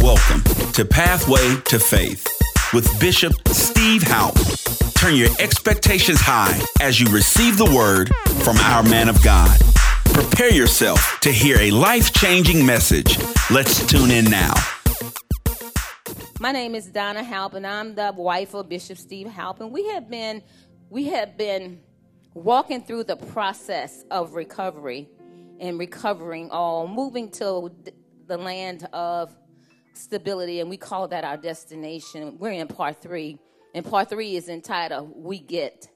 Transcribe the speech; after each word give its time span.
Welcome 0.00 0.44
to 0.74 0.84
Pathway 0.84 1.60
to 1.66 1.78
Faith 1.80 2.24
with 2.72 2.88
Bishop 3.00 3.32
Steve 3.48 4.02
Houpe. 4.02 4.94
Turn 4.94 5.16
your 5.16 5.28
expectations 5.40 6.20
high 6.20 6.60
as 6.80 7.00
you 7.00 7.08
receive 7.08 7.58
the 7.58 7.64
word 7.64 8.14
from 8.44 8.56
our 8.58 8.84
man 8.84 9.08
of 9.08 9.20
God. 9.24 9.58
Prepare 10.04 10.52
yourself 10.52 11.18
to 11.22 11.32
hear 11.32 11.58
a 11.58 11.72
life 11.72 12.12
changing 12.12 12.64
message. 12.64 13.18
Let's 13.50 13.84
tune 13.86 14.12
in 14.12 14.26
now. 14.26 14.54
My 16.38 16.52
name 16.52 16.76
is 16.76 16.86
Donna 16.86 17.24
Houpe, 17.24 17.54
and 17.54 17.66
I'm 17.66 17.96
the 17.96 18.12
wife 18.16 18.54
of 18.54 18.68
Bishop 18.68 18.98
Steve 18.98 19.26
Houpe, 19.26 19.60
and 19.60 19.72
we 19.72 19.88
have 19.88 20.08
been 20.08 20.42
we 20.90 21.06
have 21.08 21.36
been 21.36 21.80
walking 22.34 22.82
through 22.84 23.04
the 23.04 23.16
process 23.16 24.04
of 24.12 24.34
recovery 24.34 25.08
and 25.58 25.76
recovering 25.76 26.50
all, 26.50 26.86
moving 26.86 27.32
to 27.32 27.74
the 28.28 28.38
land 28.38 28.88
of 28.92 29.34
stability, 29.98 30.60
and 30.60 30.70
we 30.70 30.76
call 30.76 31.08
that 31.08 31.24
our 31.24 31.36
destination. 31.36 32.38
We're 32.38 32.52
in 32.52 32.68
part 32.68 33.02
three, 33.02 33.38
and 33.74 33.84
part 33.84 34.08
three 34.08 34.36
is 34.36 34.48
entitled 34.48 35.12
We 35.14 35.38
Get 35.38 35.88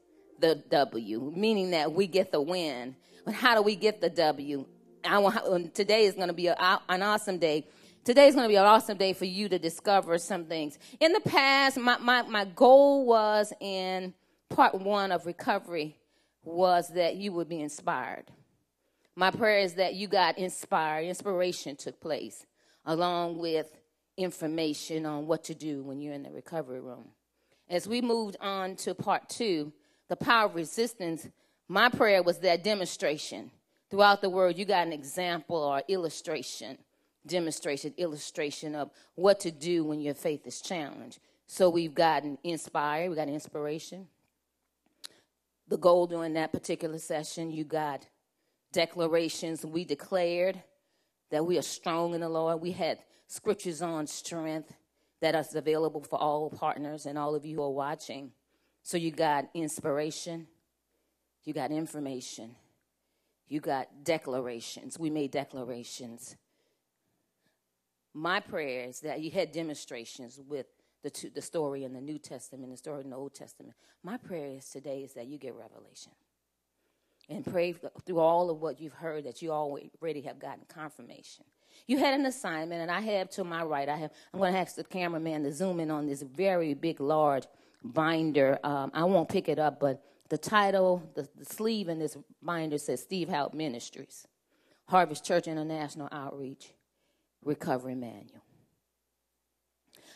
the 0.43 0.57
W, 0.71 1.33
meaning 1.35 1.71
that 1.71 1.93
we 1.93 2.07
get 2.07 2.33
the 2.33 2.43
win. 2.43 2.97
But 3.25 3.35
how 3.35 3.55
do 3.55 3.63
we 3.63 3.77
get 3.77 4.01
the 4.01 4.11
W? 4.11 4.67
I 5.05 5.19
want, 5.19 5.37
um, 5.37 5.69
today 5.71 6.05
is 6.05 6.15
going 6.15 6.29
to 6.29 6.35
be 6.35 6.49
a, 6.49 6.81
an 6.89 7.03
awesome 7.03 7.39
day. 7.39 7.67
Today 8.05 8.27
is 8.27 8.35
going 8.35 8.45
to 8.45 8.49
be 8.49 8.57
an 8.57 8.65
awesome 8.65 8.99
day 8.99 9.13
for 9.13 9.25
you 9.25 9.49
to 9.49 9.59
discover 9.59 10.19
some 10.19 10.45
things. 10.45 10.79
In 11.01 11.13
the 11.13 11.21
past, 11.21 11.79
my, 11.79 11.99
my, 11.99 12.23
my 12.23 12.45
goal 12.45 13.07
was 13.07 13.53
in 13.61 14.13
part 14.49 14.75
one 14.75 15.13
of 15.13 15.25
recovery 15.25 15.97
was 16.45 16.89
that 16.95 17.17
you 17.17 17.33
would 17.33 17.49
be 17.49 17.61
inspired. 17.61 18.25
My 19.15 19.31
prayer 19.31 19.61
is 19.61 19.75
that 19.75 19.95
you 19.95 20.09
got 20.09 20.39
inspired, 20.39 21.05
inspiration 21.05 21.77
took 21.77 22.01
place, 22.01 22.47
along 22.85 23.39
with 23.39 23.71
information 24.17 25.07
on 25.07 25.27
what 25.27 25.45
to 25.45 25.55
do 25.55 25.83
when 25.83 26.01
you're 26.01 26.15
in 26.15 26.23
the 26.23 26.31
recovery 26.31 26.81
room. 26.81 27.09
As 27.69 27.89
we 27.89 28.01
moved 28.01 28.37
on 28.41 28.77
to 28.77 28.95
part 28.95 29.29
two, 29.29 29.73
the 30.09 30.17
power 30.17 30.47
of 30.47 30.55
resistance, 30.55 31.29
my 31.69 31.89
prayer 31.89 32.23
was 32.23 32.39
that 32.41 32.63
demonstration. 32.63 33.51
Throughout 33.91 34.21
the 34.21 34.31
word, 34.31 34.59
you 34.59 34.65
got 34.65 34.87
an 34.87 34.93
example 34.93 35.57
or 35.57 35.83
illustration, 35.89 36.79
demonstration, 37.27 37.95
illustration 37.97 38.75
of 38.75 38.91
what 39.15 39.41
to 39.41 39.51
do 39.51 39.85
when 39.85 40.01
your 40.01 40.15
faith 40.15 40.47
is 40.47 40.61
challenged. 40.61 41.19
So 41.47 41.71
we've 41.71 41.95
gotten 41.95 42.39
inspired, 42.45 43.11
we 43.11 43.17
got 43.17 43.29
inspiration. 43.29 44.09
The 45.69 45.79
goal 45.79 46.07
during 46.07 46.35
that 46.35 46.53
particular 46.53 46.99
session, 46.99 47.51
you 47.51 47.65
got 47.65 48.07
declarations. 48.73 49.65
We 49.65 49.85
declared 49.85 50.63
that 51.31 51.47
we 51.47 51.59
are 51.59 51.63
strong 51.63 52.15
in 52.15 52.21
the 52.21 52.29
Lord. 52.29 52.61
We 52.61 52.73
had 52.73 52.99
scriptures 53.33 53.81
on 53.81 54.07
strength 54.07 54.75
that 55.23 55.35
is 55.35 55.55
available 55.55 56.03
for 56.03 56.21
all 56.21 56.51
partners 56.51 57.07
and 57.07 57.17
all 57.17 57.35
of 57.35 57.47
you 57.47 57.57
who 57.57 57.63
are 57.63 57.71
watching. 57.71 58.31
So 58.83 58.99
you 58.99 59.11
got 59.11 59.49
inspiration, 59.55 60.47
you 61.43 61.55
got 61.55 61.71
information, 61.71 62.55
you 63.49 63.61
got 63.61 64.05
declarations. 64.05 64.99
We 64.99 65.09
made 65.09 65.31
declarations. 65.31 66.37
My 68.13 68.39
prayer 68.39 68.85
is 68.85 69.01
that 69.01 69.23
you 69.23 69.31
had 69.31 69.51
demonstrations 69.51 70.39
with 70.47 70.67
the, 71.03 71.09
two, 71.09 71.31
the 71.31 71.41
story 71.41 71.85
in 71.85 71.95
the 71.95 72.03
New 72.03 72.19
Testament, 72.19 72.71
the 72.71 72.77
story 72.77 73.01
in 73.01 73.09
the 73.09 73.17
Old 73.17 73.35
Testament. 73.35 73.75
My 74.03 74.19
prayer 74.19 74.59
is 74.59 74.69
today 74.69 75.05
is 75.05 75.15
that 75.15 75.27
you 75.27 75.39
get 75.39 75.55
revelation 75.55 76.13
and 77.31 77.47
pray 77.47 77.73
through 78.05 78.19
all 78.19 78.51
of 78.51 78.61
what 78.61 78.79
you've 78.79 78.93
heard 78.93 79.25
that 79.25 79.41
you 79.41 79.53
already 79.53 80.21
have 80.21 80.39
gotten 80.39 80.65
confirmation. 80.69 81.47
You 81.87 81.99
had 81.99 82.15
an 82.15 82.27
assignment, 82.27 82.83
and 82.83 82.91
I 82.91 83.01
have 83.01 83.31
to 83.31 83.45
my 83.45 83.63
right. 83.63 83.89
I 83.89 83.97
have. 83.97 84.11
I'm 84.33 84.41
going 84.41 84.53
to 84.53 84.59
ask 84.59 84.77
the 84.77 84.85
cameraman 84.85 85.43
to 85.45 85.53
zoom 85.53 85.81
in 85.81 85.91
on 85.91 86.07
this 86.07 86.23
very 86.23 86.75
big, 86.75 87.01
large 87.01 87.45
binder. 87.85 88.59
Um, 88.65 88.91
I 88.95 89.05
won't 89.05 89.29
pick 89.29 89.49
it 89.49 89.59
up, 89.59 89.81
but 89.81 90.03
the 90.29 90.39
title, 90.39 91.03
the, 91.15 91.29
the 91.37 91.45
sleeve 91.45 91.89
in 91.89 91.99
this 91.99 92.17
binder 92.43 92.79
says 92.79 93.03
Steve 93.03 93.29
Houpe 93.29 93.55
Ministries, 93.55 94.27
Harvest 94.89 95.25
Church 95.25 95.47
International 95.47 96.09
Outreach, 96.11 96.73
Recovery 97.45 97.95
Manual. 97.95 98.43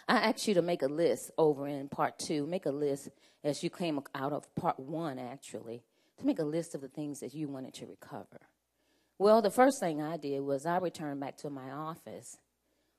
I 0.09 0.19
asked 0.19 0.47
you 0.47 0.55
to 0.55 0.63
make 0.63 0.83
a 0.83 0.89
list 0.89 1.33
over 1.37 1.67
in 1.67 1.89
part 1.89 2.19
two. 2.19 2.47
Make 2.47 2.67
a 2.67 2.71
list 2.71 3.09
as 3.43 3.63
you 3.63 3.71
came 3.71 4.01
out 4.15 4.33
of 4.33 4.55
part 4.55 4.79
one, 4.79 5.19
actually, 5.19 5.83
to 6.19 6.27
make 6.27 6.39
a 6.39 6.45
list 6.45 6.75
of 6.75 6.81
the 6.81 6.89
things 6.89 7.21
that 7.21 7.35
you 7.35 7.49
wanted 7.49 7.75
to 7.75 7.87
recover. 7.87 8.41
Well, 9.19 9.41
the 9.41 9.51
first 9.51 9.81
thing 9.81 10.03
I 10.03 10.19
did 10.19 10.41
was 10.43 10.67
I 10.67 10.77
returned 10.77 11.21
back 11.21 11.39
to 11.39 11.49
my 11.49 11.71
office 11.71 12.37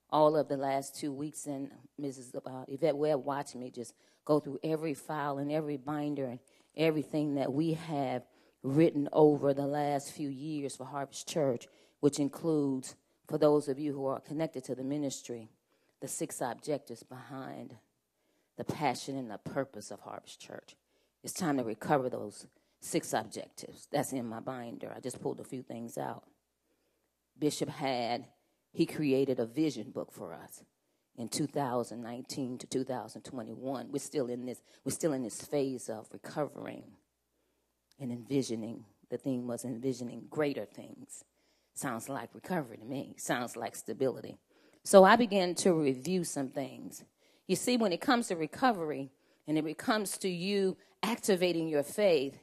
all 0.10 0.36
of 0.36 0.48
the 0.48 0.58
last 0.58 1.00
two 1.00 1.14
weeks, 1.14 1.46
and 1.46 1.70
Mrs. 2.02 2.36
Uh, 2.36 2.66
Yvette 2.68 2.98
Webb 2.98 3.24
watched 3.24 3.56
me 3.56 3.70
just 3.70 3.94
go 4.26 4.40
through 4.40 4.60
every 4.64 4.96
file 4.96 5.38
and 5.38 5.52
every 5.52 5.78
binder 5.78 6.26
and 6.26 6.40
everything 6.76 7.36
that 7.36 7.54
we 7.54 7.74
have 7.74 8.24
written 8.64 9.08
over 9.14 9.54
the 9.54 9.68
last 9.68 10.12
few 10.12 10.30
years 10.30 10.76
for 10.76 10.86
Harvest 10.86 11.28
Church, 11.28 11.68
which 12.00 12.20
includes, 12.20 12.96
for 13.28 13.38
those 13.38 13.68
of 13.68 13.78
you 13.78 13.94
who 13.94 14.08
are 14.08 14.20
connected 14.20 14.64
to 14.64 14.74
the 14.74 14.84
ministry, 14.84 15.50
the 16.02 16.08
six 16.08 16.42
objectives 16.42 17.04
behind 17.04 17.76
the 18.58 18.64
passion 18.64 19.16
and 19.18 19.30
the 19.30 19.38
purpose 19.38 19.92
of 19.92 20.00
Harvest 20.00 20.42
Church. 20.42 20.76
It's 21.24 21.34
time 21.34 21.58
to 21.58 21.64
recover 21.64 22.10
those 22.10 22.48
six 22.80 23.14
objectives. 23.14 23.88
That's 23.92 24.14
in 24.14 24.26
my 24.26 24.40
binder. 24.40 24.94
I 24.96 25.00
just 25.00 25.22
pulled 25.22 25.40
a 25.40 25.44
few 25.44 25.62
things 25.62 25.98
out. 25.98 26.24
Bishop 27.38 27.70
had, 27.70 28.26
he 28.72 28.86
created 28.86 29.40
a 29.40 29.46
vision 29.46 29.92
book 29.92 30.12
for 30.12 30.34
us 30.34 30.64
in 31.18 31.28
2019 31.28 32.58
to 32.60 32.68
2021. 32.68 33.88
We're 33.92 34.00
still 34.00 34.28
in 34.28 34.46
this, 34.46 34.62
we're 34.84 34.92
still 34.92 35.14
in 35.14 35.24
this 35.24 35.42
phase 35.42 35.90
of 35.90 36.08
recovering 36.12 36.84
and 38.00 38.12
envisioning. 38.12 38.86
The 39.10 39.18
theme 39.18 39.48
was 39.48 39.66
envisioning 39.66 40.26
greater 40.30 40.66
things. 40.66 41.24
Sounds 41.74 42.10
like 42.10 42.34
recovery 42.34 42.78
to 42.78 42.86
me. 42.86 43.16
Sounds 43.18 43.56
like 43.56 43.76
stability. 43.76 44.38
So 44.84 45.04
I 45.04 45.16
began 45.16 45.54
to 45.56 45.74
review 45.74 46.24
some 46.24 46.50
things. 46.50 47.04
You 47.48 47.56
see, 47.56 47.78
when 47.78 47.94
it 47.94 48.02
comes 48.02 48.28
to 48.28 48.36
recovery 48.36 49.12
and 49.48 49.58
it 49.58 49.78
comes 49.78 50.18
to 50.20 50.30
you 50.30 50.78
activating 51.04 51.68
your 51.68 51.84
faith, 51.84 52.38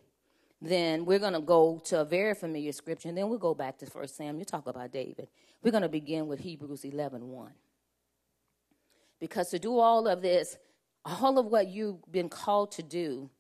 then 0.67 1.05
we're 1.05 1.19
going 1.19 1.33
to 1.33 1.41
go 1.41 1.81
to 1.87 2.01
a 2.01 2.05
very 2.05 2.35
familiar 2.35 2.73
scripture, 2.73 3.09
and 3.09 3.19
then 3.19 3.29
we'll 3.29 3.39
go 3.39 3.55
back 3.55 3.79
to 3.79 3.87
1 3.87 4.09
Samuel, 4.09 4.45
talk 4.45 4.67
about 4.67 4.93
David. 4.93 5.29
We're 5.63 5.73
going 5.73 5.83
to 5.83 5.89
begin 5.89 6.27
with 6.27 6.41
Hebrews 6.41 6.85
11 6.85 7.29
1. 7.29 7.51
Because 9.21 9.51
to 9.51 9.59
do 9.59 9.79
all 9.79 10.07
of 10.07 10.23
this, 10.23 10.57
all 11.05 11.39
of 11.39 11.47
what 11.47 11.69
you've 11.69 12.01
been 12.11 12.29
called 12.29 12.73
to 12.73 12.83
do, 12.83 13.31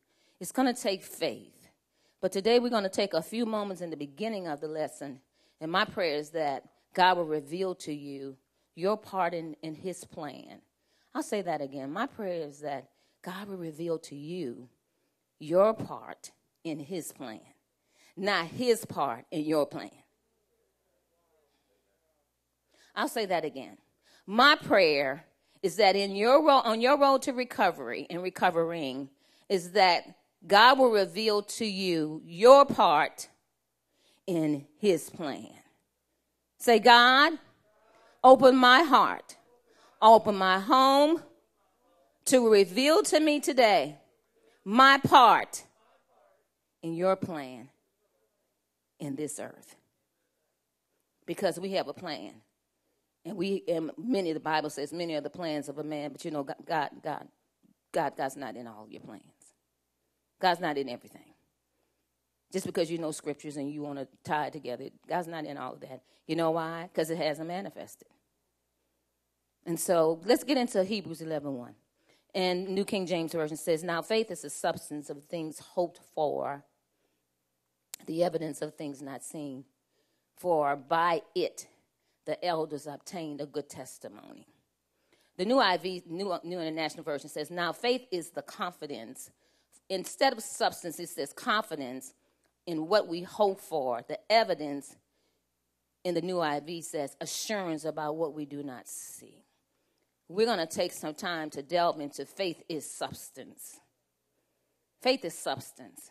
it's 0.41 0.53
going 0.53 0.73
to 0.73 0.81
take 0.81 1.03
faith. 1.03 1.69
But 2.21 2.33
today 2.33 2.59
we're 2.59 2.71
going 2.71 2.85
to 2.85 2.89
take 2.89 3.15
a 3.15 3.23
few 3.23 3.47
moments 3.47 3.83
in 3.83 3.91
the 3.91 3.97
beginning 3.97 4.47
of 4.47 4.61
the 4.61 4.69
lesson, 4.69 5.21
and 5.61 5.71
my 5.71 5.85
prayer 5.85 6.17
is 6.17 6.31
that 6.31 6.65
God 6.95 7.17
will 7.17 7.27
reveal 7.27 7.75
to 7.77 7.93
you 7.93 8.37
your 8.75 8.97
part 8.97 9.35
in, 9.35 9.56
in 9.62 9.75
His 9.75 10.05
plan. 10.05 10.61
I'll 11.15 11.23
say 11.23 11.43
that 11.43 11.61
again. 11.61 11.93
My 11.93 12.06
prayer 12.06 12.47
is 12.47 12.61
that 12.61 12.89
God 13.23 13.49
will 13.49 13.56
reveal 13.56 13.99
to 14.01 14.17
you 14.17 14.69
your 15.39 15.75
part 15.75 16.33
in 16.64 16.78
his 16.78 17.12
plan, 17.12 17.41
not 18.16 18.47
his 18.47 18.84
part 18.84 19.25
in 19.30 19.44
your 19.44 19.66
plan. 19.66 19.91
I'll 22.94 23.08
say 23.08 23.26
that 23.26 23.44
again. 23.44 23.76
My 24.26 24.56
prayer 24.56 25.26
is 25.62 25.76
that 25.76 25.97
in 25.97 26.16
your 26.16 26.44
road, 26.47 26.62
on 26.64 26.80
your 26.80 26.98
road 26.98 27.22
to 27.22 27.32
recovery 27.32 28.06
and 28.08 28.22
recovering, 28.22 29.10
is 29.48 29.72
that 29.72 30.04
God 30.47 30.78
will 30.78 30.91
reveal 30.91 31.42
to 31.42 31.64
you 31.64 32.22
your 32.25 32.64
part 32.64 33.28
in 34.26 34.66
his 34.78 35.10
plan. 35.10 35.50
Say, 36.58 36.78
God, 36.78 37.34
open 38.22 38.56
my 38.56 38.82
heart, 38.82 39.36
open 40.00 40.36
my 40.36 40.58
home 40.60 41.22
to 42.26 42.50
reveal 42.50 43.02
to 43.02 43.20
me 43.20 43.40
today 43.40 43.99
my 44.64 44.99
part 44.99 45.64
in 46.84 46.92
your 46.92 47.16
plan 47.16 47.70
in 49.00 49.16
this 49.16 49.40
earth. 49.40 49.75
Because 51.26 51.58
we 51.58 51.72
have 51.72 51.88
a 51.88 51.94
plan. 51.94 52.34
And 53.25 53.38
we 53.38 53.64
and 53.66 53.90
many 53.96 54.31
of 54.31 54.34
the 54.34 54.40
Bible 54.40 54.69
says 54.69 54.92
many 54.92 55.14
are 55.14 55.22
the 55.22 55.31
plans 55.31 55.70
of 55.70 55.78
a 55.78 55.82
man, 55.82 56.12
but 56.12 56.26
you 56.26 56.31
know 56.31 56.42
God 56.44 56.56
God 56.66 56.90
God 57.02 57.28
God 57.90 58.12
God's 58.19 58.36
not 58.36 58.54
in 58.54 58.66
all 58.66 58.86
your 58.90 59.00
plans. 59.00 59.22
God's 60.38 60.60
not 60.60 60.76
in 60.76 60.90
everything. 60.90 61.32
Just 62.52 62.66
because 62.66 62.90
you 62.90 62.98
know 62.98 63.12
scriptures 63.12 63.56
and 63.56 63.72
you 63.72 63.81
want 63.81 63.98
to 63.98 64.06
tie 64.22 64.48
it 64.48 64.52
together, 64.52 64.90
God's 65.08 65.26
not 65.26 65.46
in 65.46 65.56
all 65.56 65.72
of 65.72 65.81
that. 65.81 66.02
You 66.26 66.36
know 66.36 66.50
why? 66.50 66.90
Because 66.92 67.08
it 67.08 67.16
hasn't 67.16 67.48
manifested. 67.48 68.08
And 69.64 69.81
so 69.81 70.20
let's 70.26 70.44
get 70.44 70.58
into 70.58 70.84
Hebrews 70.84 71.22
11 71.22 71.50
1. 71.54 71.75
And 72.34 72.69
New 72.69 72.84
King 72.84 73.06
James 73.06 73.32
Version 73.32 73.56
says, 73.56 73.82
Now 73.82 74.02
faith 74.02 74.31
is 74.31 74.42
the 74.42 74.50
substance 74.50 75.08
of 75.08 75.25
things 75.25 75.60
hoped 75.60 76.00
for, 76.14 76.64
the 78.06 78.25
evidence 78.25 78.62
of 78.62 78.75
things 78.75 79.02
not 79.02 79.23
seen. 79.23 79.64
For 80.37 80.76
by 80.76 81.23
it 81.35 81.69
the 82.26 82.43
elders 82.44 82.87
obtained 82.87 83.41
a 83.41 83.46
good 83.46 83.69
testimony. 83.69 84.46
the 85.37 85.44
New 85.44 85.61
IV, 85.61 86.06
New, 86.06 86.35
New 86.44 86.61
International 86.61 87.05
Version 87.05 87.29
says, 87.29 87.50
Now 87.50 87.73
faith 87.73 88.06
is 88.11 88.31
the 88.31 88.43
confidence. 88.43 89.31
Instead 89.88 90.32
of 90.32 90.43
substance, 90.43 90.99
it 90.99 91.08
says 91.08 91.32
confidence 91.32 92.14
in 92.67 92.88
what 92.88 93.08
we 93.08 93.23
hope 93.23 93.61
for. 93.61 94.02
The 94.06 94.19
evidence 94.32 94.96
in 96.05 96.14
the 96.14 96.23
New 96.23 96.43
IV 96.43 96.85
says 96.85 97.17
assurance 97.20 97.85
about 97.85 98.17
what 98.17 98.35
we 98.35 98.44
do 98.44 98.62
not 98.62 98.88
see. 98.88 99.44
We're 100.29 100.46
going 100.46 100.58
to 100.58 100.67
take 100.67 100.93
some 100.93 101.14
time 101.14 101.50
to 101.50 101.62
delve 101.62 102.00
into 102.00 102.25
faith 102.25 102.62
is 102.69 102.91
substance. 102.91 103.81
Faith 105.02 105.25
is 105.25 105.35
substance. 105.35 106.11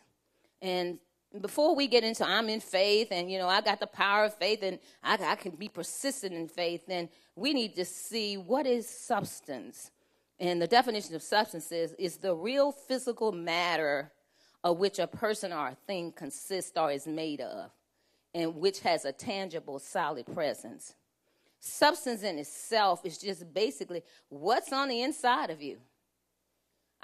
And 0.62 0.98
before 1.40 1.74
we 1.74 1.86
get 1.86 2.04
into 2.04 2.26
I'm 2.26 2.48
in 2.48 2.60
faith 2.60 3.08
and 3.10 3.30
you 3.30 3.38
know 3.38 3.48
I 3.48 3.60
got 3.60 3.80
the 3.80 3.86
power 3.86 4.24
of 4.24 4.34
faith 4.34 4.60
and 4.62 4.78
I, 5.02 5.18
I 5.20 5.34
can 5.34 5.52
be 5.52 5.68
persistent 5.68 6.32
in 6.32 6.48
faith, 6.48 6.86
then 6.86 7.08
we 7.36 7.52
need 7.52 7.74
to 7.76 7.84
see 7.84 8.36
what 8.36 8.66
is 8.66 8.88
substance. 8.88 9.90
And 10.38 10.60
the 10.60 10.66
definition 10.66 11.14
of 11.14 11.22
substance 11.22 11.70
is, 11.72 11.92
is 11.98 12.16
the 12.16 12.34
real 12.34 12.72
physical 12.72 13.32
matter 13.32 14.12
of 14.62 14.78
which 14.78 14.98
a 14.98 15.06
person 15.06 15.52
or 15.52 15.68
a 15.68 15.76
thing 15.86 16.12
consists 16.12 16.76
or 16.76 16.90
is 16.90 17.06
made 17.06 17.40
of, 17.40 17.70
and 18.34 18.56
which 18.56 18.80
has 18.80 19.04
a 19.04 19.12
tangible, 19.12 19.78
solid 19.78 20.26
presence. 20.26 20.94
Substance 21.60 22.22
in 22.22 22.38
itself 22.38 23.00
is 23.04 23.18
just 23.18 23.52
basically 23.54 24.02
what's 24.28 24.72
on 24.72 24.88
the 24.88 25.02
inside 25.02 25.50
of 25.50 25.62
you. 25.62 25.78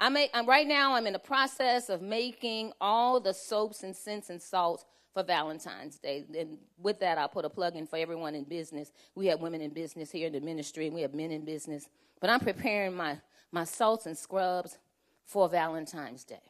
I 0.01 0.09
make, 0.09 0.31
I'm, 0.33 0.47
right 0.47 0.67
now, 0.67 0.95
I'm 0.95 1.05
in 1.05 1.13
the 1.13 1.19
process 1.19 1.87
of 1.87 2.01
making 2.01 2.73
all 2.81 3.19
the 3.19 3.35
soaps 3.35 3.83
and 3.83 3.95
scents 3.95 4.31
and 4.31 4.41
salts 4.41 4.83
for 5.13 5.21
Valentine's 5.21 5.99
Day. 5.99 6.25
And 6.35 6.57
with 6.81 6.99
that, 7.01 7.19
I'll 7.19 7.29
put 7.29 7.45
a 7.45 7.49
plug 7.49 7.75
in 7.75 7.85
for 7.85 7.97
everyone 7.97 8.33
in 8.33 8.43
business. 8.43 8.91
We 9.13 9.27
have 9.27 9.41
women 9.41 9.61
in 9.61 9.69
business 9.69 10.09
here 10.09 10.25
in 10.25 10.33
the 10.33 10.39
ministry, 10.39 10.87
and 10.87 10.95
we 10.95 11.03
have 11.03 11.13
men 11.13 11.29
in 11.29 11.45
business. 11.45 11.87
But 12.19 12.31
I'm 12.31 12.39
preparing 12.39 12.95
my, 12.95 13.19
my 13.51 13.63
salts 13.63 14.07
and 14.07 14.17
scrubs 14.17 14.79
for 15.23 15.47
Valentine's 15.47 16.23
Day. 16.23 16.41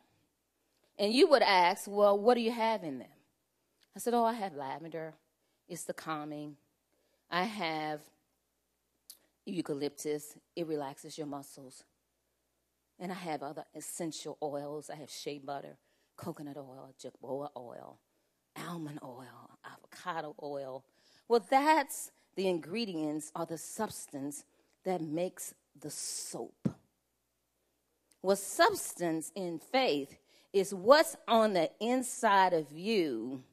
And 0.97 1.11
you 1.11 1.27
would 1.27 1.43
ask, 1.43 1.83
well, 1.89 2.17
what 2.17 2.35
do 2.35 2.41
you 2.41 2.51
have 2.51 2.85
in 2.85 2.99
them? 2.99 3.09
I 3.93 3.99
said, 3.99 4.13
oh, 4.13 4.23
I 4.23 4.33
have 4.33 4.55
lavender. 4.55 5.13
It's 5.67 5.83
the 5.83 5.93
calming. 5.93 6.55
I 7.29 7.43
have 7.43 7.99
eucalyptus. 9.45 10.37
It 10.55 10.67
relaxes 10.67 11.17
your 11.17 11.27
muscles. 11.27 11.83
And 13.01 13.11
I 13.11 13.15
have 13.15 13.41
other 13.41 13.65
essential 13.75 14.37
oils. 14.43 14.91
I 14.91 14.95
have 14.95 15.09
shea 15.09 15.39
butter, 15.39 15.77
coconut 16.15 16.55
oil, 16.55 16.93
jojoba 17.03 17.49
oil, 17.57 17.97
almond 18.55 18.99
oil, 19.03 19.57
avocado 19.65 20.35
oil. 20.41 20.85
Well, 21.27 21.43
that's 21.49 22.11
the 22.35 22.47
ingredients 22.47 23.31
or 23.35 23.47
the 23.47 23.57
substance 23.57 24.45
that 24.85 25.01
makes 25.01 25.55
the 25.79 25.89
soap. 25.89 26.69
Well, 28.21 28.35
substance 28.35 29.31
in 29.33 29.57
faith 29.57 30.15
is 30.53 30.71
what's 30.71 31.15
on 31.27 31.53
the 31.53 31.71
inside 31.79 32.53
of 32.53 32.71
you, 32.71 33.43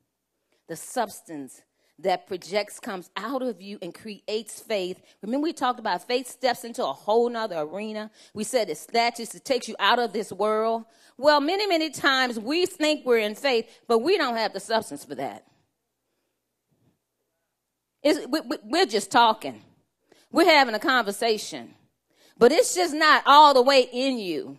the 0.69 0.77
substance 0.77 1.63
that 2.01 2.27
projects 2.27 2.79
comes 2.79 3.11
out 3.17 3.43
of 3.43 3.61
you 3.61 3.79
and 3.83 3.93
creates 3.93 4.61
faith. 4.61 5.01
Remember, 5.23 5.43
we 5.43 5.53
talked 5.53 5.81
about 5.81 6.07
faith 6.07 6.29
steps 6.29 6.65
into 6.65 6.85
a 6.85 6.93
whole 6.93 7.29
nother 7.29 7.59
arena. 7.59 8.11
We 8.35 8.45
said 8.45 8.71
it 8.71 8.79
snatches, 8.79 9.35
it 9.35 9.45
takes 9.45 9.69
you 9.69 9.75
out 9.79 9.99
of 9.99 10.13
this 10.13 10.33
world. 10.33 10.85
Well, 11.17 11.41
many, 11.41 11.67
many 11.67 11.91
times 11.91 12.39
we 12.39 12.67
think 12.67 13.05
we're 13.05 13.19
in 13.19 13.35
faith, 13.35 13.69
but 13.89 13.99
we 13.99 14.17
don't 14.17 14.37
have 14.37 14.53
the 14.53 14.61
substance 14.61 15.05
for 15.05 15.17
that. 15.17 15.45
It's, 18.03 18.27
we, 18.29 18.41
we're 18.63 18.87
just 18.87 19.11
talking, 19.11 19.63
we're 20.31 20.45
having 20.45 20.75
a 20.75 20.79
conversation, 20.79 21.75
but 22.37 22.53
it's 22.53 22.77
just 22.77 22.95
not 22.95 23.25
all 23.27 23.55
the 23.55 23.63
way 23.63 23.89
in 23.93 24.19
you. 24.19 24.59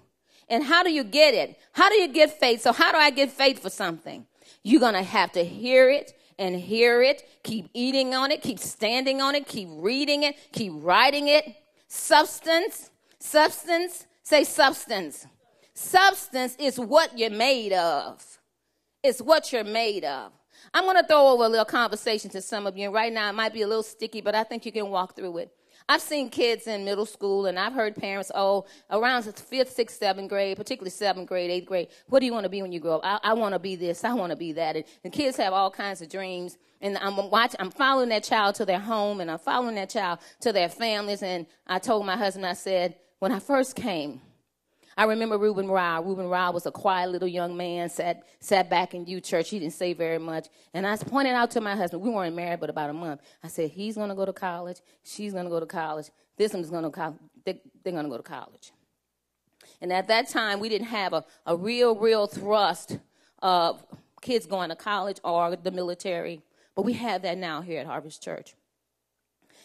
And 0.50 0.64
how 0.64 0.84
do 0.84 0.92
you 0.92 1.04
get 1.04 1.34
it? 1.34 1.58
How 1.72 1.90
do 1.90 1.96
you 1.96 2.10
get 2.10 2.38
faith? 2.38 2.62
So, 2.62 2.74
how 2.74 2.92
do 2.92 2.98
I 2.98 3.12
get 3.12 3.32
faith 3.32 3.62
for 3.62 3.70
something? 3.70 4.26
You're 4.64 4.82
going 4.82 4.96
to 4.96 5.04
have 5.04 5.32
to 5.34 5.46
hear 5.46 5.90
it 5.90 6.19
and 6.40 6.56
hear 6.56 7.04
it, 7.04 7.28
keep 7.44 7.70
eating 7.74 8.16
on 8.16 8.32
it, 8.32 8.42
keep 8.42 8.58
standing 8.58 9.22
on 9.22 9.36
it, 9.36 9.46
keep 9.46 9.68
reading 9.74 10.24
it, 10.24 10.36
keep 10.52 10.72
writing 10.76 11.28
it. 11.28 11.46
Substance, 11.88 12.90
substance, 13.20 14.08
say 14.24 14.44
substance. 14.44 15.28
Substance 15.74 16.56
is 16.58 16.80
what 16.80 17.18
you're 17.18 17.30
made 17.30 17.74
of. 17.74 18.26
It's 19.04 19.22
what 19.22 19.54
you're 19.54 19.64
made 19.64 20.06
of. 20.06 20.32
I'm 20.74 20.84
going 20.86 20.98
to 20.98 21.06
throw 21.06 21.28
over 21.28 21.44
a 21.44 21.50
little 21.50 21.66
conversation 21.66 22.30
to 22.32 22.42
some 22.42 22.68
of 22.68 22.78
you. 22.78 22.86
And 22.86 22.94
right 22.94 23.12
now, 23.12 23.30
it 23.30 23.34
might 23.34 23.54
be 23.54 23.62
a 23.62 23.68
little 23.68 23.84
sticky, 23.84 24.22
but 24.22 24.36
I 24.36 24.44
think 24.44 24.66
you 24.66 24.72
can 24.72 24.90
walk 24.90 25.16
through 25.16 25.38
it. 25.40 25.52
I've 25.92 26.02
seen 26.02 26.30
kids 26.30 26.68
in 26.68 26.86
middle 26.86 27.08
school, 27.08 27.48
and 27.48 27.58
I've 27.58 27.74
heard 27.74 27.96
parents, 27.96 28.32
oh, 28.36 28.68
around 28.92 29.24
fifth, 29.24 29.72
sixth, 29.72 29.98
seventh 29.98 30.30
grade, 30.30 30.56
particularly 30.56 30.92
seventh 30.92 31.28
grade, 31.28 31.50
eighth 31.50 31.66
grade, 31.66 31.88
what 32.10 32.20
do 32.20 32.28
you 32.28 32.32
want 32.32 32.44
to 32.44 32.50
be 32.50 32.62
when 32.62 32.72
you 32.72 32.80
grow 32.80 32.98
up? 32.98 33.02
I, 33.04 33.32
I 33.32 33.34
want 33.34 33.56
to 33.56 33.60
be 33.60 33.76
this, 33.76 34.04
I 34.04 34.14
want 34.14 34.30
to 34.30 34.36
be 34.36 34.52
that. 34.54 34.76
And, 34.76 34.86
and 35.04 35.12
kids 35.12 35.36
have 35.38 35.52
all 35.52 35.72
kinds 35.72 36.04
of 36.04 36.10
dreams. 36.10 36.60
And 36.80 36.96
I'm 37.00 37.32
watching, 37.32 37.60
I'm 37.60 37.72
following 37.72 38.10
that 38.10 38.24
child 38.24 38.54
to 38.56 38.66
their 38.66 38.78
home, 38.78 39.20
and 39.20 39.32
I'm 39.32 39.40
following 39.40 39.74
that 39.76 39.90
child 39.90 40.20
to 40.42 40.54
their 40.54 40.70
families. 40.70 41.24
And 41.24 41.48
I 41.66 41.80
told 41.80 42.06
my 42.06 42.16
husband, 42.16 42.46
I 42.46 42.54
said, 42.54 42.94
when 43.18 43.32
I 43.32 43.40
first 43.40 43.76
came, 43.76 44.22
I 45.00 45.06
remember 45.06 45.38
Reuben 45.38 45.70
Rao. 45.70 46.04
Reuben 46.04 46.28
Rao 46.28 46.52
was 46.52 46.66
a 46.66 46.74
quiet 46.74 47.10
little 47.10 47.28
young 47.30 47.56
man, 47.56 47.90
sat, 47.90 48.24
sat 48.42 48.70
back 48.70 48.94
in 48.94 49.06
U 49.06 49.22
Church. 49.22 49.50
He 49.50 49.58
didn't 49.58 49.72
say 49.72 49.94
very 49.94 50.18
much. 50.18 50.48
And 50.74 50.86
I 50.86 50.98
pointed 50.98 51.36
out 51.36 51.52
to 51.52 51.62
my 51.62 51.74
husband, 51.74 52.04
we 52.04 52.10
weren't 52.10 52.36
married 52.36 52.60
but 52.60 52.70
about 52.70 52.90
a 52.90 52.94
month. 52.94 53.22
I 53.42 53.48
said, 53.48 53.70
he's 53.70 53.96
going 53.96 54.10
to 54.10 54.16
go 54.16 54.26
to 54.26 54.34
college. 54.34 54.82
She's 55.06 55.32
going 55.32 55.46
to 55.46 55.50
go 55.50 55.62
to 55.62 55.66
college. 55.66 56.08
This 56.36 56.54
one's 56.54 56.70
going 56.70 56.84
to. 56.84 57.14
They, 57.46 57.62
they're 57.82 57.94
going 57.94 58.04
to 58.04 58.10
go 58.10 58.18
to 58.18 58.24
college. 58.24 58.74
And 59.80 59.94
at 59.94 60.10
that 60.10 60.28
time, 60.28 60.60
we 60.60 60.68
didn't 60.68 60.88
have 60.88 61.14
a, 61.14 61.24
a 61.46 61.56
real, 61.56 61.96
real 61.96 62.28
thrust 62.28 63.00
of 63.42 63.82
kids 64.22 64.46
going 64.48 64.68
to 64.68 64.76
college 64.76 65.22
or 65.24 65.56
the 65.56 65.72
military. 65.72 66.42
But 66.76 66.82
we 66.82 66.92
have 66.92 67.22
that 67.22 67.38
now 67.38 67.62
here 67.62 67.80
at 67.80 67.88
Harvest 67.88 68.22
Church. 68.22 68.54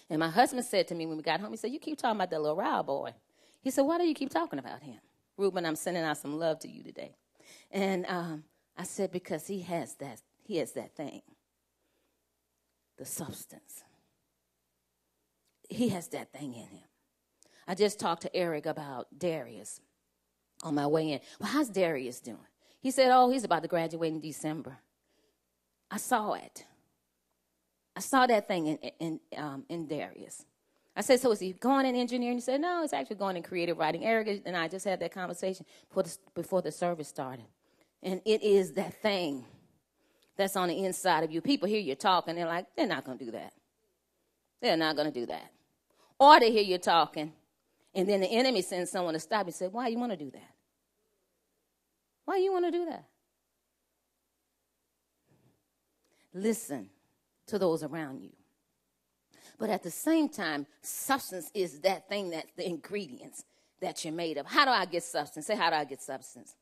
And 0.08 0.20
my 0.20 0.28
husband 0.28 0.64
said 0.64 0.86
to 0.88 0.94
me 0.94 1.06
when 1.06 1.16
we 1.16 1.24
got 1.24 1.40
home, 1.40 1.50
he 1.50 1.56
said, 1.56 1.72
You 1.72 1.80
keep 1.80 1.98
talking 1.98 2.18
about 2.18 2.30
that 2.30 2.40
little 2.40 2.56
Rao 2.56 2.84
boy. 2.84 3.14
He 3.62 3.72
said, 3.72 3.82
Why 3.82 3.98
do 3.98 4.04
you 4.04 4.14
keep 4.14 4.30
talking 4.30 4.60
about 4.60 4.80
him? 4.80 5.00
Reuben, 5.36 5.66
I'm 5.66 5.76
sending 5.76 6.02
out 6.02 6.18
some 6.18 6.38
love 6.38 6.58
to 6.60 6.68
you 6.68 6.82
today. 6.82 7.16
And 7.70 8.06
um, 8.08 8.44
I 8.76 8.84
said, 8.84 9.10
because 9.10 9.46
he 9.46 9.60
has 9.60 9.94
that, 9.96 10.20
he 10.42 10.58
has 10.58 10.72
that 10.72 10.94
thing, 10.94 11.22
the 12.98 13.04
substance. 13.04 13.82
He 15.68 15.88
has 15.90 16.08
that 16.08 16.32
thing 16.32 16.54
in 16.54 16.68
him. 16.68 16.88
I 17.66 17.74
just 17.74 17.98
talked 17.98 18.22
to 18.22 18.36
Eric 18.36 18.66
about 18.66 19.06
Darius 19.16 19.80
on 20.62 20.74
my 20.74 20.86
way 20.86 21.12
in. 21.12 21.20
Well, 21.40 21.48
how's 21.48 21.68
Darius 21.68 22.20
doing? 22.20 22.38
He 22.80 22.90
said, 22.90 23.10
Oh, 23.10 23.30
he's 23.30 23.44
about 23.44 23.62
to 23.62 23.68
graduate 23.68 24.12
in 24.12 24.20
December. 24.20 24.78
I 25.90 25.96
saw 25.96 26.34
it. 26.34 26.66
I 27.96 28.00
saw 28.00 28.26
that 28.26 28.46
thing 28.48 28.66
in, 28.66 28.76
in, 28.98 29.20
um, 29.36 29.64
in 29.68 29.86
Darius. 29.86 30.44
I 30.96 31.00
said, 31.00 31.20
so 31.20 31.32
is 31.32 31.40
he 31.40 31.52
going 31.52 31.86
in 31.86 31.96
engineering? 31.96 32.36
He 32.36 32.40
said, 32.40 32.60
no, 32.60 32.84
it's 32.84 32.92
actually 32.92 33.16
going 33.16 33.36
in 33.36 33.42
creative 33.42 33.78
writing. 33.78 34.04
Eric 34.04 34.42
and 34.46 34.56
I 34.56 34.68
just 34.68 34.84
had 34.84 35.00
that 35.00 35.12
conversation 35.12 35.66
before 35.88 36.04
the, 36.04 36.16
before 36.34 36.62
the 36.62 36.70
service 36.70 37.08
started. 37.08 37.46
And 38.02 38.20
it 38.24 38.42
is 38.42 38.72
that 38.74 38.94
thing 39.02 39.44
that's 40.36 40.56
on 40.56 40.68
the 40.68 40.84
inside 40.84 41.24
of 41.24 41.32
you. 41.32 41.40
People 41.40 41.68
hear 41.68 41.80
you 41.80 41.94
talking, 41.94 42.36
they're 42.36 42.46
like, 42.46 42.66
they're 42.76 42.86
not 42.86 43.04
going 43.04 43.18
to 43.18 43.24
do 43.24 43.30
that. 43.32 43.52
They're 44.60 44.76
not 44.76 44.94
going 44.94 45.12
to 45.12 45.20
do 45.20 45.26
that. 45.26 45.50
Or 46.18 46.38
they 46.38 46.52
hear 46.52 46.62
you 46.62 46.78
talking, 46.78 47.32
and 47.94 48.08
then 48.08 48.20
the 48.20 48.28
enemy 48.28 48.62
sends 48.62 48.90
someone 48.90 49.14
to 49.14 49.20
stop 49.20 49.42
you 49.42 49.46
and 49.46 49.54
say, 49.54 49.66
why 49.66 49.88
you 49.88 49.98
want 49.98 50.12
to 50.12 50.18
do 50.18 50.30
that? 50.30 50.50
Why 52.24 52.36
you 52.36 52.52
want 52.52 52.64
to 52.66 52.70
do 52.70 52.84
that? 52.86 53.04
Listen 56.32 56.88
to 57.46 57.58
those 57.58 57.82
around 57.82 58.22
you. 58.22 58.30
But 59.58 59.70
at 59.70 59.82
the 59.82 59.90
same 59.90 60.28
time, 60.28 60.66
substance 60.82 61.50
is 61.54 61.80
that 61.80 62.08
thing 62.08 62.30
that's 62.30 62.50
the 62.56 62.66
ingredients 62.66 63.44
that 63.80 64.04
you're 64.04 64.14
made 64.14 64.36
of. 64.38 64.46
How 64.46 64.64
do 64.64 64.70
I 64.70 64.84
get 64.84 65.02
substance? 65.02 65.46
Say, 65.46 65.56
how 65.56 65.70
do 65.70 65.76
I 65.76 65.84
get 65.84 66.02
substance? 66.02 66.54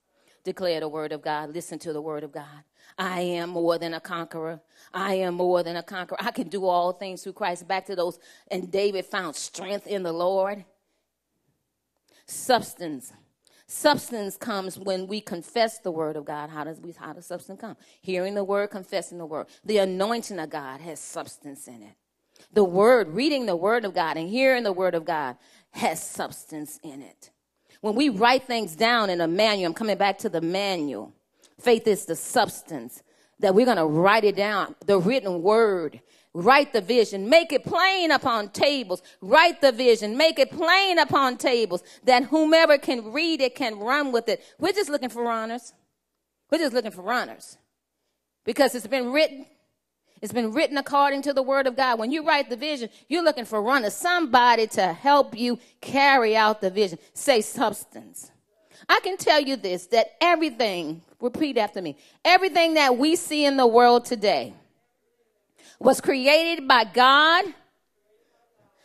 Declare 0.45 0.81
the 0.81 0.89
word 0.89 1.13
of 1.13 1.23
God. 1.23 1.55
Listen 1.55 1.79
to 1.81 1.93
the 1.93 2.01
word 2.01 2.25
of 2.25 2.33
God. 2.33 2.65
I 2.99 3.21
am 3.21 3.51
more 3.51 3.79
than 3.79 3.95
a 3.95 4.01
conqueror. 4.01 4.61
I 4.93 5.15
am 5.15 5.35
more 5.35 5.63
than 5.63 5.77
a 5.77 5.83
conqueror. 5.83 6.19
I 6.21 6.33
can 6.33 6.49
do 6.49 6.67
all 6.67 6.93
things 6.93 7.23
through 7.23 7.35
Christ. 7.35 7.69
Back 7.69 7.87
to 7.87 7.97
those. 7.97 8.19
And 8.51 8.71
David 8.71 9.07
found 9.07 9.37
strength 9.37 9.87
in 9.87 10.03
the 10.03 10.13
Lord. 10.13 10.65
Substance. 12.27 13.13
Substance 13.67 14.37
comes 14.37 14.79
when 14.79 15.07
we 15.07 15.21
confess 15.21 15.79
the 15.79 15.93
word 15.93 16.17
of 16.17 16.25
God. 16.25 16.51
How 16.51 16.65
does 16.65 16.81
we 16.81 16.93
how 16.93 17.13
does 17.13 17.27
substance 17.27 17.61
come? 17.61 17.77
Hearing 18.03 18.35
the 18.35 18.45
word, 18.45 18.71
confessing 18.71 19.19
the 19.19 19.27
word. 19.27 19.47
The 19.65 19.79
anointing 19.79 20.39
of 20.39 20.51
God 20.51 20.81
has 20.81 21.01
substance 21.01 21.69
in 21.69 21.83
it. 21.83 21.95
The 22.53 22.65
word, 22.65 23.09
reading 23.09 23.47
the 23.47 23.57
word 23.57 23.85
of 23.85 23.95
God 23.95 24.17
and 24.17 24.29
hearing 24.29 24.63
the 24.63 24.73
word 24.73 24.95
of 24.95 25.05
God 25.05 25.37
has 25.71 26.03
substance 26.03 26.79
in 26.83 27.03
it. 27.03 27.31
When 27.81 27.95
we 27.95 28.09
write 28.09 28.45
things 28.45 28.77
down 28.77 29.11
in 29.11 29.21
a 29.21 29.27
manual, 29.27 29.69
I'm 29.69 29.75
coming 29.75 29.97
back 29.97 30.19
to 30.19 30.29
the 30.29 30.41
manual. 30.41 31.13
Faith 31.61 31.87
is 31.87 32.05
the 32.05 32.17
substance 32.17 33.03
that 33.41 33.55
we're 33.55 33.65
going 33.65 33.77
to 33.79 33.87
write 33.87 34.25
it 34.25 34.37
down. 34.37 34.75
The 34.87 34.99
written 34.99 35.43
word 35.43 36.01
Write 36.35 36.73
the 36.73 36.81
vision. 36.81 37.29
Make 37.29 37.53
it 37.53 37.63
plain 37.63 38.11
upon 38.11 38.49
tables. 38.51 39.03
Write 39.21 39.61
the 39.61 39.71
vision. 39.71 40.17
Make 40.17 40.39
it 40.39 40.51
plain 40.51 40.99
upon 40.99 41.37
tables 41.37 41.83
that 42.05 42.25
whomever 42.25 42.79
can 42.79 43.13
read 43.13 43.43
it 43.43 43.55
can 43.55 43.79
run 43.79 44.13
with 44.13 44.29
it. 44.29 44.43
We're 44.59 44.73
just 44.73 44.89
looking 44.89 45.11
for 45.11 45.23
runners. 45.23 45.75
We're 46.51 46.59
just 46.59 46.73
looking 46.73 46.91
for 46.91 47.03
runners 47.03 47.59
because 48.45 48.75
it's 48.75 48.87
been 48.87 49.13
written. 49.13 49.47
It's 50.23 50.33
been 50.33 50.53
written 50.53 50.79
according 50.79 51.23
to 51.23 51.33
the 51.33 51.43
word 51.43 51.67
of 51.67 51.77
God. 51.77 51.99
When 51.99 52.13
you 52.13 52.25
write 52.25 52.49
the 52.49 52.57
vision, 52.57 52.91
you're 53.09 53.25
looking 53.25 53.45
for 53.45 53.61
runners, 53.61 53.95
somebody 53.95 54.69
to 54.69 54.93
help 54.93 55.37
you 55.37 55.59
carry 55.81 56.37
out 56.37 56.61
the 56.61 56.71
vision. 56.71 57.01
Say 57.13 57.41
substance. 57.41 58.31
I 58.89 59.01
can 59.03 59.17
tell 59.17 59.41
you 59.41 59.57
this 59.57 59.87
that 59.87 60.13
everything, 60.21 61.03
repeat 61.21 61.59
after 61.59 61.83
me, 61.83 61.97
everything 62.25 62.75
that 62.75 62.97
we 62.97 63.17
see 63.17 63.45
in 63.45 63.57
the 63.57 63.67
world 63.67 64.05
today 64.05 64.55
was 65.81 66.01
created 66.01 66.69
by 66.69 66.85
God, 66.85 67.45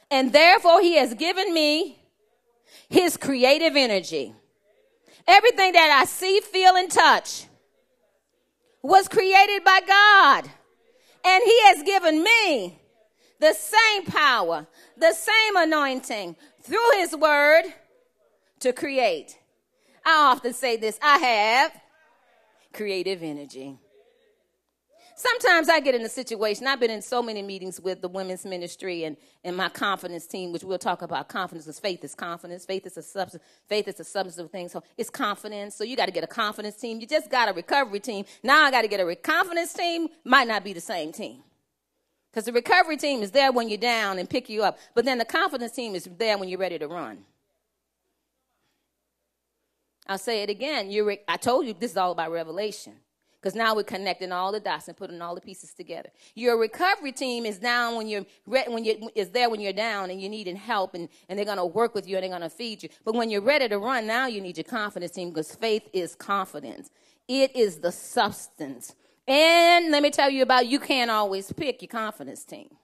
and 0.10 0.34
therefore 0.34 0.82
He 0.82 0.96
has 0.96 1.14
given 1.14 1.54
me 1.54 2.00
His 2.90 3.16
creative 3.16 3.76
energy. 3.76 4.34
Everything 5.28 5.74
that 5.74 6.00
I 6.02 6.06
see, 6.06 6.40
feel, 6.40 6.76
and 6.76 6.90
touch 6.90 7.46
was 8.82 9.08
created 9.08 9.64
by 9.64 9.82
God, 9.86 10.50
and 11.24 11.44
He 11.44 11.64
has 11.66 11.84
given 11.84 12.24
me 12.24 12.80
the 13.40 13.54
same 13.54 14.06
power, 14.06 14.68
the 14.98 15.14
same 15.14 15.56
anointing 15.56 16.36
through 16.62 16.92
His 16.96 17.16
Word 17.16 17.64
to 18.60 18.74
create. 18.74 19.38
I 20.06 20.32
often 20.32 20.54
say 20.54 20.78
this 20.78 21.00
I 21.02 21.18
have 21.18 21.82
creative 22.74 23.24
energy. 23.24 23.78
Sometimes 25.20 25.68
I 25.68 25.80
get 25.80 25.96
in 25.96 26.04
a 26.04 26.10
situation, 26.10 26.68
I've 26.68 26.80
been 26.80 26.92
in 26.92 27.02
so 27.02 27.24
many 27.24 27.42
meetings 27.42 27.82
with 27.82 28.02
the 28.02 28.08
women's 28.08 28.46
ministry 28.46 29.04
and, 29.04 29.18
and 29.44 29.58
my 29.58 29.68
confidence 29.68 30.28
team, 30.28 30.52
which 30.52 30.64
we'll 30.64 30.78
talk 30.78 31.02
about 31.02 31.28
confidence 31.28 31.66
because 31.66 31.80
faith 31.80 32.04
is 32.04 32.14
confidence. 32.14 32.68
Faith 32.68 32.86
is 32.86 32.98
a 32.98 33.02
substance. 33.02 33.44
Faith 33.68 33.88
is 33.88 34.00
a 34.00 34.04
substance 34.04 34.38
of 34.38 34.52
things. 34.52 34.72
So 34.72 34.84
it's 34.96 35.10
confidence. 35.10 35.74
So 35.74 35.84
you 35.84 35.98
got 35.98 36.06
to 36.06 36.12
get 36.12 36.24
a 36.24 36.28
confidence 36.28 36.76
team. 36.76 37.02
You 37.02 37.08
just 37.08 37.32
got 37.32 37.50
a 37.50 37.54
recovery 37.54 38.00
team. 38.00 38.26
Now 38.44 38.64
I 38.64 38.70
got 38.70 38.84
to 38.84 38.88
get 38.88 39.00
a 39.00 39.08
re- 39.08 39.16
confidence 39.16 39.74
team. 39.74 40.10
Might 40.24 40.48
not 40.48 40.64
be 40.64 40.72
the 40.72 40.82
same 40.82 41.12
team. 41.12 41.42
Because 42.30 42.46
the 42.46 42.54
recovery 42.54 42.98
team 42.98 43.24
is 43.24 43.32
there 43.32 43.52
when 43.52 43.70
you're 43.70 43.80
down 43.80 44.20
and 44.20 44.30
pick 44.30 44.50
you 44.50 44.62
up. 44.62 44.78
But 44.94 45.06
then 45.06 45.18
the 45.18 45.26
confidence 45.26 45.72
team 45.72 45.96
is 45.96 46.08
there 46.20 46.38
when 46.38 46.48
you're 46.48 46.60
ready 46.60 46.78
to 46.78 46.88
run. 46.88 47.26
I'll 50.06 50.20
say 50.20 50.44
it 50.44 50.52
again. 50.52 50.92
re- 50.92 51.22
I 51.28 51.38
told 51.38 51.66
you 51.66 51.74
this 51.74 51.90
is 51.90 51.98
all 51.98 52.12
about 52.12 52.32
revelation. 52.32 52.94
Because 53.48 53.56
now 53.56 53.74
we're 53.74 53.84
connecting 53.84 54.34
all 54.34 54.52
the 54.52 54.60
dots 54.60 54.90
and 54.90 54.98
putting 54.98 55.22
all 55.22 55.34
the 55.34 55.40
pieces 55.40 55.74
together. 55.74 56.10
Your 56.36 56.58
recovery 56.58 57.14
team 57.14 57.46
is 57.46 57.58
down 57.58 57.96
when 57.96 58.10
you're 58.10 58.26
when 58.44 58.84
you 58.84 59.10
is 59.16 59.30
there 59.30 59.50
when 59.50 59.62
you're 59.62 59.72
down 59.72 60.10
and 60.12 60.20
you're 60.20 60.30
needing 60.30 60.58
help 60.58 60.94
and, 60.96 61.08
and 61.30 61.40
they're 61.40 61.46
gonna 61.46 61.66
work 61.66 61.96
with 61.96 62.10
you 62.10 62.18
and 62.18 62.24
they're 62.24 62.30
gonna 62.30 62.50
feed 62.50 62.84
you. 62.84 62.90
But 63.06 63.16
when 63.16 63.30
you're 63.30 63.40
ready 63.40 63.70
to 63.70 63.80
run, 63.80 64.06
now 64.06 64.28
you 64.28 64.42
need 64.42 64.58
your 64.58 64.66
confidence 64.66 65.14
team 65.14 65.30
because 65.30 65.56
faith 65.56 65.88
is 65.94 66.14
confidence. 66.14 66.92
It 67.30 67.56
is 67.56 67.78
the 67.78 67.94
substance. 67.94 68.94
And 69.26 69.92
let 69.94 70.04
me 70.04 70.12
tell 70.12 70.30
you 70.30 70.44
about 70.44 70.68
you 70.68 70.82
can't 70.82 71.10
always 71.10 71.50
pick 71.54 71.82
your 71.82 71.88
confidence 71.88 72.44
team. 72.44 72.76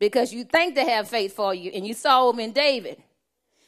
Because 0.00 0.32
you 0.32 0.42
think 0.42 0.74
they 0.74 0.90
have 0.90 1.08
faith 1.08 1.36
for 1.36 1.54
you, 1.54 1.70
and 1.72 1.86
you 1.86 1.94
saw 1.94 2.32
them 2.32 2.40
in 2.40 2.50
David. 2.50 3.00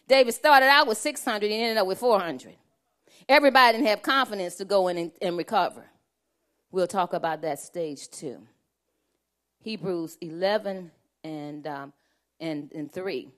David 0.08 0.34
started 0.34 0.66
out 0.66 0.88
with 0.88 0.98
600 0.98 1.48
and 1.48 1.62
ended 1.62 1.76
up 1.76 1.86
with 1.86 1.98
400. 1.98 2.56
Everybody 3.28 3.78
didn't 3.78 3.88
have 3.88 4.02
confidence 4.02 4.56
to 4.56 4.64
go 4.64 4.88
in 4.88 4.96
and, 4.96 5.12
and 5.20 5.36
recover. 5.36 5.84
We'll 6.70 6.86
talk 6.86 7.12
about 7.12 7.42
that 7.42 7.58
stage 7.58 8.08
too. 8.08 8.46
Hebrews 9.62 10.16
11 10.20 10.90
and, 11.24 11.66
um, 11.66 11.92
and, 12.38 12.70
and 12.72 12.90
3 12.90 13.28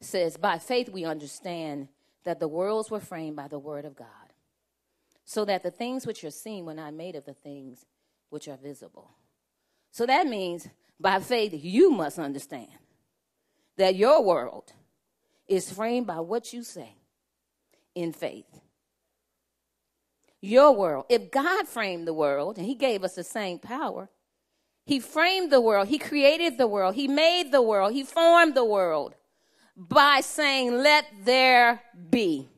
says, 0.00 0.36
By 0.36 0.58
faith 0.58 0.88
we 0.88 1.04
understand 1.04 1.88
that 2.24 2.40
the 2.40 2.48
worlds 2.48 2.90
were 2.90 3.00
framed 3.00 3.36
by 3.36 3.48
the 3.48 3.58
word 3.58 3.84
of 3.84 3.96
God, 3.96 4.08
so 5.24 5.44
that 5.44 5.62
the 5.62 5.70
things 5.70 6.06
which 6.06 6.24
are 6.24 6.30
seen 6.30 6.64
were 6.64 6.74
not 6.74 6.94
made 6.94 7.16
of 7.16 7.24
the 7.24 7.34
things 7.34 7.86
which 8.30 8.48
are 8.48 8.56
visible. 8.56 9.10
So 9.90 10.06
that 10.06 10.26
means 10.26 10.68
by 10.98 11.20
faith 11.20 11.52
you 11.54 11.90
must 11.90 12.18
understand 12.18 12.68
that 13.76 13.96
your 13.96 14.22
world 14.22 14.72
is 15.46 15.72
framed 15.72 16.06
by 16.06 16.20
what 16.20 16.52
you 16.52 16.62
say 16.62 16.96
in 17.94 18.12
faith. 18.12 18.60
Your 20.40 20.72
world. 20.72 21.06
If 21.08 21.30
God 21.30 21.66
framed 21.66 22.06
the 22.06 22.14
world 22.14 22.58
and 22.58 22.66
He 22.66 22.74
gave 22.74 23.02
us 23.02 23.14
the 23.14 23.24
same 23.24 23.58
power, 23.58 24.10
He 24.84 25.00
framed 25.00 25.50
the 25.50 25.60
world, 25.60 25.88
He 25.88 25.98
created 25.98 26.58
the 26.58 26.66
world, 26.66 26.94
He 26.94 27.08
made 27.08 27.50
the 27.50 27.62
world, 27.62 27.92
He 27.92 28.02
formed 28.02 28.54
the 28.54 28.64
world 28.64 29.14
by 29.76 30.20
saying, 30.20 30.74
Let 30.82 31.06
there 31.24 31.82
be. 32.10 32.48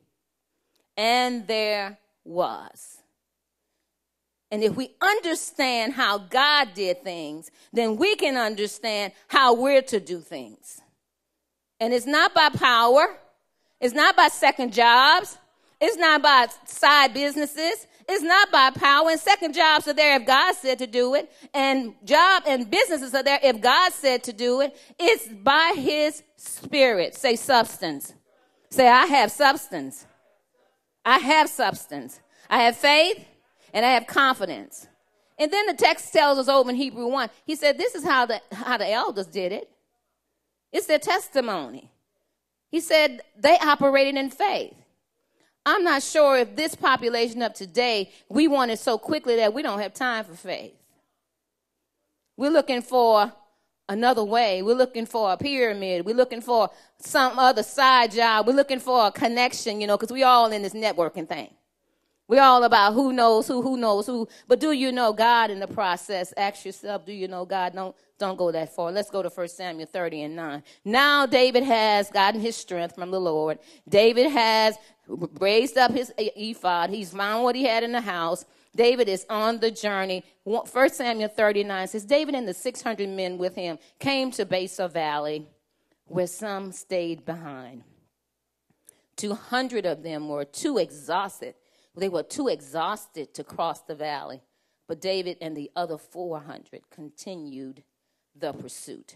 And 0.97 1.47
there 1.47 1.99
was. 2.23 2.97
And 4.49 4.63
if 4.63 4.75
we 4.75 4.95
understand 5.01 5.93
how 5.93 6.17
God 6.17 6.69
did 6.73 7.03
things, 7.03 7.51
then 7.73 7.97
we 7.97 8.15
can 8.15 8.37
understand 8.37 9.13
how 9.27 9.53
we're 9.53 9.81
to 9.83 9.99
do 9.99 10.21
things. 10.21 10.81
And 11.79 11.93
it's 11.93 12.05
not 12.05 12.33
by 12.33 12.49
power, 12.49 13.19
it's 13.79 13.93
not 13.93 14.15
by 14.15 14.27
second 14.27 14.73
jobs. 14.73 15.37
It's 15.79 15.97
not 15.97 16.21
by 16.23 16.47
side 16.65 17.13
businesses. 17.13 17.85
It's 18.09 18.23
not 18.23 18.51
by 18.51 18.71
power. 18.71 19.09
And 19.09 19.19
second 19.19 19.53
jobs 19.53 19.87
are 19.87 19.93
there 19.93 20.19
if 20.19 20.25
God 20.25 20.55
said 20.55 20.79
to 20.79 20.87
do 20.87 21.13
it. 21.15 21.31
And 21.53 21.93
job 22.03 22.43
and 22.47 22.69
businesses 22.69 23.13
are 23.13 23.23
there 23.23 23.39
if 23.43 23.61
God 23.61 23.93
said 23.93 24.23
to 24.23 24.33
do 24.33 24.61
it. 24.61 24.75
It's 24.97 25.27
by 25.27 25.73
his 25.75 26.23
spirit. 26.37 27.15
Say 27.15 27.35
substance. 27.35 28.13
Say, 28.69 28.87
I 28.87 29.05
have 29.05 29.31
substance. 29.31 30.05
I 31.05 31.19
have 31.19 31.49
substance. 31.49 32.19
I 32.49 32.63
have 32.63 32.77
faith 32.77 33.23
and 33.73 33.85
I 33.85 33.91
have 33.91 34.07
confidence. 34.07 34.87
And 35.37 35.51
then 35.51 35.67
the 35.67 35.73
text 35.73 36.11
tells 36.11 36.39
us 36.39 36.47
over 36.47 36.69
in 36.69 36.75
Hebrew 36.75 37.07
1, 37.07 37.29
he 37.45 37.55
said, 37.55 37.77
This 37.77 37.93
is 37.93 38.03
how 38.03 38.25
the, 38.25 38.41
how 38.51 38.77
the 38.77 38.89
elders 38.89 39.27
did 39.27 39.51
it. 39.51 39.69
It's 40.71 40.87
their 40.87 40.99
testimony. 40.99 41.91
He 42.69 42.79
said 42.79 43.21
they 43.37 43.57
operated 43.57 44.15
in 44.15 44.29
faith. 44.29 44.73
I'm 45.65 45.83
not 45.83 46.01
sure 46.01 46.37
if 46.37 46.55
this 46.55 46.75
population 46.75 47.41
of 47.41 47.53
today, 47.53 48.11
we 48.29 48.47
want 48.47 48.71
it 48.71 48.79
so 48.79 48.97
quickly 48.97 49.35
that 49.37 49.53
we 49.53 49.61
don't 49.61 49.79
have 49.79 49.93
time 49.93 50.23
for 50.23 50.33
faith. 50.33 50.73
We're 52.37 52.51
looking 52.51 52.81
for 52.81 53.33
another 53.89 54.23
way. 54.23 54.61
We're 54.61 54.75
looking 54.75 55.05
for 55.05 55.33
a 55.33 55.37
pyramid. 55.37 56.05
We're 56.05 56.15
looking 56.15 56.41
for 56.41 56.69
some 56.99 57.37
other 57.39 57.63
side 57.63 58.11
job. 58.11 58.47
We're 58.47 58.53
looking 58.53 58.79
for 58.79 59.07
a 59.07 59.11
connection, 59.11 59.81
you 59.81 59.87
know, 59.87 59.97
because 59.97 60.13
we 60.13 60.23
all 60.23 60.51
in 60.51 60.61
this 60.61 60.73
networking 60.73 61.27
thing. 61.27 61.49
We're 62.27 62.41
all 62.41 62.63
about 62.63 62.93
who 62.93 63.13
knows 63.13 63.47
who, 63.47 63.61
who 63.61 63.77
knows 63.77 64.05
who. 64.05 64.27
But 64.47 64.59
do 64.59 64.73
you 64.73 64.91
know 64.91 65.13
God 65.13 65.49
in 65.49 65.59
the 65.59 65.67
process? 65.67 66.33
Ask 66.35 66.65
yourself, 66.65 67.05
do 67.05 67.13
you 67.13 67.29
know 67.29 67.45
God? 67.45 67.73
Don't, 67.73 67.95
don't 68.19 68.37
go 68.37 68.51
that 68.51 68.75
far. 68.75 68.91
Let's 68.91 69.09
go 69.09 69.23
to 69.23 69.29
1 69.29 69.47
Samuel 69.47 69.87
30 69.87 70.23
and 70.23 70.35
9. 70.35 70.63
Now 70.83 71.25
David 71.25 71.63
has 71.63 72.09
gotten 72.09 72.41
his 72.41 72.57
strength 72.57 72.95
from 72.95 73.11
the 73.11 73.21
Lord. 73.21 73.59
David 73.87 74.29
has 74.29 74.77
raised 75.39 75.77
up 75.77 75.91
his 75.91 76.11
ephod. 76.17 76.89
He's 76.89 77.11
found 77.11 77.43
what 77.43 77.55
he 77.55 77.63
had 77.63 77.83
in 77.83 77.93
the 77.93 78.01
house. 78.01 78.43
David 78.75 79.07
is 79.07 79.25
on 79.29 79.59
the 79.59 79.71
journey. 79.71 80.25
1 80.43 80.89
Samuel 80.89 81.29
39 81.29 81.87
says, 81.87 82.03
David 82.03 82.35
and 82.35 82.45
the 82.45 82.53
600 82.53 83.07
men 83.07 83.37
with 83.37 83.55
him 83.55 83.79
came 83.99 84.31
to 84.31 84.45
Besor 84.45 84.91
Valley, 84.91 85.47
where 86.07 86.27
some 86.27 86.73
stayed 86.73 87.25
behind. 87.25 87.83
200 89.15 89.85
of 89.85 90.03
them 90.03 90.27
were 90.27 90.45
too 90.45 90.77
exhausted 90.77 91.55
they 91.97 92.09
were 92.09 92.23
too 92.23 92.47
exhausted 92.47 93.33
to 93.33 93.43
cross 93.43 93.81
the 93.81 93.95
valley, 93.95 94.41
but 94.87 95.01
David 95.01 95.37
and 95.41 95.55
the 95.55 95.71
other 95.75 95.97
400 95.97 96.89
continued 96.89 97.83
the 98.35 98.53
pursuit. 98.53 99.15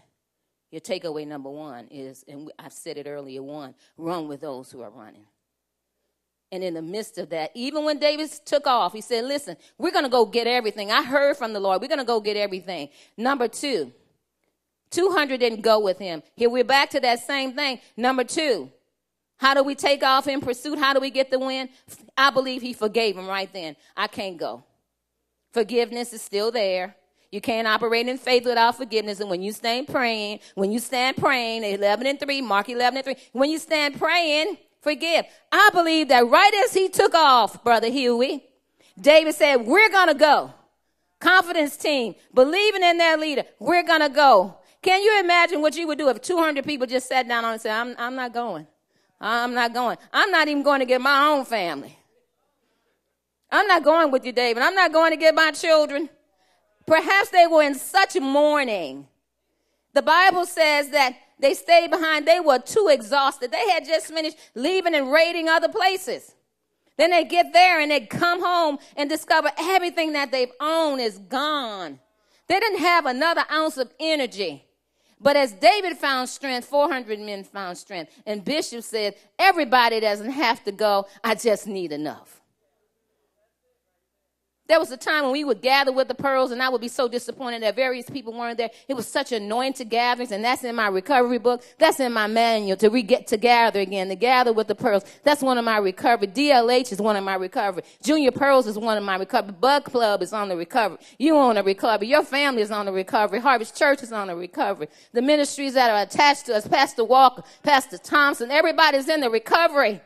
Your 0.70 0.80
takeaway 0.80 1.26
number 1.26 1.50
one 1.50 1.86
is, 1.90 2.24
and 2.26 2.50
I've 2.58 2.72
said 2.72 2.96
it 2.96 3.06
earlier 3.06 3.42
one, 3.42 3.74
run 3.96 4.26
with 4.26 4.40
those 4.40 4.72
who 4.72 4.80
are 4.80 4.90
running. 4.90 5.26
And 6.50 6.62
in 6.62 6.74
the 6.74 6.82
midst 6.82 7.18
of 7.18 7.30
that, 7.30 7.50
even 7.54 7.84
when 7.84 7.98
David 7.98 8.30
took 8.44 8.66
off, 8.66 8.92
he 8.92 9.00
said, 9.00 9.24
Listen, 9.24 9.56
we're 9.78 9.90
going 9.90 10.04
to 10.04 10.10
go 10.10 10.26
get 10.26 10.46
everything. 10.46 10.90
I 10.90 11.02
heard 11.02 11.36
from 11.36 11.54
the 11.54 11.60
Lord. 11.60 11.80
We're 11.80 11.88
going 11.88 11.98
to 11.98 12.04
go 12.04 12.20
get 12.20 12.36
everything. 12.36 12.90
Number 13.16 13.48
two, 13.48 13.92
200 14.90 15.40
didn't 15.40 15.62
go 15.62 15.80
with 15.80 15.98
him. 15.98 16.22
Here 16.36 16.50
we're 16.50 16.64
back 16.64 16.90
to 16.90 17.00
that 17.00 17.20
same 17.20 17.54
thing. 17.54 17.80
Number 17.96 18.24
two, 18.24 18.70
how 19.42 19.54
do 19.54 19.64
we 19.64 19.74
take 19.74 20.04
off 20.04 20.28
in 20.28 20.40
pursuit? 20.40 20.78
How 20.78 20.94
do 20.94 21.00
we 21.00 21.10
get 21.10 21.32
the 21.32 21.38
win? 21.40 21.68
I 22.16 22.30
believe 22.30 22.62
he 22.62 22.72
forgave 22.72 23.16
him 23.16 23.26
right 23.26 23.52
then. 23.52 23.74
I 23.96 24.06
can't 24.06 24.38
go. 24.38 24.62
Forgiveness 25.50 26.12
is 26.12 26.22
still 26.22 26.52
there. 26.52 26.94
You 27.32 27.40
can't 27.40 27.66
operate 27.66 28.06
in 28.06 28.18
faith 28.18 28.44
without 28.44 28.76
forgiveness. 28.76 29.18
And 29.18 29.28
when 29.28 29.42
you 29.42 29.50
stand 29.50 29.88
praying, 29.88 30.38
when 30.54 30.70
you 30.70 30.78
stand 30.78 31.16
praying, 31.16 31.64
11 31.64 32.06
and 32.06 32.20
3, 32.20 32.40
Mark 32.40 32.68
11 32.68 32.98
and 32.98 33.04
3, 33.04 33.16
when 33.32 33.50
you 33.50 33.58
stand 33.58 33.98
praying, 33.98 34.58
forgive. 34.80 35.24
I 35.50 35.70
believe 35.72 36.06
that 36.10 36.24
right 36.28 36.54
as 36.64 36.72
he 36.72 36.88
took 36.88 37.12
off, 37.12 37.64
Brother 37.64 37.90
Huey, 37.90 38.44
David 39.00 39.34
said, 39.34 39.56
We're 39.56 39.90
going 39.90 40.06
to 40.06 40.14
go. 40.14 40.54
Confidence 41.18 41.76
team, 41.76 42.14
believing 42.32 42.84
in 42.84 42.96
their 42.96 43.18
leader. 43.18 43.42
We're 43.58 43.82
going 43.82 44.02
to 44.02 44.08
go. 44.08 44.58
Can 44.82 45.02
you 45.02 45.18
imagine 45.18 45.60
what 45.62 45.74
you 45.74 45.88
would 45.88 45.98
do 45.98 46.10
if 46.10 46.22
200 46.22 46.64
people 46.64 46.86
just 46.86 47.08
sat 47.08 47.26
down 47.26 47.44
and 47.44 47.60
said, 47.60 47.72
I'm, 47.72 47.96
I'm 47.98 48.14
not 48.14 48.32
going. 48.32 48.68
I'm 49.22 49.54
not 49.54 49.72
going. 49.72 49.98
I'm 50.12 50.30
not 50.30 50.48
even 50.48 50.62
going 50.62 50.80
to 50.80 50.86
get 50.86 51.00
my 51.00 51.28
own 51.28 51.44
family. 51.44 51.96
I'm 53.50 53.66
not 53.68 53.84
going 53.84 54.10
with 54.10 54.24
you, 54.26 54.32
David. 54.32 54.62
I'm 54.62 54.74
not 54.74 54.92
going 54.92 55.12
to 55.12 55.16
get 55.16 55.34
my 55.34 55.52
children. 55.52 56.08
Perhaps 56.86 57.30
they 57.30 57.46
were 57.46 57.62
in 57.62 57.76
such 57.76 58.18
mourning. 58.18 59.06
The 59.94 60.02
Bible 60.02 60.46
says 60.46 60.88
that 60.90 61.14
they 61.38 61.54
stayed 61.54 61.90
behind. 61.90 62.26
They 62.26 62.40
were 62.40 62.58
too 62.58 62.88
exhausted. 62.90 63.52
They 63.52 63.70
had 63.70 63.84
just 63.84 64.06
finished 64.06 64.38
leaving 64.54 64.94
and 64.94 65.12
raiding 65.12 65.48
other 65.48 65.68
places. 65.68 66.34
Then 66.96 67.10
they 67.10 67.24
get 67.24 67.52
there 67.52 67.80
and 67.80 67.90
they 67.90 68.00
come 68.00 68.42
home 68.42 68.78
and 68.96 69.08
discover 69.08 69.50
everything 69.58 70.14
that 70.14 70.32
they've 70.32 70.52
owned 70.60 71.00
is 71.00 71.18
gone. 71.18 72.00
They 72.48 72.58
didn't 72.58 72.80
have 72.80 73.06
another 73.06 73.44
ounce 73.50 73.76
of 73.76 73.92
energy. 74.00 74.64
But 75.22 75.36
as 75.36 75.52
David 75.52 75.96
found 75.96 76.28
strength, 76.28 76.66
400 76.66 77.18
men 77.20 77.44
found 77.44 77.78
strength. 77.78 78.12
And 78.26 78.44
Bishop 78.44 78.82
said, 78.82 79.14
Everybody 79.38 80.00
doesn't 80.00 80.32
have 80.32 80.62
to 80.64 80.72
go. 80.72 81.06
I 81.22 81.34
just 81.36 81.66
need 81.66 81.92
enough. 81.92 82.41
There 84.68 84.78
was 84.78 84.92
a 84.92 84.96
time 84.96 85.24
when 85.24 85.32
we 85.32 85.42
would 85.44 85.60
gather 85.60 85.90
with 85.90 86.06
the 86.06 86.14
pearls, 86.14 86.52
and 86.52 86.62
I 86.62 86.68
would 86.68 86.80
be 86.80 86.88
so 86.88 87.08
disappointed 87.08 87.62
that 87.62 87.74
various 87.74 88.08
people 88.08 88.32
weren't 88.32 88.56
there. 88.58 88.70
It 88.86 88.94
was 88.94 89.08
such 89.08 89.32
anointed 89.32 89.90
gatherings, 89.90 90.30
and 90.30 90.44
that's 90.44 90.62
in 90.62 90.76
my 90.76 90.86
recovery 90.86 91.38
book. 91.38 91.62
That's 91.78 91.98
in 91.98 92.12
my 92.12 92.28
manual 92.28 92.76
to 92.76 92.88
re- 92.88 93.02
get 93.02 93.26
to 93.28 93.36
gather 93.36 93.80
again, 93.80 94.08
to 94.08 94.14
gather 94.14 94.52
with 94.52 94.68
the 94.68 94.76
pearls. 94.76 95.04
That's 95.24 95.42
one 95.42 95.58
of 95.58 95.64
my 95.64 95.78
recovery. 95.78 96.28
DLH 96.28 96.92
is 96.92 97.00
one 97.00 97.16
of 97.16 97.24
my 97.24 97.34
recovery. 97.34 97.82
Junior 98.02 98.30
Pearls 98.30 98.68
is 98.68 98.78
one 98.78 98.96
of 98.96 99.02
my 99.02 99.16
recovery. 99.16 99.52
Bug 99.60 99.84
Club 99.84 100.22
is 100.22 100.32
on 100.32 100.48
the 100.48 100.56
recovery. 100.56 100.98
You 101.18 101.36
on 101.36 101.56
the 101.56 101.64
recovery. 101.64 102.06
Your 102.06 102.22
family 102.24 102.62
is 102.62 102.70
on 102.70 102.86
the 102.86 102.92
recovery. 102.92 103.40
Harvest 103.40 103.76
Church 103.76 104.02
is 104.02 104.12
on 104.12 104.28
the 104.28 104.36
recovery. 104.36 104.88
The 105.12 105.22
ministries 105.22 105.74
that 105.74 105.90
are 105.90 106.02
attached 106.02 106.46
to 106.46 106.54
us, 106.54 106.68
Pastor 106.68 107.04
Walker, 107.04 107.42
Pastor 107.64 107.98
Thompson, 107.98 108.52
everybody's 108.52 109.08
in 109.08 109.20
the 109.20 109.28
recovery. 109.28 110.00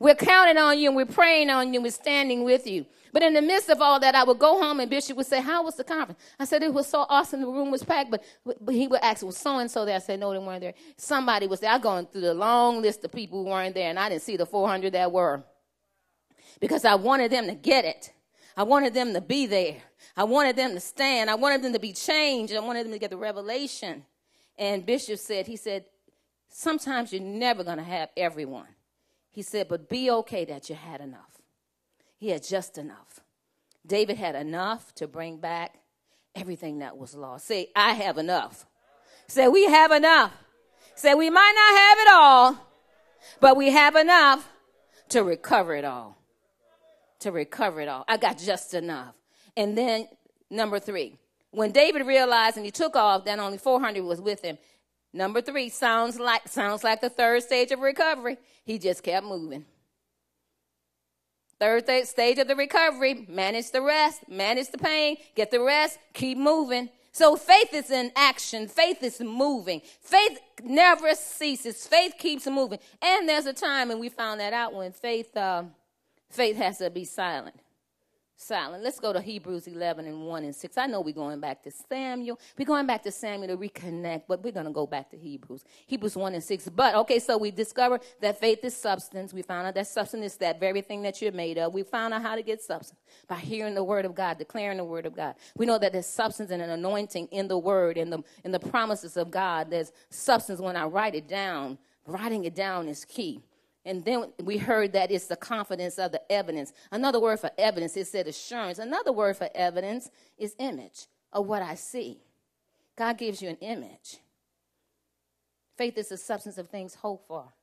We're 0.00 0.14
counting 0.16 0.58
on 0.58 0.78
you 0.78 0.88
and 0.88 0.96
we're 0.96 1.06
praying 1.06 1.48
on 1.48 1.68
you. 1.72 1.78
and 1.78 1.84
We're 1.84 1.90
standing 1.90 2.42
with 2.42 2.66
you. 2.66 2.86
But 3.12 3.22
in 3.22 3.34
the 3.34 3.42
midst 3.42 3.68
of 3.68 3.80
all 3.80 3.98
that, 4.00 4.14
I 4.14 4.24
would 4.24 4.38
go 4.38 4.60
home 4.60 4.80
and 4.80 4.88
Bishop 4.88 5.16
would 5.16 5.26
say, 5.26 5.40
How 5.40 5.64
was 5.64 5.76
the 5.76 5.84
conference? 5.84 6.20
I 6.38 6.44
said, 6.44 6.62
It 6.62 6.72
was 6.72 6.86
so 6.86 7.06
awesome. 7.08 7.40
The 7.40 7.46
room 7.46 7.70
was 7.70 7.82
packed. 7.82 8.10
But, 8.10 8.22
but 8.44 8.74
he 8.74 8.86
would 8.86 9.00
ask, 9.02 9.24
Was 9.24 9.36
so 9.36 9.58
and 9.58 9.70
so 9.70 9.84
there? 9.84 9.96
I 9.96 9.98
said, 9.98 10.20
No, 10.20 10.32
they 10.32 10.38
weren't 10.38 10.60
there. 10.60 10.74
Somebody 10.96 11.46
was 11.46 11.60
there. 11.60 11.70
I 11.70 11.78
going 11.78 12.06
through 12.06 12.22
the 12.22 12.34
long 12.34 12.82
list 12.82 13.04
of 13.04 13.12
people 13.12 13.42
who 13.42 13.50
weren't 13.50 13.74
there, 13.74 13.90
and 13.90 13.98
I 13.98 14.08
didn't 14.08 14.22
see 14.22 14.36
the 14.36 14.46
400 14.46 14.92
that 14.92 15.10
were. 15.10 15.42
Because 16.60 16.84
I 16.84 16.94
wanted 16.94 17.30
them 17.32 17.46
to 17.46 17.54
get 17.54 17.84
it. 17.84 18.12
I 18.56 18.62
wanted 18.62 18.94
them 18.94 19.14
to 19.14 19.20
be 19.20 19.46
there. 19.46 19.76
I 20.16 20.24
wanted 20.24 20.56
them 20.56 20.74
to 20.74 20.80
stand. 20.80 21.30
I 21.30 21.34
wanted 21.34 21.62
them 21.62 21.72
to 21.72 21.78
be 21.78 21.92
changed. 21.92 22.54
I 22.54 22.60
wanted 22.60 22.84
them 22.84 22.92
to 22.92 22.98
get 22.98 23.10
the 23.10 23.16
revelation. 23.16 24.04
And 24.58 24.84
Bishop 24.84 25.18
said, 25.18 25.46
He 25.46 25.56
said, 25.56 25.86
Sometimes 26.48 27.12
you're 27.12 27.22
never 27.22 27.64
going 27.64 27.78
to 27.78 27.84
have 27.84 28.10
everyone. 28.16 28.68
He 29.30 29.42
said, 29.42 29.68
But 29.68 29.88
be 29.88 30.10
okay 30.10 30.44
that 30.44 30.68
you 30.68 30.76
had 30.76 31.00
enough. 31.00 31.39
He 32.20 32.28
had 32.28 32.44
just 32.44 32.76
enough. 32.76 33.20
David 33.86 34.18
had 34.18 34.34
enough 34.34 34.94
to 34.96 35.08
bring 35.08 35.38
back 35.38 35.78
everything 36.34 36.80
that 36.80 36.98
was 36.98 37.14
lost. 37.14 37.46
Say, 37.46 37.70
I 37.74 37.94
have 37.94 38.18
enough. 38.18 38.66
Say, 39.26 39.48
we 39.48 39.64
have 39.64 39.90
enough. 39.90 40.32
Say, 40.94 41.14
we 41.14 41.30
might 41.30 41.52
not 41.54 41.78
have 41.80 41.98
it 41.98 42.12
all, 42.12 42.68
but 43.40 43.56
we 43.56 43.70
have 43.70 43.96
enough 43.96 44.46
to 45.08 45.24
recover 45.24 45.74
it 45.74 45.84
all. 45.86 46.18
To 47.20 47.32
recover 47.32 47.80
it 47.80 47.88
all. 47.88 48.04
I 48.06 48.18
got 48.18 48.36
just 48.36 48.74
enough. 48.74 49.14
And 49.56 49.76
then, 49.76 50.06
number 50.50 50.78
three, 50.78 51.16
when 51.52 51.72
David 51.72 52.06
realized 52.06 52.58
and 52.58 52.66
he 52.66 52.70
took 52.70 52.96
off, 52.96 53.24
then 53.24 53.40
only 53.40 53.56
400 53.56 54.04
was 54.04 54.20
with 54.20 54.42
him. 54.42 54.58
Number 55.12 55.40
three 55.40 55.70
sounds 55.70 56.20
like 56.20 56.46
sounds 56.46 56.84
like 56.84 57.00
the 57.00 57.10
third 57.10 57.42
stage 57.42 57.72
of 57.72 57.80
recovery. 57.80 58.36
He 58.64 58.78
just 58.78 59.02
kept 59.02 59.26
moving. 59.26 59.64
Third 61.60 61.86
stage 62.06 62.38
of 62.38 62.48
the 62.48 62.56
recovery, 62.56 63.26
manage 63.28 63.70
the 63.70 63.82
rest, 63.82 64.26
manage 64.28 64.70
the 64.70 64.78
pain, 64.78 65.18
get 65.36 65.50
the 65.50 65.60
rest, 65.60 65.98
keep 66.14 66.38
moving. 66.38 66.88
So 67.12 67.36
faith 67.36 67.74
is 67.74 67.90
in 67.90 68.12
action. 68.16 68.66
Faith 68.66 69.02
is 69.02 69.20
moving. 69.20 69.82
Faith 70.00 70.40
never 70.64 71.14
ceases. 71.14 71.86
Faith 71.86 72.14
keeps 72.18 72.46
moving. 72.46 72.78
And 73.02 73.28
there's 73.28 73.46
a 73.46 73.52
time, 73.52 73.90
and 73.90 74.00
we 74.00 74.08
found 74.08 74.40
that 74.40 74.52
out 74.52 74.72
when 74.72 74.92
faith, 74.92 75.36
uh, 75.36 75.64
faith 76.30 76.56
has 76.56 76.78
to 76.78 76.88
be 76.88 77.04
silent 77.04 77.60
silent. 78.40 78.82
Let's 78.82 78.98
go 78.98 79.12
to 79.12 79.20
Hebrews 79.20 79.66
11 79.66 80.06
and 80.06 80.22
1 80.22 80.44
and 80.44 80.54
6. 80.54 80.78
I 80.78 80.86
know 80.86 81.00
we're 81.00 81.14
going 81.14 81.40
back 81.40 81.62
to 81.64 81.70
Samuel. 81.70 82.38
We're 82.58 82.64
going 82.64 82.86
back 82.86 83.02
to 83.02 83.12
Samuel 83.12 83.56
to 83.56 83.56
reconnect, 83.56 84.22
but 84.26 84.42
we're 84.42 84.52
going 84.52 84.66
to 84.66 84.72
go 84.72 84.86
back 84.86 85.10
to 85.10 85.16
Hebrews. 85.16 85.64
Hebrews 85.86 86.16
1 86.16 86.34
and 86.34 86.42
6. 86.42 86.68
But, 86.70 86.94
okay, 86.94 87.18
so 87.18 87.36
we 87.38 87.50
discovered 87.50 88.00
that 88.20 88.40
faith 88.40 88.64
is 88.64 88.76
substance. 88.76 89.34
We 89.34 89.42
found 89.42 89.66
out 89.66 89.74
that 89.74 89.86
substance 89.86 90.24
is 90.24 90.36
that 90.38 90.58
very 90.58 90.80
thing 90.80 91.02
that 91.02 91.20
you're 91.20 91.32
made 91.32 91.58
of. 91.58 91.74
We 91.74 91.82
found 91.82 92.14
out 92.14 92.22
how 92.22 92.34
to 92.34 92.42
get 92.42 92.62
substance 92.62 93.00
by 93.28 93.36
hearing 93.36 93.74
the 93.74 93.84
word 93.84 94.04
of 94.04 94.14
God, 94.14 94.38
declaring 94.38 94.78
the 94.78 94.84
word 94.84 95.06
of 95.06 95.14
God. 95.14 95.34
We 95.56 95.66
know 95.66 95.78
that 95.78 95.92
there's 95.92 96.06
substance 96.06 96.50
and 96.50 96.62
an 96.62 96.70
anointing 96.70 97.28
in 97.30 97.48
the 97.48 97.58
word, 97.58 97.98
in 97.98 98.10
the, 98.10 98.22
in 98.44 98.52
the 98.52 98.60
promises 98.60 99.16
of 99.16 99.30
God. 99.30 99.70
There's 99.70 99.92
substance 100.08 100.60
when 100.60 100.76
I 100.76 100.84
write 100.84 101.14
it 101.14 101.28
down. 101.28 101.78
Writing 102.06 102.44
it 102.44 102.54
down 102.54 102.88
is 102.88 103.04
key. 103.04 103.42
And 103.84 104.04
then 104.04 104.32
we 104.42 104.58
heard 104.58 104.92
that 104.92 105.10
it's 105.10 105.26
the 105.26 105.36
confidence 105.36 105.98
of 105.98 106.12
the 106.12 106.20
evidence. 106.30 106.72
Another 106.90 107.18
word 107.18 107.40
for 107.40 107.50
evidence, 107.56 107.96
it 107.96 108.06
said 108.06 108.26
assurance. 108.26 108.78
Another 108.78 109.12
word 109.12 109.36
for 109.36 109.48
evidence 109.54 110.10
is 110.36 110.54
image 110.58 111.06
of 111.32 111.46
what 111.46 111.62
I 111.62 111.74
see. 111.76 112.20
God 112.96 113.16
gives 113.16 113.40
you 113.40 113.48
an 113.48 113.56
image. 113.60 114.18
Faith 115.78 115.96
is 115.96 116.08
the 116.08 116.18
substance 116.18 116.58
of 116.58 116.68
things 116.68 116.94
hoped 116.96 117.26
for, 117.26 117.54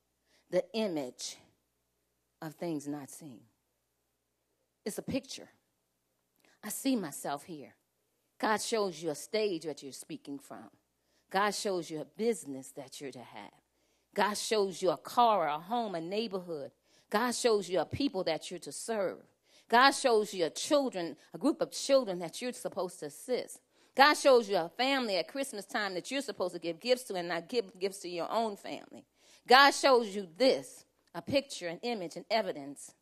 the 0.50 0.64
image 0.74 1.38
of 2.42 2.56
things 2.56 2.88
not 2.88 3.12
seen. 3.12 3.42
It's 4.84 4.98
a 4.98 5.04
picture. 5.04 5.50
I 6.64 6.70
see 6.70 6.96
myself 6.96 7.44
here. 7.44 7.76
God 8.40 8.62
shows 8.62 9.02
you 9.02 9.12
a 9.12 9.16
stage 9.16 9.64
that 9.64 9.84
you're 9.84 9.92
speaking 9.92 10.40
from. 10.40 10.70
God 11.30 11.54
shows 11.54 11.92
you 11.92 12.02
a 12.02 12.06
business 12.06 12.70
that 12.76 13.00
you're 13.00 13.12
to 13.12 13.20
have. 13.20 13.52
God 14.14 14.36
shows 14.36 14.82
you 14.82 14.90
a 14.90 14.98
car, 14.98 15.48
a 15.48 15.60
home, 15.60 15.96
a 15.96 16.02
neighborhood. 16.02 16.72
God 17.10 17.32
shows 17.36 17.70
you 17.70 17.80
a 17.80 17.86
people 17.86 18.24
that 18.26 18.50
you're 18.50 18.60
to 18.62 18.72
serve. 18.72 19.20
God 19.70 19.92
shows 19.92 20.34
you 20.34 20.46
a 20.46 20.50
children, 20.50 21.16
a 21.34 21.38
group 21.38 21.62
of 21.62 21.72
children 21.72 22.20
that 22.20 22.42
you're 22.42 22.54
supposed 22.54 23.00
to 23.02 23.08
assist. 23.08 23.60
God 23.96 24.14
shows 24.14 24.50
you 24.50 24.58
a 24.58 24.70
family 24.70 25.18
at 25.18 25.28
Christmas 25.28 25.66
time 25.66 25.94
that 25.96 26.12
you're 26.12 26.22
supposed 26.22 26.54
to 26.54 26.60
give 26.60 26.80
gifts 26.80 27.04
to 27.06 27.16
and 27.16 27.28
not 27.28 27.50
give 27.50 27.78
gifts 27.80 28.00
to 28.00 28.10
your 28.10 28.32
own 28.32 28.56
family. 28.56 29.06
God 29.48 29.72
shows 29.72 30.16
you 30.16 30.28
this, 30.38 30.86
a 31.16 31.22
picture, 31.22 31.68
an 31.68 31.80
image, 31.82 32.16
an 32.16 32.26
evidence, 32.30 32.94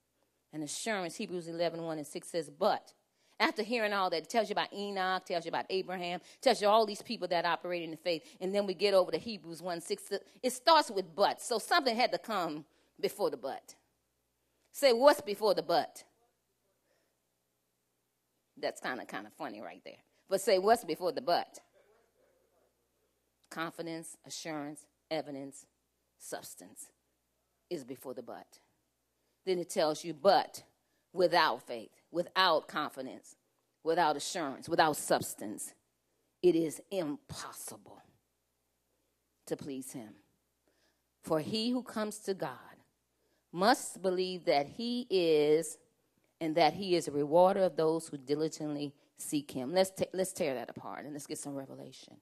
an 0.53 0.63
assurance. 0.63 1.15
Hebrews 1.15 1.47
11, 1.47 1.81
1 1.81 1.97
and 1.97 2.07
6 2.07 2.27
says, 2.27 2.49
But 2.49 2.93
after 3.39 3.63
hearing 3.63 3.91
all 3.91 4.09
that, 4.09 4.23
it 4.23 4.29
tells 4.29 4.49
you 4.49 4.53
about 4.53 4.73
Enoch, 4.73 5.25
tells 5.25 5.45
you 5.45 5.49
about 5.49 5.65
Abraham, 5.69 6.21
tells 6.41 6.61
you 6.61 6.67
all 6.67 6.85
these 6.85 7.01
people 7.01 7.27
that 7.27 7.45
operate 7.45 7.83
in 7.83 7.91
the 7.91 7.97
faith. 7.97 8.23
And 8.39 8.55
then 8.55 8.65
we 8.65 8.73
get 8.73 8.93
over 8.93 9.11
to 9.11 9.17
Hebrews 9.17 9.61
1 9.61 9.81
6. 9.81 10.13
It 10.41 10.53
starts 10.53 10.89
with 10.89 11.13
but. 11.15 11.41
So 11.41 11.59
something 11.59 11.95
had 11.95 12.11
to 12.13 12.17
come 12.17 12.65
before 12.99 13.29
the 13.29 13.37
but. 13.37 13.75
Say, 14.71 14.93
what's 14.93 15.21
before 15.21 15.53
the 15.53 15.63
but? 15.63 16.03
That's 18.57 18.79
kind 18.79 19.01
of 19.01 19.07
kind 19.07 19.27
of 19.27 19.33
funny 19.33 19.61
right 19.61 19.81
there. 19.83 19.95
But 20.29 20.39
say, 20.39 20.57
what's 20.57 20.85
before 20.85 21.11
the 21.11 21.21
but? 21.21 21.59
Confidence, 23.51 24.17
assurance, 24.25 24.85
evidence, 25.11 25.65
substance 26.17 26.87
is 27.69 27.83
before 27.83 28.13
the 28.13 28.23
but. 28.23 28.59
Then 29.45 29.59
it 29.59 29.69
tells 29.69 30.03
you, 30.03 30.13
but 30.13 30.63
without 31.13 31.65
faith 31.67 31.91
without 32.15 32.69
confidence, 32.69 33.35
without 33.83 34.15
assurance, 34.15 34.69
without 34.69 34.95
substance, 34.95 35.73
it 36.41 36.55
is 36.55 36.81
impossible 36.89 38.01
to 39.45 39.57
please 39.57 39.91
Him. 39.91 40.13
For 41.21 41.41
he 41.41 41.71
who 41.71 41.83
comes 41.83 42.19
to 42.19 42.33
God 42.33 42.77
must 43.51 44.01
believe 44.01 44.45
that 44.45 44.67
He 44.77 45.05
is 45.09 45.77
and 46.39 46.55
that 46.55 46.73
He 46.73 46.95
is 46.95 47.09
a 47.09 47.11
rewarder 47.11 47.63
of 47.63 47.75
those 47.75 48.07
who 48.07 48.17
diligently 48.17 48.93
seek 49.17 49.51
Him. 49.51 49.73
Let's, 49.73 49.91
ta- 49.91 50.05
let's 50.13 50.31
tear 50.31 50.53
that 50.53 50.69
apart 50.69 51.03
and 51.03 51.13
let's 51.13 51.27
get 51.27 51.37
some 51.37 51.53
revelation. 51.53 52.15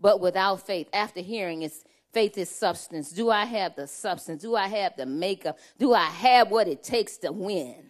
But 0.00 0.20
without 0.20 0.66
faith, 0.66 0.88
after 0.92 1.20
hearing, 1.20 1.62
it's 1.62 1.84
faith 2.12 2.36
is 2.36 2.50
substance. 2.50 3.12
Do 3.12 3.30
I 3.30 3.44
have 3.44 3.76
the 3.76 3.86
substance? 3.86 4.42
Do 4.42 4.56
I 4.56 4.66
have 4.66 4.96
the 4.96 5.06
makeup? 5.06 5.56
Do 5.78 5.94
I 5.94 6.06
have 6.06 6.50
what 6.50 6.66
it 6.66 6.82
takes 6.82 7.16
to 7.18 7.30
win? 7.30 7.89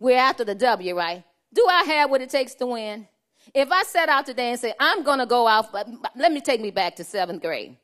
We're 0.00 0.18
after 0.18 0.44
the 0.44 0.54
W, 0.54 0.96
right? 0.96 1.22
Do 1.52 1.66
I 1.70 1.84
have 1.84 2.10
what 2.10 2.22
it 2.22 2.30
takes 2.30 2.54
to 2.56 2.66
win? 2.66 3.06
If 3.54 3.70
I 3.70 3.82
set 3.84 4.08
out 4.08 4.26
today 4.26 4.50
and 4.50 4.58
say, 4.58 4.72
I'm 4.80 5.02
going 5.02 5.18
to 5.18 5.26
go 5.26 5.46
out, 5.46 5.72
but 5.72 5.86
let 6.16 6.32
me 6.32 6.40
take 6.40 6.60
me 6.60 6.70
back 6.70 6.96
to 6.96 7.04
seventh 7.04 7.42
grade. 7.42 7.76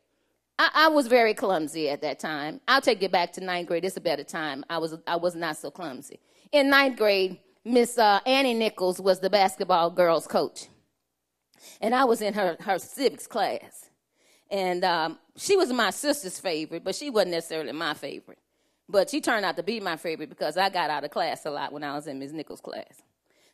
I, 0.58 0.70
I, 0.74 0.88
was 0.88 1.06
very 1.06 1.34
clumsy 1.34 1.90
at 1.90 2.00
that 2.00 2.18
time. 2.18 2.60
I'll 2.66 2.80
take 2.80 3.02
it 3.02 3.12
back 3.12 3.32
to 3.34 3.44
ninth 3.44 3.68
grade. 3.68 3.84
It's 3.84 3.98
a 3.98 4.00
better 4.00 4.24
time. 4.24 4.64
I 4.70 4.78
was, 4.78 4.96
I 5.06 5.16
was 5.16 5.34
not 5.34 5.58
so 5.58 5.70
clumsy. 5.70 6.18
In 6.52 6.70
ninth 6.70 6.96
grade, 6.96 7.38
Miss 7.64 7.98
uh, 7.98 8.20
Annie 8.24 8.54
Nichols 8.54 8.98
was 8.98 9.20
the 9.20 9.28
basketball 9.28 9.90
girls 9.90 10.26
coach. 10.26 10.68
And 11.82 11.94
I 11.94 12.04
was 12.04 12.22
in 12.22 12.32
her, 12.32 12.56
her 12.60 12.78
civics 12.78 13.26
class. 13.26 13.90
And 14.50 14.84
um, 14.84 15.18
she 15.36 15.56
was 15.56 15.70
my 15.72 15.90
sister's 15.90 16.38
favorite, 16.38 16.84
but 16.84 16.94
she 16.94 17.10
wasn't 17.10 17.32
necessarily 17.32 17.72
my 17.72 17.92
favorite. 17.92 18.38
But 18.88 19.10
she 19.10 19.20
turned 19.20 19.44
out 19.44 19.56
to 19.56 19.62
be 19.62 19.80
my 19.80 19.96
favorite 19.96 20.28
because 20.28 20.56
I 20.56 20.68
got 20.68 20.90
out 20.90 21.04
of 21.04 21.10
class 21.10 21.44
a 21.44 21.50
lot 21.50 21.72
when 21.72 21.82
I 21.82 21.94
was 21.94 22.06
in 22.06 22.18
Miss 22.18 22.32
Nichols' 22.32 22.60
class. 22.60 23.02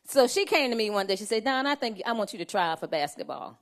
So 0.05 0.27
she 0.27 0.45
came 0.45 0.69
to 0.69 0.75
me 0.75 0.89
one 0.89 1.07
day. 1.07 1.15
She 1.15 1.25
said, 1.25 1.43
Don, 1.43 1.65
I 1.65 1.75
think 1.75 2.01
I 2.05 2.11
want 2.11 2.33
you 2.33 2.39
to 2.39 2.45
try 2.45 2.71
out 2.71 2.79
for 2.79 2.87
basketball. 2.87 3.57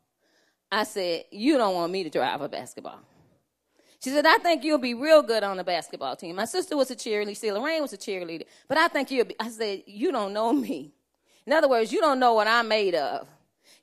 I 0.72 0.84
said, 0.84 1.26
You 1.32 1.58
don't 1.58 1.76
want 1.76 1.92
me 1.92 2.04
to 2.04 2.10
try 2.10 2.28
out 2.28 2.40
for 2.40 2.48
basketball. 2.48 3.00
She 4.04 4.10
said, 4.10 4.26
I 4.26 4.38
think 4.40 4.64
you'll 4.64 4.80
be 4.80 4.96
real 4.96 5.22
good 5.22 5.44
on 5.44 5.58
the 5.58 5.64
basketball 5.64 6.16
team. 6.16 6.36
My 6.36 6.46
sister 6.46 6.76
was 6.76 6.90
a 6.90 6.96
cheerleader. 6.96 7.38
See, 7.38 7.52
Lorraine 7.52 7.84
was 7.84 7.94
a 7.94 7.98
cheerleader. 7.98 8.46
But 8.68 8.80
I 8.80 8.88
think 8.88 9.12
you'll 9.12 9.26
be. 9.26 9.36
I 9.40 9.50
said, 9.50 9.84
You 9.86 10.12
don't 10.12 10.34
know 10.34 10.52
me. 10.52 10.94
In 11.46 11.54
other 11.54 11.70
words, 11.70 11.92
you 11.92 12.02
don't 12.02 12.20
know 12.20 12.34
what 12.34 12.48
I'm 12.48 12.68
made 12.68 12.96
of. 12.96 13.28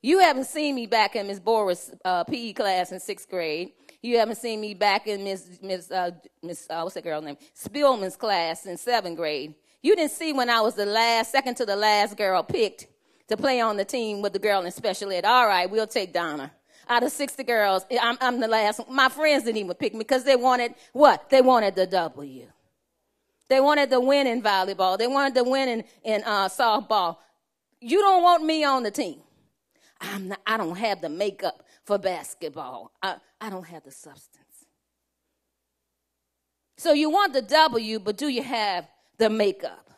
You 0.03 0.21
haven't 0.21 0.45
seen 0.45 0.75
me 0.75 0.87
back 0.87 1.17
in 1.17 1.27
Miss 1.27 1.41
Boris' 1.41 1.91
uh, 2.05 2.25
PE 2.25 2.53
class 2.53 2.93
in 2.93 3.01
sixth 3.01 3.29
grade. 3.29 3.73
You 4.01 4.19
haven't 4.19 4.37
seen 4.37 4.61
me 4.61 4.75
back 4.75 5.07
in 5.09 5.25
Miss 5.25 5.59
Miss 5.61 5.91
uh, 5.91 6.13
Miss 6.43 6.67
uh, 6.71 6.83
what's 6.83 6.95
that 6.95 7.05
girl's 7.05 7.25
name? 7.25 7.37
Spillman's 7.55 8.17
class 8.17 8.65
in 8.67 8.77
seventh 8.77 9.17
grade. 9.17 9.55
You 9.83 9.97
didn't 9.97 10.13
see 10.13 10.33
when 10.33 10.49
I 10.49 10.61
was 10.61 10.75
the 10.75 10.87
last, 10.87 11.33
second 11.33 11.57
to 11.57 11.67
the 11.67 11.77
last 11.77 12.17
girl 12.17 12.43
picked 12.43 12.87
to 13.29 13.37
play 13.37 13.61
on 13.61 13.77
the 13.77 13.85
team 13.85 14.23
with 14.23 14.33
the 14.33 14.39
girl 14.39 14.65
in 14.65 14.71
special 14.73 15.11
ed. 15.13 15.25
All 15.25 15.47
right, 15.47 15.69
we'll 15.69 15.87
take 15.87 16.13
Donna. 16.13 16.53
Out 16.89 17.03
of 17.03 17.13
60 17.13 17.45
girls, 17.45 17.85
I'm, 18.01 18.17
I'm 18.21 18.41
the 18.41 18.49
last. 18.49 18.81
My 18.91 19.09
friends 19.09 19.45
didn't 19.45 19.59
even 19.59 19.75
pick 19.75 19.93
me 19.93 20.01
because 20.01 20.25
they 20.25 20.37
wanted 20.37 20.75
what? 20.93 21.29
They 21.29 21.43
wanted 21.43 21.75
the 21.75 21.87
W. 21.87 22.47
They 23.49 23.61
wanted 23.61 23.91
to 23.91 24.01
win 24.01 24.27
in 24.27 24.43
volleyball. 24.43 24.97
They 24.97 25.07
wanted 25.07 25.35
to 25.35 25.45
win 25.45 25.69
in, 25.69 25.85
in 26.05 26.23
uh, 26.25 26.49
softball. 26.49 27.19
You 27.81 27.99
don't 28.01 28.23
want 28.23 28.45
me 28.45 28.65
on 28.65 28.85
the 28.85 28.91
team. 28.91 29.21
I'm 30.01 30.29
not, 30.29 30.41
I 30.47 30.57
don't 30.57 30.77
have 30.77 31.01
the 31.01 31.09
makeup 31.09 31.63
for 31.89 31.97
basketball. 31.97 32.93
I, 33.03 33.17
I 33.41 33.49
don't 33.49 33.67
have 33.67 33.83
the 33.83 33.91
substance. 33.91 34.45
So 36.77 36.93
you 36.93 37.09
want 37.09 37.33
the 37.33 37.41
W, 37.41 37.99
but 37.99 38.19
do 38.19 38.29
you 38.29 38.43
have 38.43 38.87
the 39.17 39.31
makeup? 39.31 39.89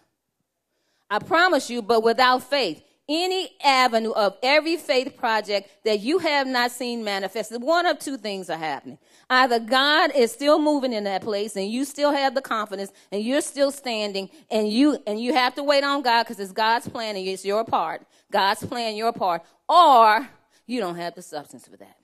I 1.11 1.19
promise 1.19 1.69
you, 1.69 1.83
but 1.83 2.05
without 2.05 2.45
faith, 2.45 2.81
any 3.09 3.51
avenue 3.65 4.13
of 4.13 4.37
every 4.41 4.77
faith 4.77 5.17
project 5.17 5.69
that 5.85 5.99
you 5.99 6.21
have 6.21 6.47
not 6.47 6.71
seen 6.71 7.03
manifested, 7.03 7.61
one 7.61 7.87
of 7.87 7.99
two 7.99 8.17
things 8.17 8.49
are 8.49 8.57
happening. 8.57 8.99
Either 9.29 9.59
God 9.59 10.13
is 10.15 10.31
still 10.31 10.61
moving 10.61 10.93
in 10.93 11.03
that 11.05 11.23
place 11.23 11.57
and 11.57 11.69
you 11.69 11.85
still 11.85 12.13
have 12.13 12.37
the 12.37 12.41
confidence 12.41 12.93
and 13.11 13.25
you're 13.25 13.41
still 13.41 13.73
standing 13.73 14.31
and 14.49 14.69
you 14.69 14.97
and 15.09 15.21
you 15.21 15.35
have 15.35 15.57
to 15.57 15.65
wait 15.65 15.83
on 15.83 16.03
God 16.03 16.23
because 16.23 16.39
it's 16.39 16.53
God's 16.53 16.89
plan 16.89 17.17
and 17.17 17.27
it's 17.27 17.45
your 17.45 17.65
part. 17.65 18.07
God's 18.31 18.65
plan, 18.65 18.95
your 18.95 19.13
part. 19.13 19.43
Or 19.69 20.29
you 20.71 20.79
don't 20.79 20.95
have 20.95 21.17
the 21.17 21.23
substance 21.23 21.67
for 21.67 21.77
that. 21.79 21.97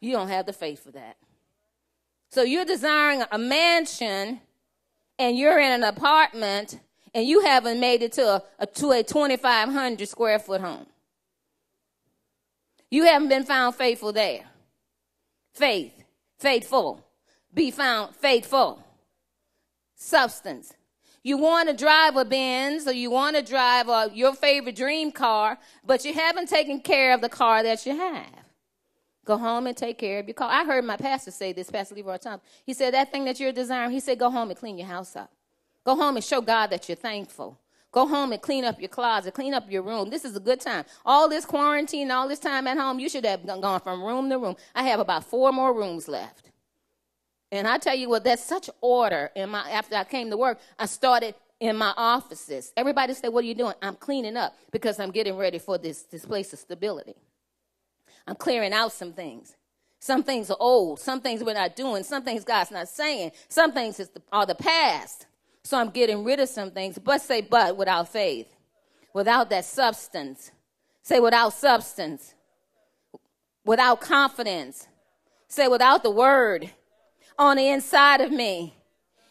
You 0.00 0.12
don't 0.12 0.28
have 0.28 0.46
the 0.46 0.54
faith 0.54 0.82
for 0.82 0.90
that. 0.92 1.18
So 2.30 2.42
you're 2.42 2.64
desiring 2.64 3.22
a 3.30 3.36
mansion 3.36 4.40
and 5.18 5.36
you're 5.36 5.60
in 5.60 5.72
an 5.72 5.82
apartment 5.82 6.80
and 7.12 7.26
you 7.26 7.42
haven't 7.42 7.78
made 7.78 8.02
it 8.02 8.12
to 8.12 8.22
a, 8.22 8.42
a 8.58 8.66
to 8.66 8.92
a 8.92 9.02
2500 9.02 10.08
square 10.08 10.38
foot 10.38 10.62
home. 10.62 10.86
You 12.90 13.04
haven't 13.04 13.28
been 13.28 13.44
found 13.44 13.74
faithful 13.74 14.12
there. 14.12 14.46
Faith, 15.52 15.92
faithful. 16.38 17.04
Be 17.52 17.70
found 17.70 18.16
faithful. 18.16 18.82
Substance. 19.94 20.72
You 21.28 21.36
want 21.36 21.68
to 21.68 21.76
drive 21.76 22.16
a 22.16 22.24
Benz 22.24 22.86
or 22.86 22.92
you 22.92 23.10
want 23.10 23.36
to 23.36 23.42
drive 23.42 23.86
a, 23.90 24.10
your 24.14 24.34
favorite 24.34 24.76
dream 24.76 25.12
car, 25.12 25.58
but 25.84 26.02
you 26.06 26.14
haven't 26.14 26.48
taken 26.48 26.80
care 26.80 27.12
of 27.12 27.20
the 27.20 27.28
car 27.28 27.62
that 27.62 27.84
you 27.84 27.94
have. 27.94 28.32
Go 29.26 29.36
home 29.36 29.66
and 29.66 29.76
take 29.76 29.98
care 29.98 30.20
of 30.20 30.26
your 30.26 30.32
car. 30.32 30.48
I 30.50 30.64
heard 30.64 30.86
my 30.86 30.96
pastor 30.96 31.30
say 31.30 31.52
this, 31.52 31.70
Pastor 31.70 31.96
Leroy 31.96 32.16
Thompson. 32.16 32.48
He 32.64 32.72
said, 32.72 32.94
That 32.94 33.12
thing 33.12 33.26
that 33.26 33.38
you're 33.38 33.52
desiring, 33.52 33.90
he 33.90 34.00
said, 34.00 34.18
Go 34.18 34.30
home 34.30 34.48
and 34.48 34.58
clean 34.58 34.78
your 34.78 34.86
house 34.86 35.16
up. 35.16 35.30
Go 35.84 35.96
home 35.96 36.16
and 36.16 36.24
show 36.24 36.40
God 36.40 36.68
that 36.68 36.88
you're 36.88 36.96
thankful. 36.96 37.60
Go 37.92 38.08
home 38.08 38.32
and 38.32 38.40
clean 38.40 38.64
up 38.64 38.80
your 38.80 38.88
closet, 38.88 39.34
clean 39.34 39.52
up 39.52 39.70
your 39.70 39.82
room. 39.82 40.08
This 40.08 40.24
is 40.24 40.34
a 40.34 40.40
good 40.40 40.60
time. 40.60 40.86
All 41.04 41.28
this 41.28 41.44
quarantine, 41.44 42.10
all 42.10 42.26
this 42.26 42.38
time 42.38 42.66
at 42.66 42.78
home, 42.78 42.98
you 42.98 43.10
should 43.10 43.26
have 43.26 43.44
gone 43.44 43.80
from 43.80 44.02
room 44.02 44.30
to 44.30 44.38
room. 44.38 44.56
I 44.74 44.84
have 44.84 44.98
about 44.98 45.24
four 45.24 45.52
more 45.52 45.74
rooms 45.74 46.08
left. 46.08 46.47
And 47.50 47.66
I 47.66 47.78
tell 47.78 47.94
you 47.94 48.08
what, 48.08 48.24
that's 48.24 48.44
such 48.44 48.68
order 48.80 49.30
in 49.34 49.50
my 49.50 49.68
after 49.70 49.96
I 49.96 50.04
came 50.04 50.30
to 50.30 50.36
work, 50.36 50.58
I 50.78 50.86
started 50.86 51.34
in 51.60 51.76
my 51.76 51.92
offices. 51.96 52.72
Everybody 52.76 53.14
said, 53.14 53.28
What 53.28 53.44
are 53.44 53.46
you 53.46 53.54
doing? 53.54 53.74
I'm 53.82 53.96
cleaning 53.96 54.36
up 54.36 54.56
because 54.70 55.00
I'm 55.00 55.10
getting 55.10 55.36
ready 55.36 55.58
for 55.58 55.78
this, 55.78 56.02
this 56.02 56.24
place 56.24 56.52
of 56.52 56.58
stability. 56.58 57.14
I'm 58.26 58.36
clearing 58.36 58.72
out 58.72 58.92
some 58.92 59.12
things. 59.12 59.56
Some 60.00 60.22
things 60.22 60.50
are 60.50 60.56
old. 60.60 61.00
Some 61.00 61.20
things 61.20 61.42
we're 61.42 61.54
not 61.54 61.74
doing. 61.74 62.04
Some 62.04 62.22
things 62.22 62.44
God's 62.44 62.70
not 62.70 62.88
saying. 62.88 63.32
Some 63.48 63.72
things 63.72 64.00
are 64.30 64.46
the 64.46 64.54
past. 64.54 65.26
So 65.64 65.78
I'm 65.78 65.90
getting 65.90 66.22
rid 66.22 66.38
of 66.38 66.48
some 66.48 66.70
things. 66.70 66.98
But 66.98 67.20
say, 67.20 67.40
but 67.40 67.76
without 67.76 68.08
faith, 68.08 68.46
without 69.12 69.50
that 69.50 69.64
substance. 69.64 70.52
Say, 71.02 71.20
without 71.20 71.54
substance, 71.54 72.34
without 73.64 74.02
confidence. 74.02 74.86
Say, 75.48 75.66
without 75.66 76.02
the 76.02 76.10
word 76.10 76.70
on 77.38 77.56
the 77.56 77.68
inside 77.68 78.20
of 78.20 78.32
me, 78.32 78.74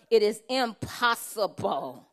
it 0.10 0.24
is 0.24 0.42
impossible 0.50 2.08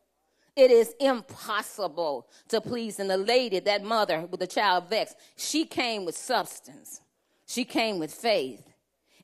it 0.55 0.71
is 0.71 0.95
impossible 0.99 2.27
to 2.47 2.61
please. 2.61 2.99
And 2.99 3.09
the 3.09 3.17
lady, 3.17 3.59
that 3.59 3.83
mother 3.83 4.21
with 4.21 4.39
the 4.39 4.47
child 4.47 4.89
vexed, 4.89 5.17
she 5.35 5.65
came 5.65 6.05
with 6.05 6.15
substance. 6.15 7.01
She 7.45 7.65
came 7.65 7.99
with 7.99 8.13
faith. 8.13 8.63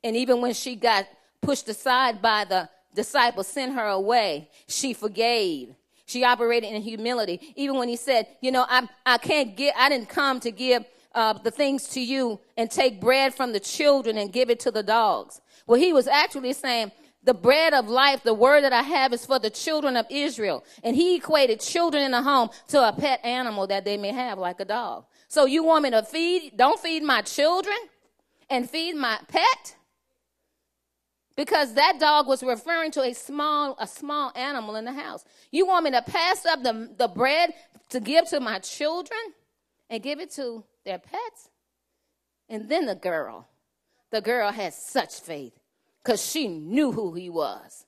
And 0.03 0.15
even 0.15 0.41
when 0.41 0.53
she 0.53 0.75
got 0.75 1.07
pushed 1.41 1.69
aside 1.69 2.21
by 2.21 2.45
the 2.45 2.69
disciples, 2.93 3.47
sent 3.47 3.73
her 3.73 3.87
away, 3.87 4.49
she 4.67 4.93
forgave. 4.93 5.73
She 6.05 6.25
operated 6.25 6.73
in 6.73 6.81
humility. 6.81 7.53
Even 7.55 7.77
when 7.77 7.87
he 7.87 7.95
said, 7.95 8.27
You 8.41 8.51
know, 8.51 8.65
I, 8.67 8.87
I 9.05 9.17
can't 9.17 9.55
get, 9.55 9.73
I 9.77 9.87
didn't 9.87 10.09
come 10.09 10.41
to 10.41 10.51
give 10.51 10.83
uh, 11.15 11.33
the 11.33 11.51
things 11.51 11.87
to 11.89 12.01
you 12.01 12.39
and 12.57 12.69
take 12.69 12.99
bread 12.99 13.33
from 13.33 13.53
the 13.53 13.59
children 13.59 14.17
and 14.17 14.33
give 14.33 14.49
it 14.49 14.59
to 14.61 14.71
the 14.71 14.83
dogs. 14.83 15.39
Well, 15.67 15.79
he 15.79 15.93
was 15.93 16.07
actually 16.07 16.53
saying, 16.53 16.91
the 17.23 17.33
bread 17.33 17.73
of 17.73 17.87
life, 17.87 18.23
the 18.23 18.33
word 18.33 18.63
that 18.63 18.73
I 18.73 18.81
have 18.81 19.13
is 19.13 19.25
for 19.25 19.37
the 19.37 19.49
children 19.49 19.95
of 19.95 20.07
Israel. 20.09 20.63
And 20.83 20.95
he 20.95 21.15
equated 21.15 21.59
children 21.59 22.03
in 22.03 22.11
the 22.11 22.21
home 22.21 22.49
to 22.69 22.87
a 22.87 22.93
pet 22.93 23.23
animal 23.23 23.67
that 23.67 23.85
they 23.85 23.97
may 23.97 24.11
have, 24.11 24.39
like 24.39 24.59
a 24.59 24.65
dog. 24.65 25.05
So 25.27 25.45
you 25.45 25.63
want 25.63 25.83
me 25.83 25.91
to 25.91 26.03
feed, 26.03 26.53
don't 26.57 26.79
feed 26.79 27.03
my 27.03 27.21
children 27.21 27.77
and 28.49 28.69
feed 28.69 28.95
my 28.95 29.19
pet? 29.27 29.75
Because 31.35 31.75
that 31.75 31.99
dog 31.99 32.27
was 32.27 32.43
referring 32.43 32.91
to 32.91 33.01
a 33.01 33.13
small, 33.13 33.75
a 33.79 33.87
small 33.87 34.31
animal 34.35 34.75
in 34.75 34.85
the 34.85 34.91
house. 34.91 35.23
You 35.51 35.65
want 35.65 35.85
me 35.85 35.91
to 35.91 36.01
pass 36.01 36.45
up 36.45 36.63
the, 36.63 36.89
the 36.97 37.07
bread 37.07 37.53
to 37.89 37.99
give 37.99 38.27
to 38.29 38.39
my 38.39 38.59
children 38.59 39.19
and 39.89 40.01
give 40.03 40.19
it 40.19 40.31
to 40.31 40.63
their 40.85 40.99
pets? 40.99 41.49
And 42.49 42.67
then 42.67 42.85
the 42.85 42.95
girl, 42.95 43.47
the 44.11 44.21
girl 44.21 44.51
has 44.51 44.75
such 44.75 45.19
faith 45.21 45.53
because 46.03 46.25
she 46.25 46.47
knew 46.47 46.91
who 46.91 47.13
he 47.13 47.29
was. 47.29 47.85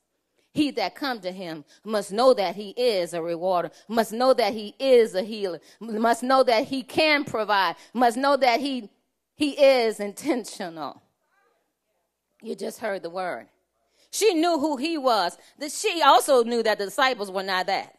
He 0.52 0.70
that 0.72 0.94
come 0.94 1.20
to 1.20 1.32
him 1.32 1.64
must 1.84 2.12
know 2.12 2.32
that 2.34 2.54
he 2.54 2.70
is 2.70 3.12
a 3.12 3.20
rewarder, 3.20 3.70
must 3.88 4.12
know 4.12 4.32
that 4.34 4.52
he 4.52 4.74
is 4.78 5.14
a 5.14 5.22
healer, 5.22 5.60
must 5.80 6.22
know 6.22 6.44
that 6.44 6.68
he 6.68 6.82
can 6.82 7.24
provide, 7.24 7.74
must 7.92 8.16
know 8.16 8.36
that 8.36 8.60
he, 8.60 8.88
he 9.34 9.50
is 9.50 9.98
intentional. 9.98 11.02
You 12.40 12.54
just 12.54 12.78
heard 12.78 13.02
the 13.02 13.10
word. 13.10 13.48
She 14.10 14.32
knew 14.32 14.60
who 14.60 14.76
he 14.76 14.96
was. 14.96 15.36
That 15.58 15.72
She 15.72 16.00
also 16.04 16.44
knew 16.44 16.62
that 16.62 16.78
the 16.78 16.84
disciples 16.84 17.32
were 17.32 17.42
not 17.42 17.66
that. 17.66 17.96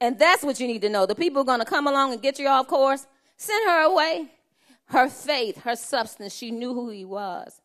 And 0.00 0.18
that's 0.18 0.42
what 0.42 0.58
you 0.60 0.66
need 0.66 0.80
to 0.80 0.88
know. 0.88 1.04
The 1.04 1.14
people 1.14 1.42
are 1.42 1.44
going 1.44 1.58
to 1.58 1.66
come 1.66 1.86
along 1.86 2.14
and 2.14 2.22
get 2.22 2.38
you 2.38 2.48
off 2.48 2.68
course. 2.68 3.06
Send 3.36 3.68
her 3.68 3.82
away. 3.82 4.30
Her 4.90 5.08
faith, 5.08 5.62
her 5.62 5.76
substance, 5.76 6.34
she 6.34 6.50
knew 6.50 6.74
who 6.74 6.90
he 6.90 7.04
was. 7.04 7.60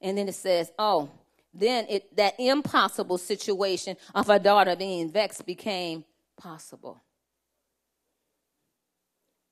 And 0.00 0.16
then 0.16 0.28
it 0.28 0.36
says, 0.36 0.70
oh, 0.78 1.10
then 1.52 1.86
it, 1.88 2.16
that 2.16 2.34
impossible 2.38 3.18
situation 3.18 3.96
of 4.14 4.28
her 4.28 4.38
daughter 4.38 4.76
being 4.76 5.10
vexed 5.10 5.44
became 5.44 6.04
possible. 6.36 7.02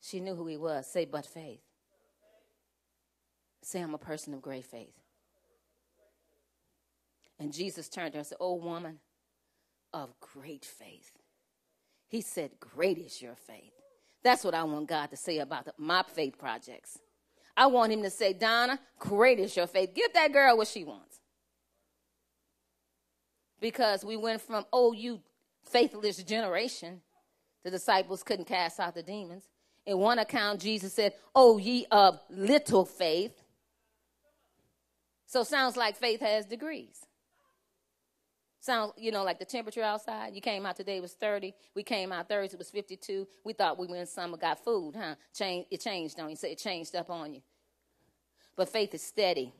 She 0.00 0.20
knew 0.20 0.36
who 0.36 0.46
he 0.46 0.56
was. 0.56 0.86
Say, 0.86 1.04
but 1.04 1.26
faith. 1.26 1.60
Say, 3.62 3.80
I'm 3.80 3.94
a 3.94 3.98
person 3.98 4.32
of 4.32 4.40
great 4.40 4.64
faith. 4.64 4.94
And 7.40 7.52
Jesus 7.52 7.88
turned 7.88 8.12
to 8.12 8.18
her 8.18 8.20
and 8.20 8.26
said, 8.26 8.38
Oh, 8.40 8.54
woman 8.54 9.00
of 9.92 10.14
great 10.20 10.64
faith. 10.64 11.10
He 12.06 12.20
said, 12.20 12.52
Great 12.60 12.98
is 12.98 13.20
your 13.20 13.34
faith. 13.34 13.72
That's 14.22 14.44
what 14.44 14.54
I 14.54 14.62
want 14.62 14.88
God 14.88 15.10
to 15.10 15.16
say 15.16 15.38
about 15.38 15.64
the, 15.64 15.74
my 15.76 16.04
faith 16.04 16.38
projects. 16.38 17.00
I 17.56 17.66
want 17.66 17.92
him 17.92 18.02
to 18.02 18.10
say, 18.10 18.32
Donna, 18.32 18.78
great 18.98 19.38
is 19.38 19.56
your 19.56 19.66
faith. 19.66 19.94
Give 19.94 20.12
that 20.12 20.32
girl 20.32 20.56
what 20.56 20.68
she 20.68 20.84
wants. 20.84 21.20
Because 23.60 24.04
we 24.04 24.16
went 24.16 24.42
from, 24.42 24.66
oh, 24.72 24.92
you 24.92 25.20
faithless 25.64 26.22
generation, 26.22 27.00
the 27.64 27.70
disciples 27.70 28.22
couldn't 28.22 28.44
cast 28.44 28.78
out 28.78 28.94
the 28.94 29.02
demons. 29.02 29.44
In 29.86 29.98
one 29.98 30.18
account, 30.18 30.60
Jesus 30.60 30.92
said, 30.92 31.14
Oh, 31.34 31.58
ye 31.58 31.86
of 31.90 32.18
little 32.28 32.84
faith. 32.84 33.32
So 35.26 35.42
sounds 35.44 35.76
like 35.76 35.96
faith 35.96 36.20
has 36.20 36.46
degrees. 36.46 37.06
Sounds, 38.66 38.94
you 38.96 39.12
know, 39.12 39.22
like 39.22 39.38
the 39.38 39.44
temperature 39.44 39.84
outside. 39.84 40.34
You 40.34 40.40
came 40.40 40.66
out 40.66 40.74
today, 40.74 40.98
was 40.98 41.12
30. 41.12 41.54
We 41.76 41.84
came 41.84 42.10
out 42.10 42.28
Thursday, 42.28 42.56
it 42.56 42.58
was 42.58 42.68
52. 42.68 43.24
We 43.44 43.52
thought 43.52 43.78
we 43.78 43.86
were 43.86 43.94
in 43.94 44.06
summer, 44.06 44.36
got 44.36 44.58
food, 44.64 44.96
huh? 44.98 45.14
Change, 45.32 45.68
it 45.70 45.80
changed 45.80 46.18
on 46.18 46.30
you. 46.30 46.34
So 46.34 46.48
it 46.48 46.58
changed 46.58 46.96
up 46.96 47.08
on 47.08 47.32
you. 47.32 47.42
But 48.56 48.68
faith 48.68 48.92
is 48.92 49.02
steady. 49.02 49.52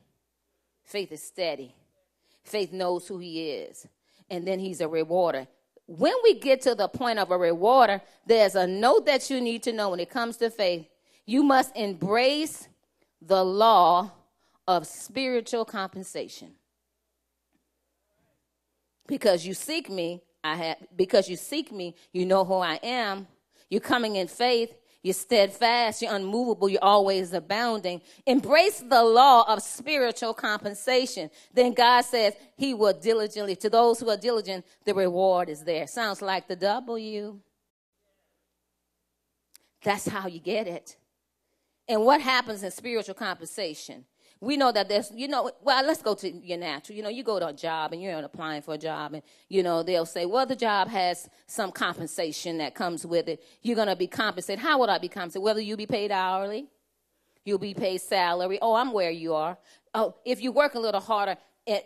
Faith 0.83 1.13
is 1.13 1.23
steady. 1.23 1.73
Faith 2.43 2.73
knows 2.73 3.07
who 3.07 3.19
he 3.19 3.49
is. 3.49 3.87
And 4.29 4.45
then 4.45 4.59
he's 4.59 4.81
a 4.81 4.89
rewarder. 4.89 5.47
When 5.85 6.15
we 6.21 6.37
get 6.37 6.59
to 6.63 6.75
the 6.75 6.89
point 6.89 7.17
of 7.17 7.31
a 7.31 7.37
rewarder, 7.37 8.01
there's 8.25 8.55
a 8.55 8.67
note 8.67 9.05
that 9.05 9.29
you 9.29 9.39
need 9.39 9.63
to 9.63 9.71
know 9.71 9.91
when 9.91 10.01
it 10.01 10.09
comes 10.09 10.35
to 10.37 10.49
faith. 10.49 10.85
You 11.25 11.43
must 11.43 11.73
embrace 11.77 12.67
the 13.21 13.45
law 13.45 14.11
of 14.67 14.85
spiritual 14.85 15.63
compensation. 15.63 16.55
Because 19.07 19.45
you 19.45 19.53
seek 19.53 19.89
me, 19.89 20.21
I 20.43 20.55
have 20.55 20.77
because 20.95 21.29
you 21.29 21.35
seek 21.37 21.71
me, 21.71 21.95
you 22.11 22.25
know 22.25 22.45
who 22.45 22.55
I 22.55 22.79
am. 22.83 23.27
You're 23.69 23.81
coming 23.81 24.15
in 24.15 24.27
faith, 24.27 24.73
you're 25.01 25.13
steadfast, 25.13 26.01
you're 26.01 26.13
unmovable, 26.13 26.69
you're 26.69 26.83
always 26.83 27.33
abounding. 27.33 28.01
Embrace 28.25 28.79
the 28.79 29.03
law 29.03 29.43
of 29.47 29.61
spiritual 29.61 30.33
compensation. 30.33 31.29
Then 31.53 31.73
God 31.73 32.01
says 32.01 32.33
he 32.55 32.73
will 32.73 32.93
diligently, 32.93 33.55
to 33.57 33.69
those 33.69 33.99
who 33.99 34.09
are 34.09 34.17
diligent, 34.17 34.65
the 34.85 34.93
reward 34.93 35.49
is 35.49 35.63
there. 35.63 35.87
Sounds 35.87 36.21
like 36.21 36.47
the 36.47 36.55
W. 36.55 37.39
That's 39.83 40.07
how 40.07 40.27
you 40.27 40.39
get 40.39 40.67
it. 40.67 40.97
And 41.87 42.03
what 42.03 42.19
happens 42.19 42.63
in 42.63 42.71
spiritual 42.71 43.15
compensation? 43.15 44.05
We 44.39 44.57
know 44.57 44.71
that 44.71 44.87
there's, 44.89 45.11
you 45.15 45.27
know, 45.27 45.51
well, 45.61 45.85
let's 45.85 46.01
go 46.01 46.13
to 46.15 46.29
your 46.29 46.57
natural. 46.57 46.95
You 46.95 47.03
know, 47.03 47.09
you 47.09 47.23
go 47.23 47.39
to 47.39 47.47
a 47.47 47.53
job 47.53 47.93
and 47.93 48.01
you're 48.01 48.17
applying 48.19 48.61
for 48.61 48.75
a 48.75 48.77
job, 48.77 49.13
and, 49.13 49.23
you 49.49 49.63
know, 49.63 49.83
they'll 49.83 50.05
say, 50.05 50.25
well, 50.25 50.45
the 50.45 50.55
job 50.55 50.87
has 50.89 51.29
some 51.47 51.71
compensation 51.71 52.57
that 52.59 52.75
comes 52.75 53.05
with 53.05 53.27
it. 53.27 53.43
You're 53.61 53.75
going 53.75 53.87
to 53.87 53.95
be 53.95 54.07
compensated. 54.07 54.63
How 54.63 54.79
would 54.79 54.89
I 54.89 54.97
be 54.97 55.09
compensated? 55.09 55.43
Whether 55.43 55.61
you 55.61 55.75
be 55.75 55.87
paid 55.87 56.11
hourly, 56.11 56.67
you'll 57.45 57.57
be 57.57 57.73
paid 57.73 58.01
salary. 58.01 58.59
Oh, 58.61 58.75
I'm 58.75 58.91
where 58.91 59.11
you 59.11 59.33
are. 59.33 59.57
Oh, 59.93 60.15
if 60.25 60.41
you 60.41 60.51
work 60.51 60.75
a 60.75 60.79
little 60.79 61.01
harder 61.01 61.37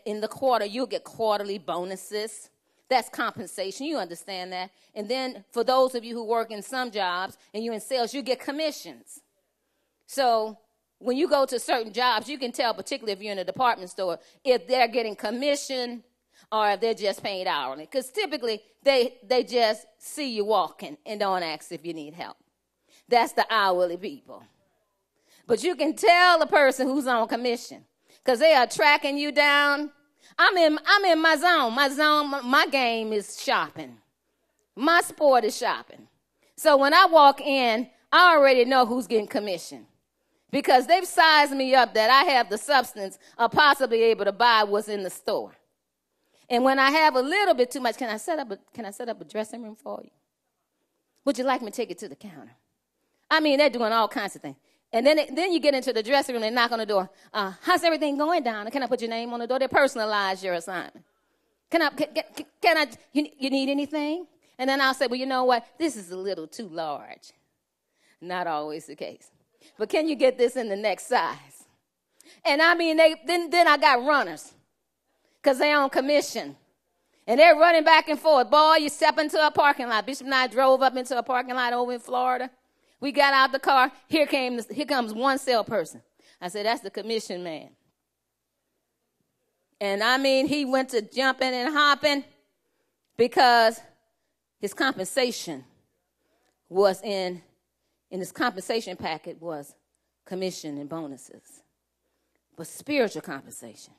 in 0.05 0.21
the 0.21 0.27
quarter, 0.27 0.65
you'll 0.65 0.87
get 0.87 1.03
quarterly 1.03 1.57
bonuses. 1.57 2.49
That's 2.89 3.07
compensation. 3.07 3.85
You 3.85 3.97
understand 3.97 4.51
that. 4.51 4.71
And 4.93 5.07
then 5.07 5.45
for 5.51 5.63
those 5.63 5.95
of 5.95 6.03
you 6.03 6.13
who 6.13 6.25
work 6.25 6.51
in 6.51 6.61
some 6.61 6.91
jobs 6.91 7.37
and 7.53 7.63
you're 7.63 7.73
in 7.73 7.79
sales, 7.79 8.13
you 8.13 8.21
get 8.21 8.41
commissions. 8.41 9.21
So 10.07 10.57
when 11.01 11.17
you 11.17 11.27
go 11.27 11.45
to 11.45 11.59
certain 11.59 11.91
jobs, 11.91 12.29
you 12.29 12.37
can 12.37 12.51
tell, 12.51 12.73
particularly 12.73 13.13
if 13.13 13.21
you're 13.21 13.31
in 13.31 13.39
a 13.39 13.43
department 13.43 13.89
store, 13.89 14.19
if 14.43 14.67
they're 14.67 14.87
getting 14.87 15.15
commission 15.15 16.03
or 16.51 16.71
if 16.71 16.81
they're 16.81 16.93
just 16.93 17.23
paid 17.23 17.47
hourly. 17.47 17.85
Because 17.85 18.09
typically 18.09 18.61
they 18.83 19.17
they 19.27 19.43
just 19.43 19.85
see 19.97 20.35
you 20.35 20.45
walking 20.45 20.97
and 21.05 21.19
don't 21.19 21.43
ask 21.43 21.71
if 21.71 21.85
you 21.85 21.93
need 21.93 22.13
help. 22.13 22.37
That's 23.07 23.33
the 23.33 23.45
hourly 23.49 23.97
people. 23.97 24.43
But 25.47 25.63
you 25.63 25.75
can 25.75 25.95
tell 25.95 26.39
the 26.39 26.45
person 26.45 26.87
who's 26.87 27.07
on 27.07 27.27
commission 27.27 27.83
because 28.23 28.39
they 28.39 28.53
are 28.53 28.67
tracking 28.67 29.17
you 29.17 29.31
down. 29.31 29.91
I'm 30.37 30.55
in 30.57 30.79
I'm 30.85 31.05
in 31.05 31.21
my 31.21 31.35
zone. 31.35 31.73
My 31.73 31.89
zone, 31.89 32.29
my 32.45 32.67
game 32.67 33.11
is 33.11 33.41
shopping. 33.41 33.97
My 34.75 35.01
sport 35.01 35.43
is 35.43 35.57
shopping. 35.57 36.07
So 36.55 36.77
when 36.77 36.93
I 36.93 37.05
walk 37.05 37.41
in, 37.41 37.89
I 38.11 38.35
already 38.35 38.65
know 38.65 38.85
who's 38.85 39.07
getting 39.07 39.27
commission 39.27 39.87
because 40.51 40.85
they've 40.85 41.07
sized 41.07 41.53
me 41.53 41.73
up 41.73 41.93
that 41.93 42.09
I 42.09 42.29
have 42.31 42.49
the 42.49 42.57
substance 42.57 43.17
of 43.37 43.51
possibly 43.51 44.03
able 44.03 44.25
to 44.25 44.31
buy 44.31 44.63
what's 44.63 44.89
in 44.89 45.03
the 45.03 45.09
store. 45.09 45.53
And 46.49 46.63
when 46.65 46.79
I 46.79 46.91
have 46.91 47.15
a 47.15 47.21
little 47.21 47.53
bit 47.53 47.71
too 47.71 47.79
much, 47.79 47.97
can 47.97 48.09
I 48.09 48.17
set 48.17 48.37
up 48.37 48.51
a, 48.51 48.59
can 48.73 48.85
I 48.85 48.91
set 48.91 49.07
up 49.07 49.21
a 49.21 49.23
dressing 49.23 49.63
room 49.63 49.75
for 49.75 50.01
you? 50.03 50.11
Would 51.23 51.37
you 51.37 51.45
like 51.45 51.61
me 51.61 51.71
to 51.71 51.75
take 51.75 51.91
it 51.91 51.97
to 51.99 52.09
the 52.09 52.15
counter? 52.15 52.51
I 53.29 53.39
mean, 53.39 53.57
they're 53.57 53.69
doing 53.69 53.93
all 53.93 54.09
kinds 54.09 54.35
of 54.35 54.41
things. 54.41 54.57
And 54.91 55.05
then, 55.05 55.17
it, 55.17 55.33
then 55.33 55.53
you 55.53 55.61
get 55.61 55.73
into 55.73 55.93
the 55.93 56.03
dressing 56.03 56.35
room 56.35 56.43
and 56.43 56.53
knock 56.53 56.73
on 56.73 56.79
the 56.79 56.85
door. 56.85 57.09
Uh, 57.33 57.53
how's 57.61 57.83
everything 57.85 58.17
going 58.17 58.43
down? 58.43 58.69
Can 58.69 58.83
I 58.83 58.87
put 58.87 58.99
your 58.99 59.09
name 59.09 59.31
on 59.31 59.39
the 59.39 59.47
door? 59.47 59.59
They 59.59 59.69
personalize 59.69 60.43
your 60.43 60.55
assignment. 60.55 61.05
Can 61.69 61.81
I, 61.83 61.89
can, 61.91 62.07
can, 62.13 62.45
can 62.61 62.77
I, 62.77 62.87
you, 63.13 63.27
you 63.39 63.49
need 63.49 63.69
anything? 63.69 64.27
And 64.59 64.69
then 64.69 64.81
I'll 64.81 64.93
say, 64.93 65.07
well, 65.07 65.19
you 65.19 65.25
know 65.25 65.45
what? 65.45 65.65
This 65.79 65.95
is 65.95 66.11
a 66.11 66.17
little 66.17 66.47
too 66.47 66.67
large. 66.67 67.31
Not 68.19 68.47
always 68.47 68.87
the 68.87 68.95
case 68.97 69.31
but 69.77 69.89
can 69.89 70.07
you 70.07 70.15
get 70.15 70.37
this 70.37 70.55
in 70.55 70.69
the 70.69 70.75
next 70.75 71.07
size? 71.07 71.65
And 72.43 72.61
I 72.61 72.75
mean, 72.75 72.97
they, 72.97 73.15
then, 73.25 73.49
then 73.49 73.67
I 73.67 73.77
got 73.77 74.03
runners 74.05 74.53
because 75.41 75.59
they 75.59 75.71
on 75.71 75.89
commission. 75.89 76.55
And 77.27 77.39
they're 77.39 77.55
running 77.55 77.83
back 77.83 78.09
and 78.09 78.19
forth. 78.19 78.49
Boy, 78.49 78.77
you 78.77 78.89
step 78.89 79.17
into 79.17 79.45
a 79.45 79.51
parking 79.51 79.87
lot. 79.87 80.05
Bishop 80.05 80.25
and 80.25 80.33
I 80.33 80.47
drove 80.47 80.81
up 80.81 80.95
into 80.95 81.17
a 81.17 81.23
parking 81.23 81.55
lot 81.55 81.73
over 81.73 81.93
in 81.93 81.99
Florida. 81.99 82.49
We 82.99 83.11
got 83.11 83.33
out 83.33 83.51
the 83.51 83.59
car. 83.59 83.91
Here 84.07 84.25
came 84.25 84.57
this, 84.57 84.67
here 84.67 84.85
comes 84.85 85.13
one 85.13 85.37
salesperson. 85.37 86.01
I 86.41 86.47
said, 86.47 86.65
that's 86.65 86.81
the 86.81 86.89
commission 86.89 87.43
man. 87.43 87.69
And 89.79 90.03
I 90.03 90.17
mean, 90.17 90.47
he 90.47 90.65
went 90.65 90.89
to 90.89 91.01
jumping 91.01 91.53
and 91.53 91.73
hopping 91.73 92.23
because 93.17 93.79
his 94.59 94.73
compensation 94.73 95.63
was 96.69 97.01
in 97.01 97.41
in 98.11 98.19
his 98.19 98.31
compensation 98.31 98.97
packet 98.97 99.41
was 99.41 99.73
commission 100.25 100.77
and 100.77 100.89
bonuses. 100.89 101.63
But 102.55 102.67
spiritual 102.67 103.21
compensation, 103.21 103.93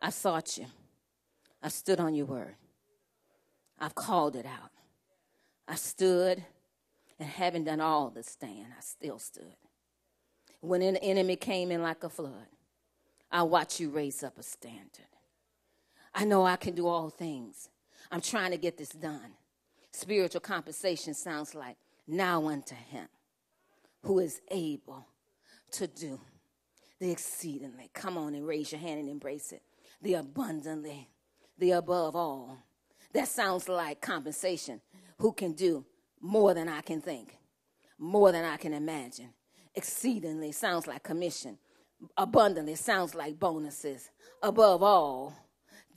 I 0.00 0.10
sought 0.10 0.58
you. 0.58 0.66
I 1.62 1.68
stood 1.68 2.00
on 2.00 2.14
your 2.14 2.26
word. 2.26 2.56
I've 3.78 3.94
called 3.94 4.36
it 4.36 4.44
out. 4.44 4.70
I 5.66 5.76
stood 5.76 6.44
and 7.18 7.28
having 7.28 7.62
done 7.62 7.80
all 7.80 8.10
the 8.10 8.24
stand, 8.24 8.66
I 8.76 8.80
still 8.80 9.20
stood. 9.20 9.54
When 10.60 10.82
an 10.82 10.96
enemy 10.96 11.36
came 11.36 11.70
in 11.70 11.80
like 11.80 12.02
a 12.02 12.08
flood, 12.08 12.48
I 13.30 13.44
watched 13.44 13.78
you 13.78 13.90
raise 13.90 14.24
up 14.24 14.38
a 14.38 14.42
standard. 14.42 15.06
I 16.14 16.24
know 16.24 16.44
I 16.44 16.56
can 16.56 16.74
do 16.74 16.88
all 16.88 17.10
things. 17.10 17.68
I'm 18.10 18.20
trying 18.20 18.50
to 18.50 18.56
get 18.56 18.76
this 18.76 18.90
done. 18.90 19.34
Spiritual 19.92 20.40
compensation 20.40 21.14
sounds 21.14 21.54
like 21.54 21.76
now 22.06 22.46
unto 22.46 22.74
him 22.74 23.08
who 24.02 24.18
is 24.18 24.40
able 24.50 25.06
to 25.72 25.86
do 25.86 26.20
the 27.00 27.10
exceedingly. 27.10 27.90
Come 27.92 28.16
on 28.16 28.34
and 28.34 28.46
raise 28.46 28.72
your 28.72 28.80
hand 28.80 29.00
and 29.00 29.08
embrace 29.08 29.52
it. 29.52 29.62
The 30.02 30.14
abundantly, 30.14 31.08
the 31.58 31.72
above 31.72 32.14
all. 32.14 32.58
That 33.12 33.28
sounds 33.28 33.68
like 33.68 34.00
compensation. 34.00 34.80
Who 35.18 35.32
can 35.32 35.52
do 35.52 35.84
more 36.20 36.54
than 36.54 36.68
I 36.68 36.80
can 36.80 37.00
think, 37.00 37.36
more 37.98 38.32
than 38.32 38.44
I 38.44 38.56
can 38.56 38.72
imagine. 38.72 39.30
Exceedingly 39.74 40.52
sounds 40.52 40.86
like 40.86 41.02
commission. 41.02 41.58
Abundantly 42.16 42.74
sounds 42.74 43.14
like 43.14 43.38
bonuses. 43.38 44.10
Above 44.42 44.82
all, 44.82 45.34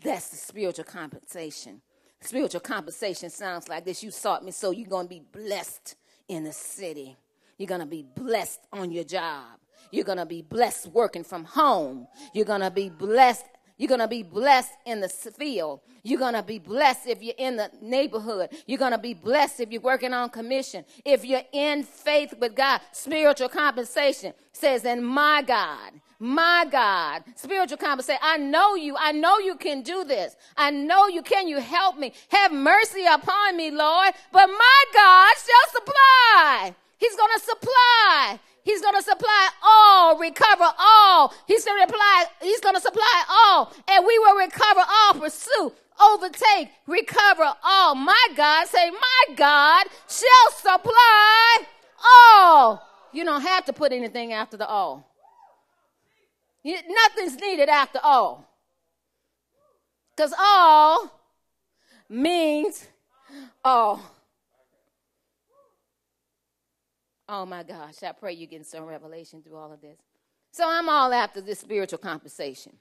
that's 0.01 0.29
the 0.29 0.37
spiritual 0.37 0.85
compensation. 0.85 1.81
Spiritual 2.21 2.61
conversation 2.61 3.29
sounds 3.29 3.69
like 3.69 3.85
this. 3.85 4.03
You 4.03 4.11
sought 4.11 4.43
me, 4.43 4.51
so 4.51 4.71
you're 4.71 4.87
going 4.87 5.05
to 5.05 5.09
be 5.09 5.21
blessed 5.31 5.95
in 6.27 6.43
the 6.43 6.53
city. 6.53 7.17
You're 7.57 7.67
going 7.67 7.81
to 7.81 7.85
be 7.85 8.03
blessed 8.15 8.61
on 8.73 8.91
your 8.91 9.03
job. 9.03 9.59
You're 9.91 10.05
going 10.05 10.17
to 10.17 10.25
be 10.25 10.41
blessed 10.41 10.87
working 10.87 11.23
from 11.23 11.45
home. 11.45 12.07
You're 12.33 12.45
going 12.45 12.61
to 12.61 12.71
be 12.71 12.89
blessed. 12.89 13.45
You're 13.77 13.89
going 13.89 13.99
to 13.99 14.07
be 14.07 14.23
blessed 14.23 14.71
in 14.85 15.01
the 15.01 15.09
field. 15.09 15.81
You're 16.03 16.19
going 16.19 16.33
to 16.33 16.43
be 16.43 16.59
blessed 16.59 17.07
if 17.07 17.21
you're 17.21 17.35
in 17.37 17.57
the 17.57 17.69
neighborhood. 17.81 18.49
You're 18.67 18.79
going 18.79 18.93
to 18.93 18.97
be 18.97 19.13
blessed 19.13 19.59
if 19.59 19.71
you're 19.71 19.81
working 19.81 20.13
on 20.13 20.29
commission. 20.29 20.85
If 21.03 21.25
you're 21.25 21.43
in 21.51 21.83
faith 21.83 22.33
with 22.39 22.55
God, 22.55 22.79
spiritual 22.91 23.49
compensation 23.49 24.33
says, 24.53 24.85
and 24.85 25.05
my 25.05 25.41
God, 25.41 25.91
my 26.19 26.65
God, 26.71 27.23
spiritual 27.35 27.77
compensation. 27.77 28.21
I 28.23 28.37
know 28.37 28.75
you. 28.75 28.95
I 28.97 29.11
know 29.11 29.37
you 29.39 29.55
can 29.55 29.81
do 29.81 30.05
this. 30.05 30.37
I 30.55 30.71
know 30.71 31.07
you 31.07 31.21
can. 31.21 31.47
You 31.47 31.59
help 31.59 31.97
me. 31.97 32.13
Have 32.29 32.53
mercy 32.53 33.03
upon 33.11 33.57
me, 33.57 33.71
Lord. 33.71 34.13
But 34.31 34.47
my 34.47 34.83
God 34.93 35.33
shall 35.35 35.81
supply. 35.81 36.75
He's 36.97 37.15
going 37.15 37.31
to 37.35 37.39
supply. 37.41 38.39
He's 38.65 38.81
going 38.81 38.95
to 38.95 39.01
supply 39.03 39.49
all, 39.63 40.17
recover 40.17 40.65
all. 40.79 41.31
He's 41.45 41.63
going 41.63 41.85
to 41.85 41.87
supply, 41.87 42.25
he's 42.41 42.59
going 42.59 42.73
to 42.73 42.81
supply 42.81 43.23
all, 43.29 43.71
and 43.87 44.03
we 44.03 44.17
will 44.17 44.35
recover 44.37 44.81
all, 44.81 45.13
pursue, 45.13 45.71
overtake, 46.01 46.69
recover 46.87 47.53
all. 47.63 47.93
My 47.93 48.27
God, 48.35 48.67
say, 48.67 48.89
my 48.89 49.35
God 49.35 49.85
shall 50.09 50.51
supply 50.51 51.59
all. 52.03 52.81
You 53.13 53.23
don't 53.23 53.43
have 53.43 53.65
to 53.65 53.73
put 53.73 53.91
anything 53.91 54.33
after 54.33 54.57
the 54.57 54.67
all. 54.67 55.07
You, 56.63 56.77
Nothing's 56.89 57.39
needed 57.39 57.69
after 57.69 57.99
all. 58.01 58.49
Because 60.15 60.33
all 60.39 61.11
means 62.09 62.87
all. 63.63 64.01
Oh 67.27 67.45
my 67.45 67.63
gosh, 67.63 68.03
I 68.03 68.11
pray 68.11 68.33
you're 68.33 68.47
getting 68.47 68.65
some 68.65 68.85
revelation 68.85 69.41
through 69.41 69.57
all 69.57 69.71
of 69.71 69.81
this. 69.81 69.97
So 70.51 70.63
I'm 70.67 70.87
all 70.87 71.11
after 71.11 71.41
this 71.41 71.59
spiritual 71.59 71.99
conversation. 71.99 72.73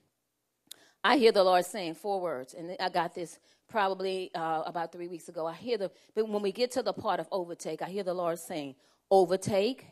I 1.03 1.17
hear 1.17 1.33
the 1.33 1.45
Lord 1.45 1.65
saying 1.65 1.95
four 1.95 2.21
words, 2.21 2.55
and 2.55 2.77
I 2.79 2.89
got 2.89 3.15
this 3.15 3.39
probably 3.69 4.31
uh, 4.35 4.63
about 4.67 4.93
three 4.93 5.09
weeks 5.09 5.29
ago. 5.29 5.47
I 5.47 5.55
hear 5.55 5.79
the, 5.79 5.91
but 6.15 6.29
when 6.29 6.43
we 6.43 6.53
get 6.53 6.71
to 6.73 6.83
the 6.83 6.93
part 6.93 7.21
of 7.21 7.29
overtake, 7.33 7.83
I 7.83 7.89
hear 7.89 8.03
the 8.03 8.15
Lord 8.15 8.39
saying, 8.39 8.75
overtake, 9.11 9.87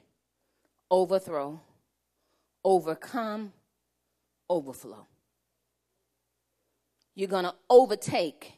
overthrow, 0.91 1.61
overcome, 2.65 3.53
overflow. 4.49 5.07
You're 7.15 7.29
going 7.29 7.45
to 7.45 7.55
overtake. 7.69 8.53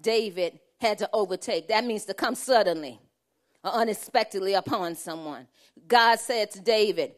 David 0.00 0.58
had 0.78 0.98
to 0.98 1.08
overtake. 1.12 1.68
That 1.68 1.84
means 1.84 2.04
to 2.06 2.14
come 2.14 2.34
suddenly 2.34 3.00
unexpectedly 3.70 4.54
upon 4.54 4.94
someone. 4.94 5.46
God 5.86 6.18
said 6.18 6.50
to 6.52 6.60
David, 6.60 7.12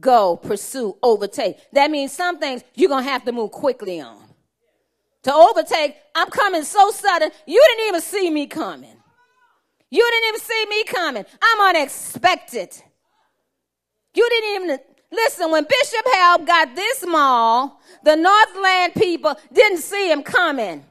go, 0.00 0.36
pursue, 0.36 0.96
overtake. 1.02 1.58
That 1.72 1.90
means 1.90 2.12
some 2.12 2.38
things 2.38 2.62
you're 2.74 2.88
going 2.88 3.04
to 3.04 3.10
have 3.10 3.24
to 3.24 3.32
move 3.32 3.50
quickly 3.50 4.00
on. 4.00 4.22
To 5.24 5.32
overtake, 5.32 5.96
I'm 6.14 6.28
coming 6.28 6.62
so 6.62 6.90
sudden, 6.90 7.30
you 7.46 7.64
didn't 7.70 7.88
even 7.88 8.00
see 8.00 8.30
me 8.30 8.46
coming. 8.46 8.96
You 9.90 10.10
didn't 10.10 10.28
even 10.28 10.40
see 10.40 10.66
me 10.68 10.84
coming. 10.84 11.24
I'm 11.42 11.76
unexpected. 11.76 12.76
You 14.14 14.28
didn't 14.28 14.62
even 14.62 14.78
listen. 15.10 15.50
When 15.50 15.64
Bishop 15.64 16.06
Hal 16.12 16.38
got 16.44 16.74
this 16.74 17.04
mall, 17.06 17.80
the 18.02 18.16
Northland 18.16 18.94
people 18.94 19.34
didn't 19.52 19.78
see 19.78 20.10
him 20.10 20.22
coming. 20.22 20.84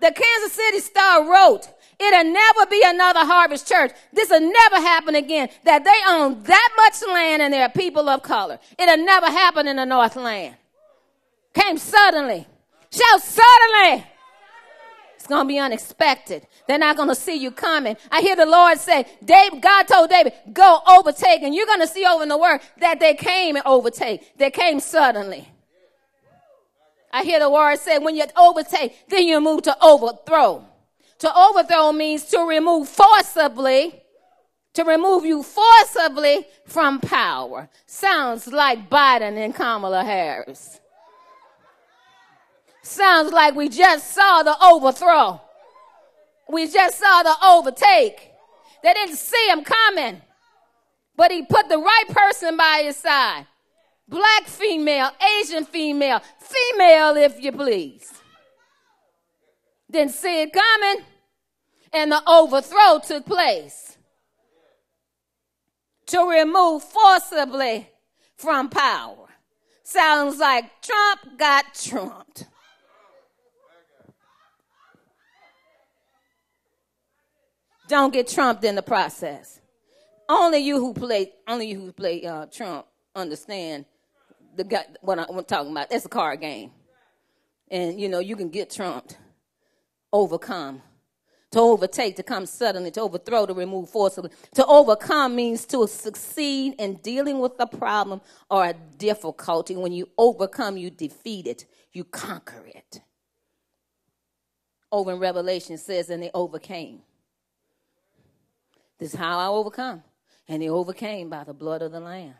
The 0.00 0.10
Kansas 0.10 0.52
City 0.52 0.80
Star 0.80 1.30
wrote, 1.30 1.68
It'll 1.98 2.24
never 2.24 2.66
be 2.66 2.82
another 2.84 3.20
harvest 3.20 3.68
church. 3.68 3.92
This 4.12 4.30
will 4.30 4.40
never 4.40 4.76
happen 4.76 5.14
again. 5.14 5.48
That 5.64 5.84
they 5.84 6.00
own 6.08 6.42
that 6.42 6.68
much 6.76 7.02
land 7.12 7.42
and 7.42 7.52
they're 7.52 7.68
people 7.68 8.08
of 8.08 8.22
color. 8.22 8.58
It'll 8.78 9.04
never 9.04 9.26
happen 9.26 9.68
in 9.68 9.76
the 9.76 9.84
Northland. 9.84 10.56
Came 11.52 11.78
suddenly. 11.78 12.46
Shout 12.90 13.22
suddenly. 13.22 14.06
It's 15.14 15.26
going 15.26 15.44
to 15.44 15.48
be 15.48 15.58
unexpected. 15.58 16.46
They're 16.68 16.78
not 16.78 16.96
going 16.96 17.08
to 17.08 17.14
see 17.14 17.36
you 17.36 17.50
coming. 17.50 17.96
I 18.10 18.20
hear 18.20 18.36
the 18.36 18.44
Lord 18.44 18.78
say, 18.78 19.06
David, 19.24 19.62
God 19.62 19.84
told 19.84 20.10
David, 20.10 20.34
go 20.52 20.80
overtake. 20.86 21.42
And 21.42 21.54
you're 21.54 21.66
going 21.66 21.80
to 21.80 21.86
see 21.86 22.04
over 22.04 22.22
in 22.22 22.28
the 22.28 22.36
word 22.36 22.60
that 22.80 23.00
they 23.00 23.14
came 23.14 23.56
and 23.56 23.64
overtake. 23.64 24.36
They 24.36 24.50
came 24.50 24.80
suddenly. 24.80 25.48
I 27.10 27.22
hear 27.22 27.38
the 27.38 27.48
word 27.48 27.78
say, 27.78 27.98
when 27.98 28.16
you 28.16 28.24
overtake, 28.36 29.08
then 29.08 29.26
you 29.26 29.40
move 29.40 29.62
to 29.62 29.76
overthrow. 29.82 30.66
To 31.20 31.36
overthrow 31.36 31.92
means 31.92 32.24
to 32.24 32.40
remove 32.40 32.88
forcibly, 32.88 34.02
to 34.74 34.84
remove 34.84 35.24
you 35.24 35.42
forcibly 35.42 36.46
from 36.66 37.00
power. 37.00 37.68
Sounds 37.86 38.48
like 38.48 38.90
Biden 38.90 39.36
and 39.36 39.54
Kamala 39.54 40.04
Harris. 40.04 40.80
Sounds 42.82 43.32
like 43.32 43.54
we 43.54 43.68
just 43.68 44.12
saw 44.12 44.42
the 44.42 44.56
overthrow. 44.62 45.40
We 46.50 46.68
just 46.68 46.98
saw 46.98 47.22
the 47.22 47.34
overtake. 47.42 48.32
They 48.82 48.92
didn't 48.92 49.16
see 49.16 49.48
him 49.48 49.64
coming, 49.64 50.20
but 51.16 51.30
he 51.32 51.42
put 51.42 51.70
the 51.70 51.78
right 51.78 52.04
person 52.08 52.56
by 52.56 52.82
his 52.84 52.96
side. 52.96 53.46
Black 54.06 54.44
female, 54.44 55.10
Asian 55.40 55.64
female, 55.64 56.20
female 56.38 57.16
if 57.16 57.42
you 57.42 57.52
please. 57.52 58.12
Didn't 59.94 60.10
see 60.10 60.42
it 60.42 60.52
coming 60.52 61.04
and 61.92 62.10
the 62.10 62.20
overthrow 62.28 62.98
took 62.98 63.24
place 63.24 63.96
to 66.06 66.28
remove 66.28 66.82
forcibly 66.82 67.88
from 68.36 68.70
power. 68.70 69.28
Sounds 69.84 70.40
like 70.40 70.64
Trump 70.82 71.38
got 71.38 71.74
trumped. 71.74 72.48
Don't 77.86 78.12
get 78.12 78.26
trumped 78.26 78.64
in 78.64 78.74
the 78.74 78.82
process. 78.82 79.60
Only 80.28 80.58
you 80.58 80.80
who 80.80 80.92
play, 80.92 81.34
only 81.46 81.68
you 81.68 81.78
who 81.78 81.92
play 81.92 82.26
uh, 82.26 82.46
Trump 82.46 82.86
understand 83.14 83.84
the 84.56 84.84
what 85.02 85.20
I'm 85.20 85.44
talking 85.44 85.70
about. 85.70 85.88
That's 85.88 86.04
a 86.04 86.08
card 86.08 86.40
game, 86.40 86.72
and 87.70 88.00
you 88.00 88.08
know 88.08 88.18
you 88.18 88.34
can 88.34 88.48
get 88.48 88.70
trumped, 88.70 89.18
overcome 90.14 90.80
to 91.50 91.60
overtake, 91.60 92.16
to 92.16 92.22
come 92.22 92.46
suddenly, 92.46 92.90
to 92.90 93.00
overthrow, 93.02 93.46
to 93.46 93.54
remove 93.54 93.88
forcibly. 93.88 94.30
To 94.54 94.66
overcome 94.66 95.36
means 95.36 95.64
to 95.66 95.86
succeed 95.86 96.74
in 96.78 96.94
dealing 96.96 97.38
with 97.38 97.52
a 97.60 97.66
problem 97.66 98.20
or 98.50 98.64
a 98.64 98.74
difficulty. 98.98 99.76
When 99.76 99.92
you 99.92 100.08
overcome, 100.18 100.76
you 100.76 100.90
defeat 100.90 101.46
it, 101.46 101.66
you 101.92 102.04
conquer 102.04 102.66
it. 102.66 103.02
Over 104.90 105.12
in 105.12 105.18
Revelation 105.18 105.78
says, 105.78 106.10
and 106.10 106.22
they 106.22 106.30
overcame. 106.34 107.02
This 108.98 109.14
is 109.14 109.18
how 109.18 109.38
I 109.38 109.46
overcome. 109.46 110.02
And 110.48 110.60
they 110.60 110.68
overcame 110.68 111.30
by 111.30 111.44
the 111.44 111.54
blood 111.54 111.82
of 111.82 111.92
the 111.92 112.00
Lamb 112.00 112.34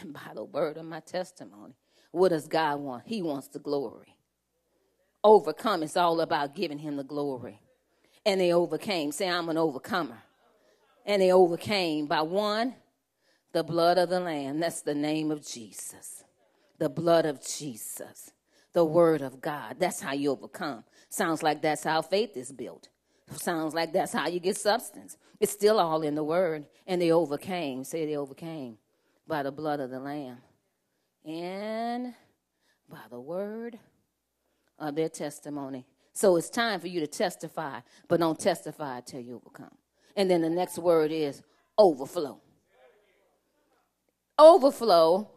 and 0.00 0.12
by 0.12 0.34
the 0.34 0.44
word 0.44 0.76
of 0.76 0.84
my 0.84 1.00
testimony. 1.00 1.74
What 2.12 2.28
does 2.28 2.46
God 2.46 2.78
want? 2.78 3.04
He 3.06 3.22
wants 3.22 3.48
the 3.48 3.58
glory. 3.58 4.16
Overcome 5.24 5.82
is 5.82 5.96
all 5.96 6.20
about 6.20 6.54
giving 6.54 6.78
him 6.78 6.96
the 6.96 7.04
glory 7.04 7.60
and 8.24 8.40
they 8.40 8.52
overcame. 8.52 9.12
Say, 9.12 9.28
I'm 9.28 9.48
an 9.48 9.58
overcomer. 9.58 10.22
And 11.04 11.20
they 11.20 11.32
overcame 11.32 12.06
by 12.06 12.22
one, 12.22 12.74
the 13.52 13.64
blood 13.64 13.98
of 13.98 14.08
the 14.08 14.20
Lamb. 14.20 14.60
That's 14.60 14.82
the 14.82 14.94
name 14.94 15.30
of 15.30 15.46
Jesus. 15.46 16.24
The 16.78 16.88
blood 16.88 17.26
of 17.26 17.44
Jesus. 17.44 18.32
The 18.72 18.84
word 18.84 19.20
of 19.20 19.40
God. 19.40 19.76
That's 19.78 20.00
how 20.00 20.12
you 20.12 20.30
overcome. 20.30 20.84
Sounds 21.08 21.42
like 21.42 21.60
that's 21.60 21.84
how 21.84 22.02
faith 22.02 22.36
is 22.36 22.52
built. 22.52 22.88
Sounds 23.32 23.74
like 23.74 23.92
that's 23.92 24.12
how 24.12 24.28
you 24.28 24.40
get 24.40 24.56
substance. 24.56 25.16
It's 25.40 25.52
still 25.52 25.78
all 25.78 26.02
in 26.02 26.14
the 26.14 26.24
word. 26.24 26.66
And 26.86 27.00
they 27.02 27.12
overcame. 27.12 27.84
Say 27.84 28.06
they 28.06 28.16
overcame 28.16 28.78
by 29.26 29.42
the 29.42 29.52
blood 29.52 29.80
of 29.80 29.90
the 29.90 30.00
Lamb. 30.00 30.38
And 31.24 32.14
by 32.88 33.02
the 33.10 33.20
word 33.20 33.78
of 34.82 34.96
their 34.96 35.08
testimony. 35.08 35.86
So 36.12 36.36
it's 36.36 36.50
time 36.50 36.80
for 36.80 36.88
you 36.88 37.00
to 37.00 37.06
testify, 37.06 37.80
but 38.08 38.20
don't 38.20 38.38
testify 38.38 38.98
until 38.98 39.20
you 39.20 39.36
overcome. 39.36 39.74
And 40.16 40.30
then 40.30 40.42
the 40.42 40.50
next 40.50 40.76
word 40.78 41.10
is 41.10 41.42
overflow. 41.78 42.40
Overflow, 44.38 45.30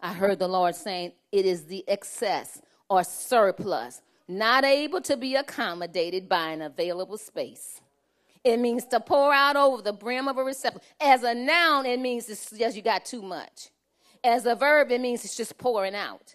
I 0.00 0.14
heard 0.14 0.38
the 0.38 0.48
Lord 0.48 0.74
saying, 0.74 1.12
it 1.32 1.44
is 1.44 1.64
the 1.64 1.84
excess 1.88 2.62
or 2.88 3.04
surplus, 3.04 4.00
not 4.28 4.64
able 4.64 5.00
to 5.02 5.16
be 5.16 5.34
accommodated 5.34 6.28
by 6.28 6.50
an 6.50 6.62
available 6.62 7.18
space. 7.18 7.80
It 8.44 8.58
means 8.58 8.84
to 8.86 9.00
pour 9.00 9.32
out 9.32 9.56
over 9.56 9.82
the 9.82 9.92
brim 9.92 10.28
of 10.28 10.38
a 10.38 10.44
receptacle. 10.44 10.86
As 11.00 11.22
a 11.22 11.34
noun, 11.34 11.86
it 11.86 12.00
means 12.00 12.28
it's 12.28 12.50
just 12.50 12.76
you 12.76 12.82
got 12.82 13.04
too 13.04 13.22
much. 13.22 13.70
As 14.24 14.46
a 14.46 14.54
verb, 14.54 14.90
it 14.90 15.00
means 15.00 15.24
it's 15.24 15.36
just 15.36 15.58
pouring 15.58 15.94
out 15.94 16.34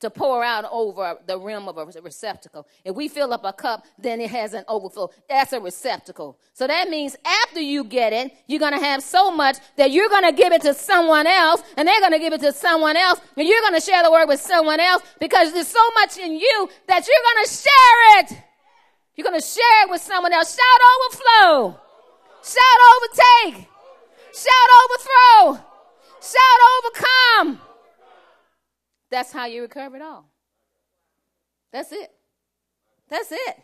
to 0.00 0.10
pour 0.10 0.44
out 0.44 0.64
over 0.70 1.18
the 1.26 1.38
rim 1.38 1.68
of 1.68 1.76
a 1.76 1.84
receptacle. 2.00 2.66
If 2.84 2.94
we 2.94 3.08
fill 3.08 3.32
up 3.32 3.44
a 3.44 3.52
cup, 3.52 3.84
then 3.98 4.20
it 4.20 4.30
has 4.30 4.54
an 4.54 4.64
overflow. 4.68 5.10
That's 5.28 5.52
a 5.52 5.60
receptacle. 5.60 6.38
So 6.52 6.66
that 6.66 6.88
means 6.88 7.16
after 7.24 7.60
you 7.60 7.84
get 7.84 8.12
it, 8.12 8.32
you're 8.46 8.60
going 8.60 8.78
to 8.78 8.84
have 8.84 9.02
so 9.02 9.30
much 9.30 9.56
that 9.76 9.90
you're 9.90 10.08
going 10.08 10.24
to 10.24 10.32
give 10.32 10.52
it 10.52 10.62
to 10.62 10.74
someone 10.74 11.26
else, 11.26 11.62
and 11.76 11.88
they're 11.88 12.00
going 12.00 12.12
to 12.12 12.18
give 12.18 12.32
it 12.32 12.40
to 12.42 12.52
someone 12.52 12.96
else, 12.96 13.20
and 13.36 13.46
you're 13.48 13.60
going 13.60 13.74
to 13.74 13.80
share 13.80 14.02
the 14.02 14.10
word 14.10 14.28
with 14.28 14.40
someone 14.40 14.80
else 14.80 15.02
because 15.20 15.52
there's 15.52 15.68
so 15.68 15.90
much 15.94 16.16
in 16.18 16.32
you 16.32 16.68
that 16.86 17.06
you're 17.06 17.34
going 17.34 17.44
to 17.44 17.50
share 17.50 18.20
it. 18.20 18.44
You're 19.16 19.26
going 19.26 19.40
to 19.40 19.46
share 19.46 19.84
it 19.84 19.90
with 19.90 20.00
someone 20.00 20.32
else. 20.32 20.56
Shout 20.56 20.80
overflow. 20.94 21.80
Shout 22.44 22.80
overtake. 22.94 23.68
Shout 24.32 24.70
overthrow. 24.84 25.64
Shout 26.20 26.60
overcome. 26.78 27.67
That's 29.10 29.32
how 29.32 29.46
you 29.46 29.62
recover 29.62 29.96
it 29.96 30.02
all. 30.02 30.28
That's 31.72 31.92
it. 31.92 32.10
That's 33.08 33.32
it. 33.32 33.56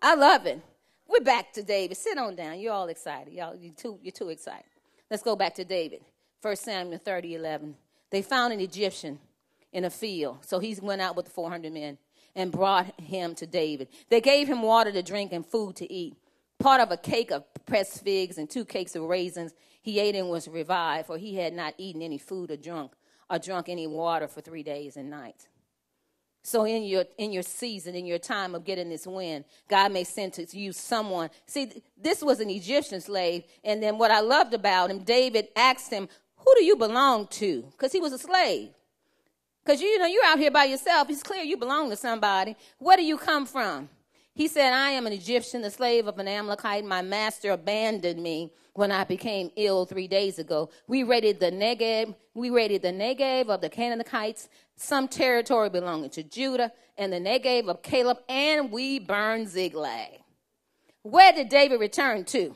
I 0.00 0.14
love 0.14 0.46
it. 0.46 0.60
We're 1.06 1.20
back 1.20 1.52
to 1.54 1.62
David. 1.62 1.96
Sit 1.96 2.18
on 2.18 2.36
down. 2.36 2.58
You're 2.58 2.72
all 2.72 2.88
excited. 2.88 3.32
Y'all, 3.32 3.54
you're 3.54 3.74
too, 3.74 3.98
you're 4.02 4.12
too 4.12 4.28
excited. 4.30 4.64
Let's 5.10 5.22
go 5.22 5.36
back 5.36 5.54
to 5.56 5.64
David. 5.64 6.00
1 6.40 6.56
Samuel 6.56 6.98
30, 6.98 7.34
11. 7.34 7.76
They 8.10 8.22
found 8.22 8.52
an 8.52 8.60
Egyptian 8.60 9.18
in 9.72 9.84
a 9.84 9.90
field. 9.90 10.38
So 10.44 10.58
he 10.58 10.76
went 10.80 11.02
out 11.02 11.16
with 11.16 11.26
the 11.26 11.30
400 11.30 11.72
men 11.72 11.98
and 12.34 12.50
brought 12.50 12.98
him 13.00 13.34
to 13.36 13.46
David. 13.46 13.88
They 14.08 14.20
gave 14.20 14.48
him 14.48 14.62
water 14.62 14.90
to 14.92 15.02
drink 15.02 15.32
and 15.32 15.44
food 15.44 15.76
to 15.76 15.92
eat. 15.92 16.16
Part 16.58 16.80
of 16.80 16.90
a 16.90 16.96
cake 16.96 17.30
of 17.30 17.44
pressed 17.66 18.02
figs 18.02 18.38
and 18.38 18.48
two 18.48 18.64
cakes 18.64 18.96
of 18.96 19.02
raisins. 19.02 19.52
He 19.82 19.98
ate 19.98 20.14
and 20.14 20.30
was 20.30 20.48
revived, 20.48 21.08
for 21.08 21.18
he 21.18 21.36
had 21.36 21.52
not 21.52 21.74
eaten 21.76 22.02
any 22.02 22.18
food 22.18 22.50
or 22.50 22.56
drunk 22.56 22.92
or 23.32 23.38
drunk 23.38 23.70
any 23.70 23.86
water 23.86 24.28
for 24.28 24.42
three 24.42 24.62
days 24.62 24.96
and 24.96 25.08
nights. 25.08 25.48
So 26.42 26.64
in 26.64 26.82
your 26.82 27.04
in 27.18 27.32
your 27.32 27.42
season, 27.42 27.94
in 27.94 28.04
your 28.04 28.18
time 28.18 28.54
of 28.54 28.64
getting 28.64 28.90
this 28.90 29.06
win, 29.06 29.44
God 29.68 29.92
may 29.92 30.04
send 30.04 30.34
to 30.34 30.58
you 30.58 30.72
someone. 30.72 31.30
See, 31.46 31.82
this 31.96 32.22
was 32.22 32.40
an 32.40 32.50
Egyptian 32.50 33.00
slave, 33.00 33.44
and 33.64 33.82
then 33.82 33.96
what 33.96 34.10
I 34.10 34.20
loved 34.20 34.52
about 34.52 34.90
him, 34.90 35.04
David 35.04 35.48
asked 35.56 35.90
him, 35.90 36.08
"Who 36.36 36.54
do 36.56 36.64
you 36.64 36.76
belong 36.76 37.28
to?" 37.28 37.62
Because 37.62 37.92
he 37.92 38.00
was 38.00 38.12
a 38.12 38.18
slave. 38.18 38.70
Because 39.64 39.80
you 39.80 39.98
know 39.98 40.06
you're 40.06 40.24
out 40.24 40.40
here 40.40 40.50
by 40.50 40.64
yourself. 40.64 41.08
It's 41.08 41.22
clear 41.22 41.44
you 41.44 41.56
belong 41.56 41.88
to 41.90 41.96
somebody. 41.96 42.56
Where 42.78 42.96
do 42.96 43.04
you 43.04 43.16
come 43.16 43.46
from? 43.46 43.88
He 44.34 44.48
said, 44.48 44.72
I 44.72 44.90
am 44.90 45.06
an 45.06 45.12
Egyptian, 45.12 45.60
the 45.60 45.70
slave 45.70 46.06
of 46.06 46.18
an 46.18 46.26
Amalekite. 46.26 46.84
My 46.84 47.02
master 47.02 47.50
abandoned 47.50 48.22
me 48.22 48.52
when 48.72 48.90
I 48.90 49.04
became 49.04 49.50
ill 49.56 49.84
three 49.84 50.08
days 50.08 50.38
ago. 50.38 50.70
We 50.86 51.02
raided 51.02 51.38
the 51.38 51.50
Negev. 51.50 52.14
We 52.32 52.48
raided 52.48 52.80
the 52.80 52.92
Negev 52.92 53.48
of 53.48 53.60
the 53.60 53.68
Canaanites, 53.68 54.48
some 54.76 55.06
territory 55.06 55.68
belonging 55.68 56.10
to 56.10 56.22
Judah, 56.22 56.72
and 56.96 57.12
the 57.12 57.20
Negev 57.20 57.68
of 57.68 57.82
Caleb, 57.82 58.18
and 58.26 58.72
we 58.72 58.98
burned 58.98 59.48
Ziklag. 59.48 60.20
Where 61.02 61.32
did 61.32 61.50
David 61.50 61.78
return 61.80 62.24
to? 62.26 62.54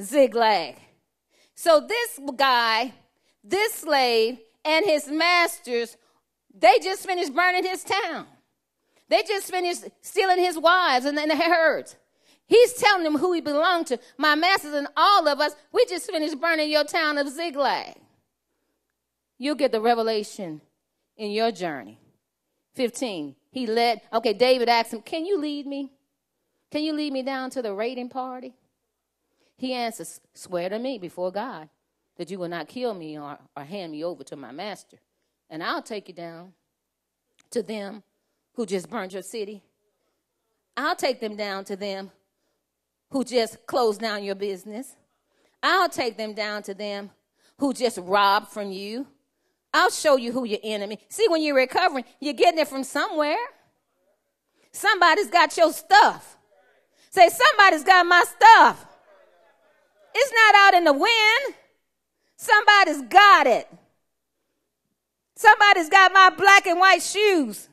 Ziklag. 0.00 0.76
So 1.56 1.80
this 1.80 2.20
guy, 2.36 2.94
this 3.42 3.74
slave, 3.74 4.38
and 4.64 4.84
his 4.84 5.08
masters, 5.08 5.96
they 6.54 6.78
just 6.80 7.04
finished 7.04 7.34
burning 7.34 7.64
his 7.64 7.82
town. 7.82 8.26
They 9.08 9.22
just 9.22 9.50
finished 9.50 9.84
stealing 10.02 10.38
his 10.38 10.58
wives 10.58 11.04
and 11.04 11.16
then 11.16 11.28
the 11.28 11.36
herds. 11.36 11.96
He's 12.46 12.72
telling 12.74 13.04
them 13.04 13.18
who 13.18 13.32
he 13.32 13.40
belonged 13.40 13.88
to. 13.88 13.98
My 14.16 14.34
masters 14.34 14.74
and 14.74 14.88
all 14.96 15.28
of 15.28 15.40
us, 15.40 15.52
we 15.72 15.84
just 15.86 16.10
finished 16.10 16.40
burning 16.40 16.70
your 16.70 16.84
town 16.84 17.18
of 17.18 17.28
Ziklag. 17.28 17.94
You'll 19.38 19.54
get 19.54 19.70
the 19.70 19.80
revelation 19.80 20.62
in 21.16 21.30
your 21.30 21.52
journey. 21.52 21.98
15. 22.74 23.34
He 23.50 23.66
led, 23.66 24.00
okay, 24.12 24.32
David 24.32 24.68
asked 24.68 24.94
him, 24.94 25.02
Can 25.02 25.26
you 25.26 25.38
lead 25.38 25.66
me? 25.66 25.92
Can 26.70 26.82
you 26.82 26.92
lead 26.92 27.12
me 27.12 27.22
down 27.22 27.50
to 27.50 27.62
the 27.62 27.74
raiding 27.74 28.08
party? 28.08 28.54
He 29.56 29.72
answers, 29.72 30.20
Swear 30.34 30.68
to 30.68 30.78
me 30.78 30.98
before 30.98 31.32
God 31.32 31.68
that 32.16 32.30
you 32.30 32.38
will 32.38 32.48
not 32.48 32.68
kill 32.68 32.94
me 32.94 33.18
or, 33.18 33.38
or 33.56 33.64
hand 33.64 33.92
me 33.92 34.04
over 34.04 34.24
to 34.24 34.36
my 34.36 34.52
master. 34.52 34.98
And 35.50 35.62
I'll 35.62 35.82
take 35.82 36.08
you 36.08 36.14
down 36.14 36.52
to 37.50 37.62
them 37.62 38.02
who 38.58 38.66
just 38.66 38.90
burned 38.90 39.12
your 39.12 39.22
city. 39.22 39.62
I'll 40.76 40.96
take 40.96 41.20
them 41.20 41.36
down 41.36 41.64
to 41.66 41.76
them 41.76 42.10
who 43.12 43.22
just 43.24 43.64
closed 43.68 44.00
down 44.00 44.24
your 44.24 44.34
business. 44.34 44.96
I'll 45.62 45.88
take 45.88 46.16
them 46.16 46.34
down 46.34 46.64
to 46.64 46.74
them 46.74 47.10
who 47.58 47.72
just 47.72 47.98
robbed 47.98 48.48
from 48.48 48.72
you. 48.72 49.06
I'll 49.72 49.90
show 49.90 50.16
you 50.16 50.32
who 50.32 50.44
your 50.44 50.58
enemy. 50.64 50.98
See, 51.08 51.28
when 51.28 51.40
you're 51.40 51.54
recovering, 51.54 52.04
you're 52.18 52.34
getting 52.34 52.58
it 52.58 52.66
from 52.66 52.82
somewhere. 52.82 53.38
Somebody's 54.72 55.30
got 55.30 55.56
your 55.56 55.72
stuff. 55.72 56.36
Say, 57.10 57.28
somebody's 57.28 57.84
got 57.84 58.06
my 58.06 58.24
stuff. 58.24 58.84
It's 60.16 60.32
not 60.32 60.54
out 60.56 60.74
in 60.74 60.82
the 60.82 60.94
wind. 60.94 61.54
Somebody's 62.36 63.02
got 63.02 63.46
it. 63.46 63.68
Somebody's 65.36 65.88
got 65.88 66.12
my 66.12 66.30
black 66.36 66.66
and 66.66 66.80
white 66.80 67.02
shoes. 67.04 67.68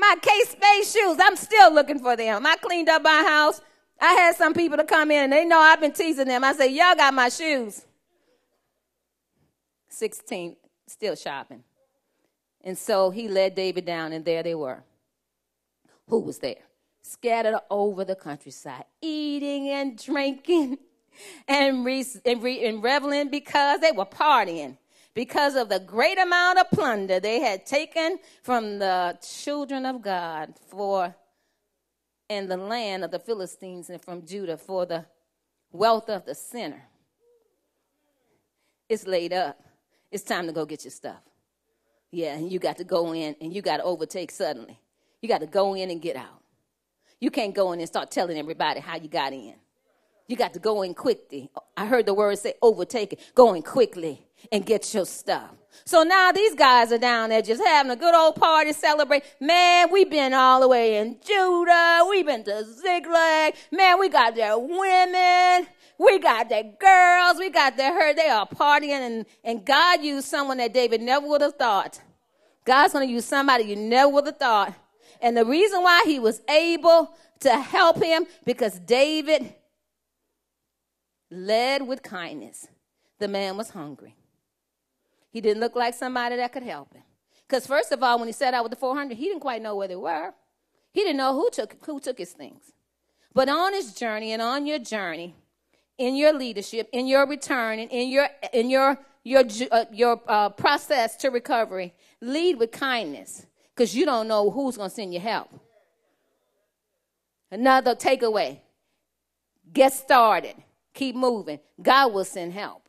My 0.00 0.16
Kate 0.22 0.48
Spade 0.48 0.86
shoes, 0.86 1.18
I'm 1.20 1.36
still 1.36 1.74
looking 1.74 1.98
for 1.98 2.16
them. 2.16 2.46
I 2.46 2.56
cleaned 2.56 2.88
up 2.88 3.02
my 3.02 3.22
house. 3.22 3.60
I 4.00 4.14
had 4.14 4.34
some 4.34 4.54
people 4.54 4.78
to 4.78 4.84
come 4.84 5.10
in 5.10 5.24
and 5.24 5.32
they 5.32 5.44
know 5.44 5.58
I've 5.58 5.78
been 5.78 5.92
teasing 5.92 6.26
them. 6.26 6.42
I 6.42 6.54
said, 6.54 6.68
Y'all 6.68 6.94
got 6.94 7.12
my 7.12 7.28
shoes. 7.28 7.84
16, 9.90 10.56
still 10.86 11.14
shopping. 11.14 11.62
And 12.62 12.78
so 12.78 13.10
he 13.10 13.28
led 13.28 13.54
David 13.54 13.84
down, 13.84 14.12
and 14.12 14.24
there 14.24 14.42
they 14.42 14.54
were. 14.54 14.82
Who 16.08 16.20
was 16.20 16.38
there? 16.38 16.62
Scattered 17.02 17.58
over 17.70 18.02
the 18.04 18.14
countryside, 18.16 18.84
eating 19.02 19.68
and 19.68 19.98
drinking 19.98 20.78
and, 21.48 21.84
re- 21.84 22.06
and, 22.24 22.42
re- 22.42 22.66
and 22.66 22.82
reveling 22.82 23.28
because 23.28 23.80
they 23.80 23.92
were 23.92 24.06
partying 24.06 24.78
because 25.14 25.56
of 25.56 25.68
the 25.68 25.80
great 25.80 26.18
amount 26.18 26.58
of 26.58 26.70
plunder 26.70 27.20
they 27.20 27.40
had 27.40 27.66
taken 27.66 28.18
from 28.42 28.78
the 28.78 29.18
children 29.22 29.84
of 29.84 30.02
God 30.02 30.54
for 30.68 31.14
in 32.28 32.48
the 32.48 32.56
land 32.56 33.04
of 33.04 33.10
the 33.10 33.18
Philistines 33.18 33.90
and 33.90 34.00
from 34.00 34.24
Judah 34.24 34.56
for 34.56 34.86
the 34.86 35.04
wealth 35.72 36.08
of 36.08 36.24
the 36.26 36.34
sinner. 36.34 36.84
It's 38.88 39.06
laid 39.06 39.32
up. 39.32 39.60
It's 40.10 40.24
time 40.24 40.46
to 40.46 40.52
go 40.52 40.64
get 40.64 40.84
your 40.84 40.90
stuff. 40.90 41.20
Yeah, 42.12 42.34
and 42.34 42.50
you 42.50 42.58
got 42.58 42.76
to 42.78 42.84
go 42.84 43.12
in 43.12 43.36
and 43.40 43.52
you 43.54 43.62
got 43.62 43.78
to 43.78 43.84
overtake 43.84 44.30
suddenly. 44.30 44.78
You 45.22 45.28
got 45.28 45.40
to 45.40 45.46
go 45.46 45.74
in 45.74 45.90
and 45.90 46.00
get 46.00 46.16
out. 46.16 46.42
You 47.20 47.30
can't 47.30 47.54
go 47.54 47.72
in 47.72 47.80
and 47.80 47.88
start 47.88 48.10
telling 48.10 48.38
everybody 48.38 48.80
how 48.80 48.96
you 48.96 49.08
got 49.08 49.32
in. 49.32 49.54
You 50.26 50.36
got 50.36 50.54
to 50.54 50.58
go 50.58 50.82
in 50.82 50.94
quickly. 50.94 51.50
I 51.76 51.86
heard 51.86 52.06
the 52.06 52.14
word 52.14 52.38
say 52.38 52.54
overtake 52.62 53.12
it. 53.12 53.20
Go 53.34 53.54
in 53.54 53.62
quickly 53.62 54.26
and 54.50 54.64
get 54.64 54.92
your 54.94 55.06
stuff. 55.06 55.50
So 55.84 56.02
now 56.02 56.32
these 56.32 56.54
guys 56.54 56.92
are 56.92 56.98
down 56.98 57.30
there 57.30 57.42
just 57.42 57.62
having 57.64 57.90
a 57.90 57.96
good 57.96 58.14
old 58.14 58.36
party, 58.36 58.72
celebrate. 58.72 59.24
Man, 59.40 59.90
we've 59.90 60.10
been 60.10 60.34
all 60.34 60.60
the 60.60 60.68
way 60.68 60.96
in 60.96 61.16
Judah. 61.24 62.06
We've 62.08 62.26
been 62.26 62.44
to 62.44 62.64
Ziklag. 62.64 63.54
Man, 63.72 63.98
we 63.98 64.08
got 64.08 64.34
their 64.34 64.58
women. 64.58 65.66
We 65.98 66.18
got 66.18 66.48
their 66.48 66.64
girls. 66.64 67.38
We 67.38 67.50
got 67.50 67.76
their 67.76 67.92
her. 67.92 68.14
They 68.14 68.28
are 68.28 68.46
partying 68.46 68.90
and, 68.90 69.26
and 69.44 69.64
God 69.64 70.02
used 70.02 70.28
someone 70.28 70.58
that 70.58 70.72
David 70.72 71.02
never 71.02 71.26
would 71.26 71.40
have 71.40 71.56
thought. 71.56 72.00
God's 72.64 72.92
going 72.92 73.06
to 73.06 73.12
use 73.12 73.24
somebody 73.24 73.64
you 73.64 73.76
never 73.76 74.08
would 74.10 74.26
have 74.26 74.38
thought. 74.38 74.74
And 75.20 75.36
the 75.36 75.44
reason 75.44 75.82
why 75.82 76.02
he 76.06 76.18
was 76.18 76.40
able 76.48 77.14
to 77.40 77.58
help 77.58 78.02
him 78.02 78.26
because 78.44 78.78
David 78.78 79.54
led 81.30 81.86
with 81.86 82.02
kindness. 82.02 82.68
The 83.18 83.28
man 83.28 83.56
was 83.56 83.70
hungry. 83.70 84.14
He 85.30 85.40
didn't 85.40 85.60
look 85.60 85.76
like 85.76 85.94
somebody 85.94 86.36
that 86.36 86.52
could 86.52 86.62
help 86.62 86.92
him. 86.92 87.02
Because 87.46 87.66
first 87.66 87.92
of 87.92 88.02
all, 88.02 88.18
when 88.18 88.28
he 88.28 88.32
set 88.32 88.54
out 88.54 88.64
with 88.64 88.70
the 88.70 88.76
400, 88.76 89.16
he 89.16 89.26
didn't 89.26 89.40
quite 89.40 89.62
know 89.62 89.76
where 89.76 89.88
they 89.88 89.96
were. 89.96 90.32
He 90.92 91.00
didn't 91.00 91.16
know 91.16 91.34
who 91.34 91.50
took, 91.50 91.76
who 91.84 92.00
took 92.00 92.18
his 92.18 92.32
things. 92.32 92.72
But 93.32 93.48
on 93.48 93.72
his 93.72 93.94
journey 93.94 94.32
and 94.32 94.42
on 94.42 94.66
your 94.66 94.78
journey, 94.78 95.34
in 95.98 96.16
your 96.16 96.32
leadership, 96.32 96.88
in 96.92 97.06
your 97.06 97.26
return, 97.26 97.78
and 97.78 97.90
in 97.90 98.08
your, 98.08 98.28
in 98.52 98.70
your, 98.70 98.98
your, 99.22 99.44
uh, 99.70 99.84
your 99.92 100.20
uh, 100.26 100.48
process 100.48 101.16
to 101.18 101.30
recovery, 101.30 101.94
lead 102.20 102.58
with 102.58 102.72
kindness 102.72 103.46
because 103.74 103.94
you 103.94 104.04
don't 104.04 104.26
know 104.28 104.50
who's 104.50 104.76
going 104.76 104.90
to 104.90 104.94
send 104.94 105.14
you 105.14 105.20
help. 105.20 105.48
Another 107.50 107.94
takeaway 107.94 108.58
get 109.72 109.92
started. 109.92 110.54
Keep 110.94 111.16
moving. 111.16 111.60
God 111.80 112.12
will 112.12 112.24
send 112.24 112.52
help. 112.52 112.88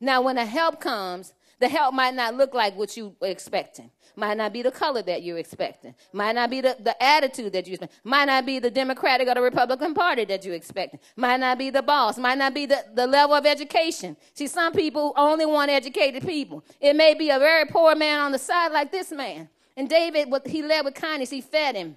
Now, 0.00 0.22
when 0.22 0.36
the 0.36 0.44
help 0.44 0.80
comes, 0.80 1.32
the 1.60 1.68
help 1.68 1.94
might 1.94 2.14
not 2.14 2.34
look 2.34 2.54
like 2.54 2.76
what 2.76 2.96
you 2.96 3.14
were 3.20 3.28
expecting. 3.28 3.90
Might 4.16 4.36
not 4.36 4.52
be 4.52 4.62
the 4.62 4.70
color 4.70 5.02
that 5.02 5.22
you're 5.22 5.38
expecting. 5.38 5.94
Might 6.12 6.34
not 6.34 6.50
be 6.50 6.60
the, 6.60 6.76
the 6.78 7.00
attitude 7.02 7.52
that 7.52 7.66
you 7.66 7.74
expect. 7.74 7.94
Might 8.04 8.26
not 8.26 8.44
be 8.44 8.58
the 8.58 8.70
Democratic 8.70 9.28
or 9.28 9.34
the 9.34 9.42
Republican 9.42 9.94
Party 9.94 10.24
that 10.26 10.44
you're 10.44 10.54
expecting. 10.54 11.00
Might 11.16 11.40
not 11.40 11.58
be 11.58 11.70
the 11.70 11.82
boss. 11.82 12.18
Might 12.18 12.38
not 12.38 12.52
be 12.52 12.66
the, 12.66 12.84
the 12.94 13.06
level 13.06 13.34
of 13.36 13.46
education. 13.46 14.16
See, 14.34 14.46
some 14.46 14.72
people 14.72 15.14
only 15.16 15.46
want 15.46 15.70
educated 15.70 16.26
people. 16.26 16.64
It 16.80 16.94
may 16.94 17.14
be 17.14 17.30
a 17.30 17.38
very 17.38 17.66
poor 17.66 17.94
man 17.94 18.18
on 18.18 18.32
the 18.32 18.38
side 18.38 18.72
like 18.72 18.92
this 18.92 19.10
man. 19.10 19.48
And 19.76 19.88
David, 19.88 20.28
he 20.46 20.62
led 20.62 20.84
with 20.84 20.94
kindness. 20.94 21.30
He 21.30 21.40
fed 21.40 21.76
him. 21.76 21.96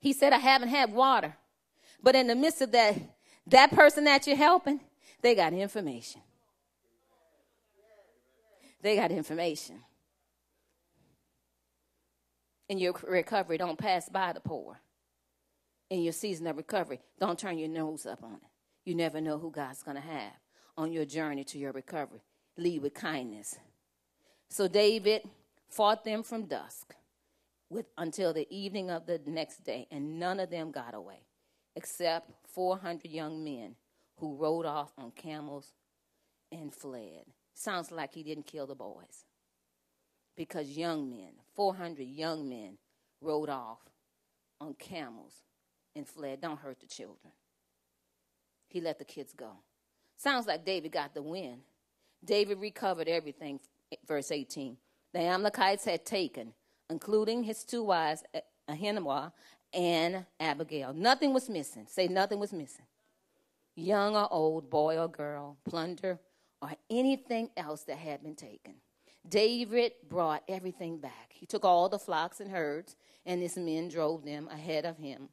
He 0.00 0.12
said, 0.12 0.32
I 0.32 0.38
haven't 0.38 0.68
had 0.68 0.92
water. 0.92 1.36
But 2.02 2.16
in 2.16 2.26
the 2.26 2.34
midst 2.34 2.60
of 2.60 2.72
that, 2.72 2.96
that 3.46 3.70
person 3.70 4.04
that 4.04 4.26
you're 4.26 4.36
helping, 4.36 4.80
they 5.20 5.36
got 5.36 5.52
information. 5.52 6.20
They 8.82 8.96
got 8.96 9.10
information. 9.10 9.80
In 12.68 12.78
your 12.78 12.94
recovery, 13.06 13.58
don't 13.58 13.78
pass 13.78 14.08
by 14.08 14.32
the 14.32 14.40
poor. 14.40 14.80
In 15.90 16.02
your 16.02 16.12
season 16.12 16.46
of 16.46 16.56
recovery, 16.56 17.00
don't 17.20 17.38
turn 17.38 17.58
your 17.58 17.68
nose 17.68 18.06
up 18.06 18.22
on 18.22 18.34
it. 18.34 18.48
You 18.84 18.94
never 18.94 19.20
know 19.20 19.38
who 19.38 19.50
God's 19.50 19.82
going 19.82 19.96
to 19.96 20.02
have 20.02 20.32
on 20.76 20.92
your 20.92 21.04
journey 21.04 21.44
to 21.44 21.58
your 21.58 21.72
recovery. 21.72 22.22
Lead 22.56 22.82
with 22.82 22.94
kindness. 22.94 23.56
So 24.48 24.68
David 24.68 25.22
fought 25.68 26.04
them 26.04 26.22
from 26.22 26.46
dusk 26.46 26.94
with, 27.70 27.86
until 27.96 28.32
the 28.32 28.46
evening 28.54 28.90
of 28.90 29.06
the 29.06 29.20
next 29.26 29.64
day, 29.64 29.86
and 29.90 30.18
none 30.18 30.40
of 30.40 30.50
them 30.50 30.70
got 30.70 30.94
away 30.94 31.20
except 31.74 32.30
400 32.48 33.10
young 33.10 33.42
men 33.42 33.76
who 34.16 34.36
rode 34.36 34.66
off 34.66 34.92
on 34.98 35.10
camels 35.12 35.72
and 36.50 36.72
fled. 36.72 37.24
Sounds 37.54 37.90
like 37.90 38.14
he 38.14 38.22
didn't 38.22 38.46
kill 38.46 38.66
the 38.66 38.74
boys. 38.74 39.24
Because 40.36 40.70
young 40.70 41.10
men, 41.10 41.32
400 41.54 42.02
young 42.04 42.48
men, 42.48 42.78
rode 43.20 43.50
off 43.50 43.80
on 44.60 44.74
camels 44.74 45.42
and 45.94 46.08
fled. 46.08 46.40
Don't 46.40 46.58
hurt 46.58 46.80
the 46.80 46.86
children. 46.86 47.32
He 48.68 48.80
let 48.80 48.98
the 48.98 49.04
kids 49.04 49.32
go. 49.34 49.58
Sounds 50.16 50.46
like 50.46 50.64
David 50.64 50.92
got 50.92 51.14
the 51.14 51.22
win. 51.22 51.58
David 52.24 52.58
recovered 52.58 53.08
everything, 53.08 53.60
verse 54.06 54.30
18. 54.30 54.76
the 55.12 55.20
Amalekites 55.20 55.84
had 55.84 56.06
taken, 56.06 56.54
including 56.88 57.42
his 57.42 57.64
two 57.64 57.82
wives, 57.82 58.22
Ahinoam 58.70 59.32
and 59.74 60.24
Abigail. 60.38 60.92
Nothing 60.92 61.34
was 61.34 61.48
missing. 61.50 61.86
Say 61.88 62.08
nothing 62.08 62.38
was 62.38 62.52
missing. 62.52 62.86
Young 63.74 64.16
or 64.16 64.28
old, 64.32 64.70
boy 64.70 64.98
or 64.98 65.08
girl, 65.08 65.56
plunder, 65.68 66.18
or 66.62 66.70
anything 66.88 67.50
else 67.56 67.82
that 67.82 67.98
had 67.98 68.22
been 68.22 68.36
taken. 68.36 68.74
David 69.28 69.92
brought 70.08 70.42
everything 70.48 70.98
back. 70.98 71.30
He 71.30 71.44
took 71.44 71.64
all 71.64 71.88
the 71.88 71.98
flocks 71.98 72.40
and 72.40 72.50
herds, 72.50 72.96
and 73.26 73.42
his 73.42 73.56
men 73.56 73.88
drove 73.88 74.24
them 74.24 74.48
ahead 74.48 74.84
of 74.84 74.96
him, 74.98 75.28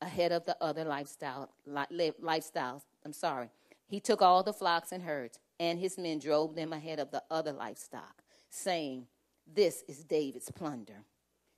ahead 0.00 0.32
of 0.32 0.44
the 0.44 0.56
other 0.60 0.84
lifestyle, 0.84 1.50
lifestyles. 1.68 2.82
I'm 3.04 3.12
sorry. 3.12 3.48
He 3.88 4.00
took 4.00 4.20
all 4.20 4.42
the 4.42 4.52
flocks 4.52 4.92
and 4.92 5.02
herds, 5.02 5.38
and 5.58 5.78
his 5.78 5.96
men 5.96 6.18
drove 6.18 6.54
them 6.54 6.72
ahead 6.72 6.98
of 6.98 7.10
the 7.10 7.22
other 7.30 7.52
livestock, 7.52 8.22
saying, 8.50 9.06
This 9.46 9.84
is 9.88 10.04
David's 10.04 10.50
plunder. 10.50 11.04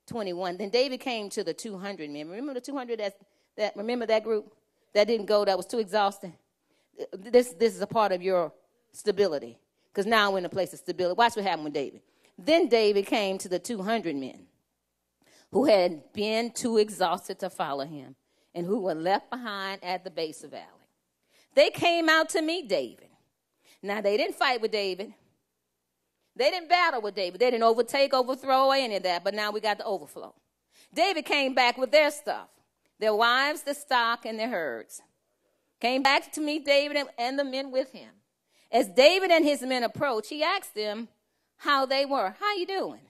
21. 0.07 0.57
Then 0.57 0.69
David 0.69 0.99
came 0.99 1.29
to 1.29 1.43
the 1.43 1.53
200 1.53 2.09
men. 2.09 2.29
Remember 2.29 2.55
the 2.55 2.61
200 2.61 2.99
that, 2.99 3.15
that 3.57 3.75
remember 3.75 4.07
that 4.07 4.23
group 4.23 4.55
that 4.93 5.07
didn't 5.07 5.27
go, 5.27 5.45
that 5.45 5.57
was 5.57 5.67
too 5.67 5.79
exhausting? 5.79 6.33
This, 7.13 7.53
this 7.53 7.75
is 7.75 7.81
a 7.81 7.87
part 7.87 8.11
of 8.11 8.21
your 8.21 8.51
stability 8.91 9.57
because 9.91 10.05
now 10.05 10.31
we're 10.31 10.39
in 10.39 10.45
a 10.45 10.49
place 10.49 10.73
of 10.73 10.79
stability. 10.79 11.17
Watch 11.17 11.35
what 11.35 11.45
happened 11.45 11.65
with 11.65 11.73
David. 11.73 12.01
Then 12.37 12.67
David 12.67 13.05
came 13.05 13.37
to 13.39 13.49
the 13.49 13.59
200 13.59 14.15
men 14.15 14.47
who 15.51 15.65
had 15.65 16.13
been 16.13 16.51
too 16.51 16.77
exhausted 16.77 17.39
to 17.39 17.49
follow 17.49 17.85
him 17.85 18.15
and 18.53 18.65
who 18.65 18.79
were 18.79 18.95
left 18.95 19.29
behind 19.29 19.83
at 19.83 20.03
the 20.03 20.09
Besor 20.09 20.49
Valley. 20.49 20.65
They 21.55 21.69
came 21.69 22.07
out 22.07 22.29
to 22.29 22.41
meet 22.41 22.69
David. 22.69 23.07
Now, 23.81 24.01
they 24.01 24.17
didn't 24.17 24.35
fight 24.35 24.61
with 24.61 24.71
David. 24.71 25.13
They 26.35 26.51
didn't 26.51 26.69
battle 26.69 27.01
with 27.01 27.15
David. 27.15 27.39
They 27.39 27.51
didn't 27.51 27.63
overtake, 27.63 28.13
overthrow, 28.13 28.71
any 28.71 28.95
of 28.95 29.03
that, 29.03 29.23
but 29.23 29.33
now 29.33 29.51
we 29.51 29.59
got 29.59 29.77
the 29.77 29.85
overflow. 29.85 30.33
David 30.93 31.25
came 31.25 31.53
back 31.53 31.77
with 31.77 31.91
their 31.91 32.11
stuff 32.11 32.47
their 32.99 33.15
wives, 33.15 33.63
the 33.63 33.73
stock, 33.73 34.25
and 34.25 34.37
their 34.37 34.49
herds. 34.49 35.01
Came 35.79 36.03
back 36.03 36.33
to 36.33 36.41
meet 36.41 36.65
David 36.65 37.07
and 37.17 37.39
the 37.39 37.45
men 37.45 37.71
with 37.71 37.93
him. 37.93 38.09
As 38.71 38.87
David 38.87 39.31
and 39.31 39.43
his 39.43 39.61
men 39.61 39.83
approached, 39.83 40.29
he 40.29 40.43
asked 40.43 40.75
them 40.75 41.07
how 41.57 41.85
they 41.85 42.05
were. 42.05 42.35
How 42.39 42.55
you 42.55 42.67
doing? 42.67 43.01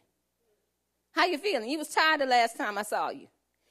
How 1.11 1.25
you 1.25 1.37
feeling? 1.37 1.69
You 1.69 1.79
was 1.79 1.89
tired 1.89 2.21
the 2.21 2.25
last 2.25 2.57
time 2.57 2.77
I 2.77 2.83
saw 2.83 3.09
you. 3.09 3.27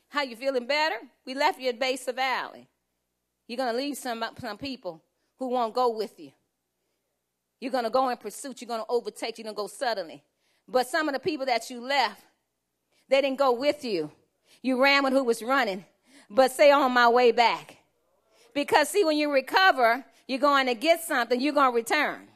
How 0.08 0.22
you 0.22 0.36
feeling 0.36 0.66
better? 0.66 0.96
We 1.24 1.34
left 1.34 1.60
you 1.60 1.68
at 1.68 1.78
Besor 1.78 2.14
Valley. 2.14 2.68
You're 3.46 3.56
going 3.56 3.72
to 3.72 3.78
leave 3.78 3.96
some, 3.96 4.24
some 4.38 4.58
people 4.58 5.02
who 5.38 5.48
won't 5.48 5.74
go 5.74 5.96
with 5.96 6.18
you. 6.18 6.32
You're 7.60 7.72
going 7.72 7.84
to 7.84 7.90
go 7.90 8.08
in 8.08 8.16
pursuit. 8.16 8.60
You're 8.60 8.68
going 8.68 8.80
to 8.80 8.86
overtake. 8.88 9.38
You're 9.38 9.44
going 9.44 9.56
to 9.56 9.62
go 9.62 9.66
suddenly. 9.66 10.22
But 10.66 10.86
some 10.86 11.08
of 11.08 11.14
the 11.14 11.20
people 11.20 11.46
that 11.46 11.70
you 11.70 11.80
left, 11.80 12.22
they 13.08 13.20
didn't 13.20 13.38
go 13.38 13.52
with 13.52 13.84
you. 13.84 14.10
You 14.62 14.82
ran 14.82 15.04
with 15.04 15.12
who 15.12 15.24
was 15.24 15.42
running. 15.42 15.84
But 16.30 16.52
say 16.52 16.70
on 16.70 16.92
my 16.92 17.08
way 17.08 17.32
back. 17.32 17.78
Because 18.54 18.88
see, 18.88 19.04
when 19.04 19.16
you 19.16 19.32
recover, 19.32 20.04
you're 20.28 20.38
going 20.38 20.66
to 20.66 20.74
get 20.74 21.02
something, 21.02 21.40
you're 21.40 21.54
going 21.54 21.72
to 21.72 21.76
return. 21.76 22.28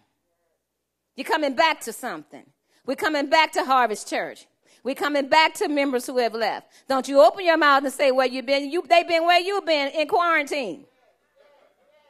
You're 1.15 1.27
coming 1.27 1.55
back 1.55 1.81
to 1.83 1.93
something. 1.93 2.45
We're 2.87 2.97
coming 2.97 3.29
back 3.29 3.53
to 3.53 3.65
Harvest 3.65 4.09
Church. 4.09 4.47
We're 4.83 4.97
coming 4.97 5.29
back 5.29 5.55
to 5.55 5.69
members 5.69 6.07
who 6.07 6.19
have 6.19 6.35
left. 6.35 6.67
Don't 6.89 7.07
you 7.07 7.23
open 7.23 7.45
your 7.45 7.57
mouth 7.57 7.85
and 7.85 7.93
say 7.93 8.11
where 8.11 8.27
you've 8.27 8.47
been. 8.47 8.71
You, 8.71 8.83
they've 8.89 9.07
been 9.07 9.25
where 9.25 9.41
you've 9.41 9.65
been 9.65 9.89
in 9.93 10.09
quarantine. 10.09 10.87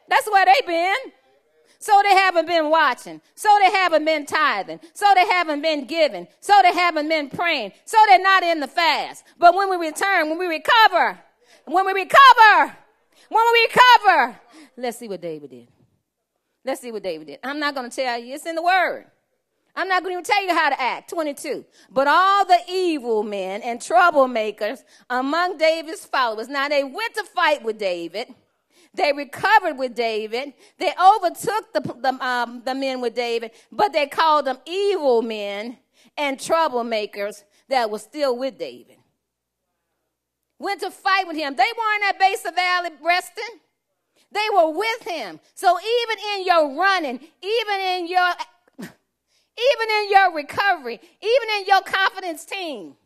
That's 0.09 0.31
where 0.31 0.47
they've 0.47 0.67
been. 0.67 1.13
So 1.79 2.01
they 2.05 2.15
haven't 2.15 2.47
been 2.47 2.71
watching. 2.71 3.21
So 3.35 3.49
they 3.61 3.71
haven't 3.73 4.05
been 4.05 4.25
tithing. 4.25 4.79
So 4.95 5.05
they 5.15 5.27
haven't 5.27 5.63
been 5.63 5.85
giving. 5.85 6.29
So 6.41 6.59
they 6.63 6.73
haven't 6.73 7.09
been 7.09 7.29
praying. 7.29 7.73
So 7.85 7.99
they're 8.07 8.23
not 8.23 8.45
in 8.45 8.61
the 8.61 8.69
fast. 8.69 9.25
But 9.37 9.55
when 9.55 9.69
we 9.69 9.77
return, 9.77 10.31
when 10.31 10.39
we 10.39 10.47
recover, 10.47 11.19
when 11.65 11.85
we 11.85 11.93
recover, 11.93 12.77
when 13.29 13.45
we 13.53 13.69
recover, 13.69 14.41
let's 14.77 14.99
see 14.99 15.09
what 15.09 15.21
David 15.21 15.51
did. 15.51 15.69
Let's 16.65 16.81
see 16.81 16.93
what 16.93 17.03
David 17.03 17.27
did. 17.27 17.39
I'm 17.43 17.59
not 17.59 17.75
going 17.75 17.91
to 17.91 17.95
tell 17.95 18.19
you. 18.19 18.35
It's 18.35 18.47
in 18.47 18.55
the 18.55 18.63
word. 18.63 19.07
I'm 19.75 19.89
not 19.89 20.03
going 20.03 20.15
to 20.15 20.21
even 20.21 20.25
tell 20.25 20.45
you 20.45 20.55
how 20.55 20.69
to 20.69 20.81
act. 20.81 21.11
22. 21.11 21.65
But 21.91 22.07
all 22.07 22.45
the 22.45 22.59
evil 22.69 23.23
men 23.23 23.63
and 23.63 23.81
troublemakers 23.81 24.85
among 25.09 25.57
David's 25.57 26.05
followers, 26.05 26.49
now 26.49 26.69
they 26.69 26.85
went 26.85 27.15
to 27.15 27.25
fight 27.25 27.63
with 27.63 27.79
David. 27.79 28.29
They 28.95 29.13
recovered 29.13 29.79
with 29.79 29.95
David. 29.95 30.53
They 30.79 30.93
overtook 31.03 31.73
the, 31.73 31.81
the, 31.81 32.25
um, 32.25 32.63
the 32.65 32.75
men 32.75 33.01
with 33.01 33.15
David, 33.15 33.53
but 33.71 33.93
they 33.93 34.07
called 34.07 34.45
them 34.45 34.59
evil 34.67 35.23
men 35.23 35.79
and 36.19 36.39
troublemakers 36.39 37.43
that 37.69 37.91
were 37.91 37.99
still 37.99 38.37
with 38.37 38.59
David. 38.59 38.97
Went 40.59 40.81
to 40.81 40.91
fight 40.91 41.27
with 41.27 41.37
him. 41.37 41.57
They 41.57 41.63
weren't 41.63 42.05
at 42.05 42.21
Besor 42.21 42.55
Valley 42.55 42.91
resting. 43.03 43.61
They 44.33 44.47
were 44.55 44.71
with 44.71 45.03
him. 45.07 45.41
So 45.55 45.79
even 45.79 46.25
in 46.35 46.47
your 46.47 46.79
running, 46.79 47.21
even 47.43 47.81
in 47.81 48.09
your 48.09 48.31
even 48.79 49.89
in 49.99 50.11
your 50.11 50.35
recovery, 50.35 51.01
even 51.21 51.49
in 51.59 51.67
your 51.67 51.83
confidence 51.83 52.45
team, 52.45 52.97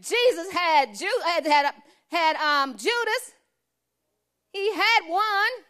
Jesus 0.00 0.50
had 0.52 0.88
had 1.24 1.46
had, 1.46 1.74
had 2.08 2.36
um, 2.36 2.76
Judas. 2.76 3.32
He 4.52 4.72
had 4.74 5.00
one. 5.08 5.64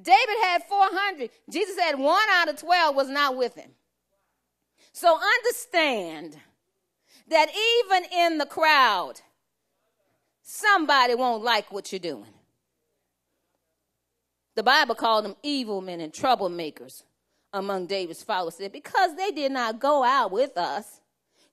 David 0.00 0.36
had 0.42 0.62
400. 0.64 1.30
Jesus 1.50 1.78
had 1.78 1.98
one 1.98 2.26
out 2.32 2.48
of 2.48 2.56
12 2.56 2.94
was 2.94 3.08
not 3.08 3.36
with 3.36 3.54
him. 3.54 3.70
So 4.92 5.18
understand 5.18 6.36
that 7.28 7.48
even 7.48 8.10
in 8.12 8.38
the 8.38 8.46
crowd, 8.46 9.20
somebody 10.42 11.14
won't 11.14 11.42
like 11.42 11.72
what 11.72 11.92
you're 11.92 11.98
doing. 11.98 12.35
The 14.56 14.62
Bible 14.62 14.94
called 14.94 15.24
them 15.26 15.36
evil 15.42 15.80
men 15.80 16.00
and 16.00 16.12
troublemakers 16.12 17.04
among 17.52 17.86
David's 17.86 18.22
followers. 18.22 18.60
Because 18.72 19.14
they 19.14 19.30
did 19.30 19.52
not 19.52 19.78
go 19.78 20.02
out 20.02 20.32
with 20.32 20.56
us, 20.56 21.00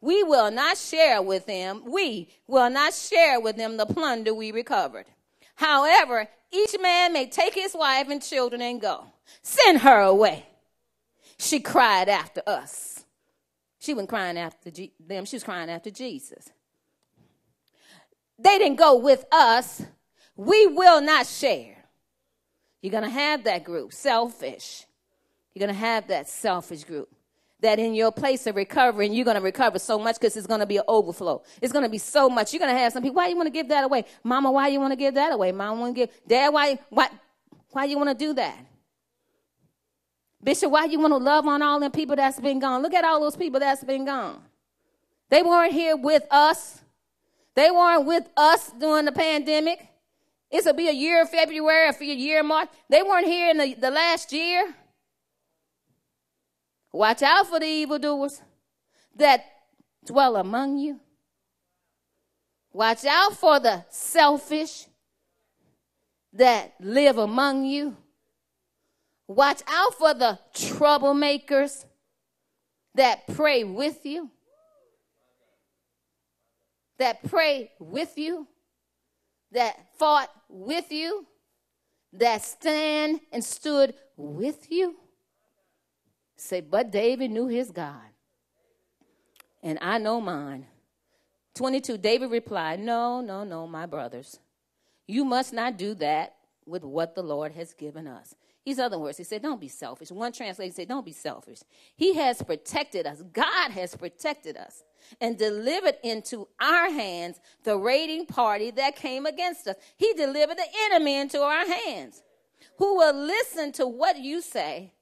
we 0.02 0.24
will 0.24 0.50
not 0.50 0.78
share 0.78 1.22
with 1.22 1.46
them, 1.46 1.84
we 1.86 2.30
will 2.48 2.70
not 2.70 2.94
share 2.94 3.40
with 3.40 3.58
them 3.58 3.78
the 3.78 3.86
plunder 3.86 4.34
we 4.34 4.52
recovered. 4.52 5.06
However, 5.56 6.28
each 6.52 6.76
man 6.82 7.14
may 7.14 7.28
take 7.28 7.54
his 7.54 7.74
wife 7.74 8.10
and 8.10 8.22
children 8.22 8.62
and 8.62 8.82
go. 8.82 9.06
Send 9.42 9.82
her 9.82 10.00
away. 10.00 10.46
She 11.38 11.60
cried 11.60 12.10
after 12.10 12.42
us. 12.48 13.06
She 13.80 13.94
wasn't 13.94 14.10
crying 14.10 14.38
after 14.38 14.72
G- 14.72 14.94
them, 15.00 15.26
she 15.26 15.36
was 15.36 15.44
crying 15.44 15.70
after 15.70 15.92
Jesus. 15.92 16.50
They 18.40 18.58
didn't 18.58 18.78
go 18.78 18.98
with 18.98 19.26
us. 19.32 19.82
We 20.36 20.68
will 20.68 21.02
not 21.02 21.28
share. 21.28 21.83
You're 22.84 22.92
going 22.92 23.06
to 23.06 23.10
have 23.10 23.46
that 23.46 23.64
group, 23.64 23.94
selfish. 23.94 24.86
You're 25.56 25.66
going 25.66 25.74
to 25.74 25.80
have 25.80 26.10
that 26.10 26.28
selfish 26.28 26.84
group. 26.84 27.10
That 27.62 27.80
in 27.80 27.96
your 27.96 28.12
place 28.12 28.46
of 28.46 28.58
recovery, 28.58 29.06
and 29.06 29.16
you're 29.16 29.24
going 29.24 29.38
to 29.38 29.42
recover 29.42 29.80
so 29.80 29.98
much 29.98 30.20
because 30.20 30.36
it's 30.36 30.48
going 30.48 30.60
to 30.60 30.66
be 30.66 30.78
an 30.78 30.84
overflow. 30.90 31.44
It's 31.62 31.72
going 31.72 31.86
to 31.86 31.90
be 31.90 31.98
so 31.98 32.30
much. 32.30 32.52
You're 32.52 32.60
going 32.60 32.76
to 32.76 32.78
have 32.78 32.92
some 32.92 33.02
people, 33.02 33.16
why 33.16 33.28
you 33.28 33.38
want 33.38 33.48
to 33.48 33.54
give 33.54 33.70
that 33.70 33.86
away? 33.86 34.04
Mama, 34.22 34.52
why 34.52 34.68
you 34.68 34.82
want 34.82 34.92
to 34.92 34.98
give 34.98 35.14
that 35.14 35.32
away? 35.32 35.54
Mama 35.54 35.80
want 35.80 35.96
to 35.96 36.02
give, 36.02 36.10
Dad, 36.28 36.50
why, 36.50 36.78
why, 36.90 37.08
why 37.72 37.86
you 37.86 37.98
want 37.98 38.10
to 38.10 38.26
do 38.26 38.34
that? 38.34 38.58
Bishop, 40.44 40.70
why 40.70 40.84
you 40.84 41.00
want 41.00 41.14
to 41.14 41.18
love 41.18 41.48
on 41.48 41.62
all 41.62 41.80
them 41.80 41.90
people 41.90 42.18
that's 42.18 42.38
been 42.42 42.60
gone? 42.60 42.82
Look 42.82 42.94
at 42.94 43.06
all 43.06 43.22
those 43.22 43.38
people 43.38 43.62
that's 43.62 43.86
been 43.86 44.04
gone. 44.04 44.42
They 45.30 45.42
weren't 45.42 45.72
here 45.72 45.96
with 45.96 46.24
us. 46.30 46.82
They 47.56 47.72
weren't 47.72 48.06
with 48.06 48.28
us 48.36 48.74
during 48.78 49.06
the 49.06 49.14
pandemic. 49.14 49.88
Will 50.54 50.74
be 50.74 50.88
a 50.88 50.94
year 50.94 51.20
of 51.22 51.30
February, 51.30 51.90
a 51.90 52.04
year 52.06 52.44
March. 52.44 52.70
They 52.88 53.02
weren't 53.02 53.26
here 53.26 53.50
in 53.50 53.58
the, 53.58 53.74
the 53.74 53.90
last 53.90 54.32
year. 54.32 54.76
Watch 56.92 57.24
out 57.24 57.48
for 57.48 57.60
the 57.60 57.66
evildoers 57.66 58.40
that 59.16 59.44
dwell 60.06 60.36
among 60.36 60.78
you. 60.78 61.00
Watch 62.72 63.04
out 63.04 63.34
for 63.34 63.60
the 63.60 63.84
selfish 63.90 64.86
that 66.34 66.76
live 66.80 67.18
among 67.18 67.66
you. 67.66 67.98
Watch 69.28 69.64
out 69.68 69.96
for 69.96 70.14
the 70.14 70.40
troublemakers 70.54 71.86
that 72.94 73.26
pray 73.34 73.64
with 73.64 74.06
you. 74.06 74.30
That 77.00 77.24
pray 77.24 77.72
with 77.80 78.18
you 78.18 78.48
that 79.54 79.78
fought 79.98 80.30
with 80.50 80.92
you, 80.92 81.26
that 82.14 82.44
stand 82.44 83.22
and 83.32 83.44
stood 83.44 83.94
with 84.18 84.72
you? 84.72 84.96
Say, 86.36 86.62
but 86.62 86.92
David 86.92 87.32
knew 87.32 87.48
his 87.48 87.72
God, 87.72 88.02
and 89.62 89.78
I 89.82 89.98
know 89.98 90.20
mine. 90.20 90.68
22, 91.56 91.98
David 91.98 92.32
replied, 92.32 92.80
No, 92.80 93.22
no, 93.22 93.44
no, 93.44 93.68
my 93.68 93.86
brothers. 93.86 94.40
You 95.08 95.24
must 95.26 95.54
not 95.54 95.78
do 95.78 95.94
that 95.96 96.36
with 96.66 96.84
what 96.84 97.16
the 97.16 97.22
Lord 97.22 97.52
has 97.54 97.74
given 97.74 98.08
us. 98.08 98.36
These 98.66 98.80
other 98.80 98.98
words, 98.98 99.18
he 99.18 99.26
said, 99.26 99.42
don't 99.42 99.60
be 99.60 99.68
selfish. 99.68 100.10
One 100.10 100.32
translation 100.32 100.74
said, 100.74 100.88
don't 100.88 101.06
be 101.06 101.12
selfish. 101.12 101.60
He 101.96 102.14
has 102.16 102.42
protected 102.42 103.06
us. 103.06 103.22
God 103.34 103.72
has 103.72 103.96
protected 103.96 104.56
us 104.56 104.84
and 105.20 105.38
delivered 105.38 105.96
into 106.02 106.48
our 106.62 106.90
hands 106.90 107.42
the 107.64 107.78
raiding 107.78 108.26
party 108.26 108.72
that 108.72 108.96
came 108.96 109.26
against 109.26 109.68
us. 109.68 109.76
He 109.98 110.14
delivered 110.14 110.58
the 110.58 110.68
enemy 110.86 111.18
into 111.18 111.42
our 111.42 111.66
hands. 111.66 112.24
Who 112.78 112.96
will 112.96 113.14
listen 113.14 113.74
to 113.74 113.86
what 113.86 114.18
you 114.18 114.42
say? 114.42 114.94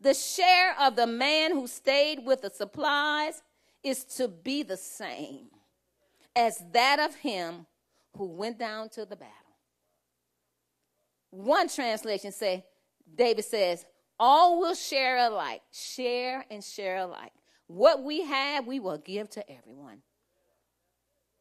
The 0.00 0.14
share 0.14 0.74
of 0.80 0.96
the 0.96 1.06
man 1.06 1.52
who 1.52 1.66
stayed 1.66 2.24
with 2.24 2.40
the 2.40 2.50
supplies 2.50 3.42
is 3.82 4.04
to 4.16 4.28
be 4.28 4.62
the 4.62 4.78
same 4.78 5.48
as 6.34 6.62
that 6.72 6.98
of 6.98 7.16
him 7.16 7.66
who 8.16 8.26
went 8.26 8.58
down 8.58 8.88
to 8.90 9.04
the 9.04 9.16
battle. 9.16 9.34
One 11.30 11.68
translation 11.68 12.32
say, 12.32 12.64
David 13.14 13.44
says, 13.44 13.84
all 14.18 14.60
will 14.60 14.74
share 14.74 15.16
alike. 15.16 15.62
Share 15.72 16.44
and 16.50 16.62
share 16.62 16.98
alike. 16.98 17.32
What 17.66 18.02
we 18.02 18.22
have, 18.24 18.66
we 18.66 18.80
will 18.80 18.98
give 18.98 19.30
to 19.30 19.50
everyone. 19.50 20.02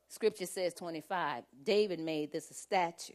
Scripture 0.07 0.45
says 0.45 0.73
25. 0.73 1.43
David 1.63 1.99
made 1.99 2.31
this 2.31 2.49
a 2.51 2.53
statue. 2.53 3.13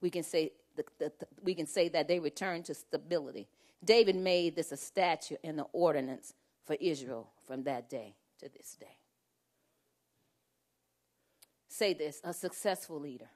We 0.00 0.10
can 0.10 0.22
say 0.22 0.52
the, 0.76 0.84
the, 0.98 1.12
the, 1.18 1.26
we 1.42 1.54
can 1.54 1.66
say 1.66 1.88
that 1.88 2.06
they 2.06 2.20
returned 2.20 2.66
to 2.66 2.74
stability. 2.74 3.48
David 3.84 4.16
made 4.16 4.56
this 4.56 4.72
a 4.72 4.76
statue 4.76 5.36
and 5.42 5.58
the 5.58 5.66
ordinance 5.72 6.34
for 6.64 6.76
Israel 6.80 7.30
from 7.46 7.64
that 7.64 7.88
day 7.88 8.14
to 8.40 8.48
this 8.48 8.76
day. 8.78 8.98
Say 11.68 11.94
this 11.94 12.20
a 12.24 12.32
successful 12.32 13.00
leader 13.00 13.28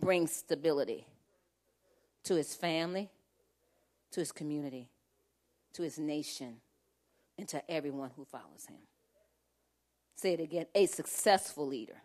brings 0.00 0.32
stability 0.32 1.06
to 2.24 2.34
his 2.34 2.54
family, 2.54 3.08
to 4.10 4.20
his 4.20 4.32
community, 4.32 4.88
to 5.72 5.82
his 5.82 5.98
nation, 5.98 6.56
and 7.38 7.48
to 7.48 7.70
everyone 7.70 8.10
who 8.16 8.24
follows 8.24 8.66
him. 8.68 8.78
Say 10.16 10.32
it 10.34 10.40
again 10.40 10.66
a 10.74 10.86
successful 10.86 11.66
leader, 11.66 12.00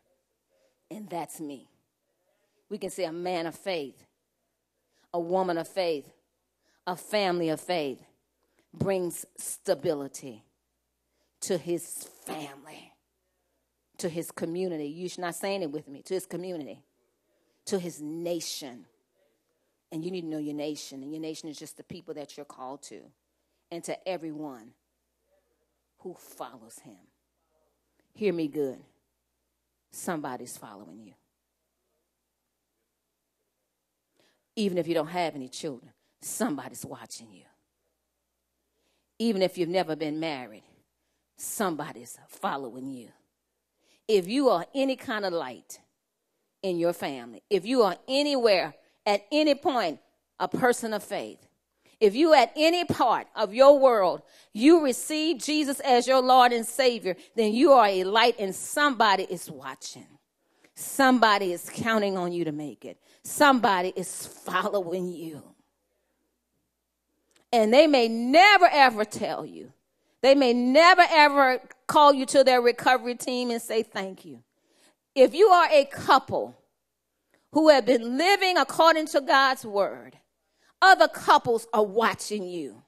and 0.89 1.10
that's 1.10 1.39
me. 1.39 1.68
We 2.70 2.78
can 2.78 2.89
say 2.89 3.06
a 3.06 3.12
man 3.12 3.48
of 3.48 3.56
faith, 3.56 4.06
a 5.14 5.20
woman 5.20 5.58
of 5.58 5.68
faith, 5.68 6.10
a 6.88 6.96
family 6.96 7.50
of 7.50 7.60
faith 7.60 8.02
brings 8.74 9.26
stability 9.38 10.44
to 11.42 11.58
his 11.58 12.08
family, 12.26 12.94
to 13.98 14.08
his 14.08 14.32
community. 14.32 14.86
You're 14.88 15.10
not 15.18 15.36
saying 15.36 15.64
it 15.64 15.72
with 15.72 15.88
me, 15.88 16.02
to 16.04 16.14
his 16.14 16.26
community 16.26 16.84
to 17.66 17.80
his 17.80 18.01
nation. 18.01 18.86
And 19.91 20.05
you 20.05 20.12
need 20.12 20.22
to 20.22 20.28
know 20.28 20.38
your 20.38 20.55
nation, 20.55 21.03
and 21.03 21.12
your 21.12 21.22
nation 21.22 21.49
is 21.49 21.57
just 21.57 21.76
the 21.76 21.84
people 21.84 22.14
that 22.14 22.38
you're 22.38 22.45
called 22.45 22.82
to, 22.84 23.01
and 23.72 23.84
to 23.84 24.07
everyone 24.07 24.72
who 25.99 26.16
follows 26.18 26.80
him. 26.84 26.97
Hear 28.14 28.34
me 28.34 28.47
good. 28.47 28.80
Somebody's 29.91 30.57
following 30.57 31.01
you. 31.03 31.14
Even 34.55 34.78
if 34.78 34.88
you 34.88 34.93
don't 34.93 35.07
have 35.07 35.36
any 35.36 35.49
children, 35.49 35.91
somebody's 36.22 36.86
watching 36.86 37.28
you. 37.34 37.43
Even 39.20 39.41
if 39.41 39.57
you've 39.57 39.70
never 39.70 39.95
been 39.95 40.20
married, 40.20 40.64
somebody's 41.36 42.18
following 42.30 42.88
you. 42.88 43.09
If 44.07 44.28
you 44.28 44.47
are 44.49 44.66
any 44.74 44.95
kind 44.95 45.26
of 45.26 45.34
light, 45.34 45.81
in 46.64 46.78
your 46.78 46.93
family, 46.93 47.41
if 47.49 47.66
you 47.66 47.84
are 47.84 47.97
anywhere 48.07 48.74
at 49.05 49.26
any 49.32 49.55
point 49.55 49.99
a 50.39 50.47
person 50.47 50.93
of 50.93 51.03
faith, 51.03 51.39
if 51.99 52.16
you 52.16 52.34
at 52.34 52.51
any 52.55 52.84
part 52.84 53.28
of 53.36 53.53
your 53.53 53.78
world 53.80 54.24
you 54.53 54.84
receive 54.84 55.38
Jesus 55.38 55.80
as 55.82 56.07
your 56.07 56.22
Lord 56.22 56.51
and 56.51 56.66
Savior, 56.66 57.16
then 57.36 57.53
you 57.53 57.72
are 57.72 57.88
a 57.88 58.03
light 58.03 58.36
and 58.39 58.53
somebody 58.53 59.24
is 59.24 59.49
watching. 59.49 60.07
Somebody 60.74 61.53
is 61.53 61.70
counting 61.72 62.18
on 62.18 62.32
you 62.32 62.45
to 62.45 62.51
make 62.51 62.86
it. 62.86 62.97
Somebody 63.24 63.93
is 63.95 64.26
following 64.26 65.09
you. 65.09 65.43
And 67.53 67.74
they 67.74 67.86
may 67.86 68.07
never 68.07 68.68
ever 68.72 69.05
tell 69.05 69.45
you. 69.45 69.72
They 70.22 70.36
may 70.36 70.53
never 70.53 71.03
ever 71.09 71.59
call 71.88 72.14
you 72.14 72.26
to 72.28 72.43
their 72.43 72.62
recovery 72.62 73.16
team 73.16 73.51
and 73.51 73.62
say 73.62 73.84
thank 73.84 74.26
you 74.26 74.43
if 75.16 75.34
you 75.34 75.47
are 75.47 75.70
a 75.72 75.86
couple 75.86 76.57
who 77.51 77.70
have 77.70 77.86
been 77.86 78.18
living 78.18 78.57
according 78.57 79.07
to 79.07 79.22
God's 79.22 79.66
word, 79.66 80.18
other 80.82 81.07
couples 81.07 81.68
are 81.74 81.84
watching 81.84 82.47
you. 82.47 82.82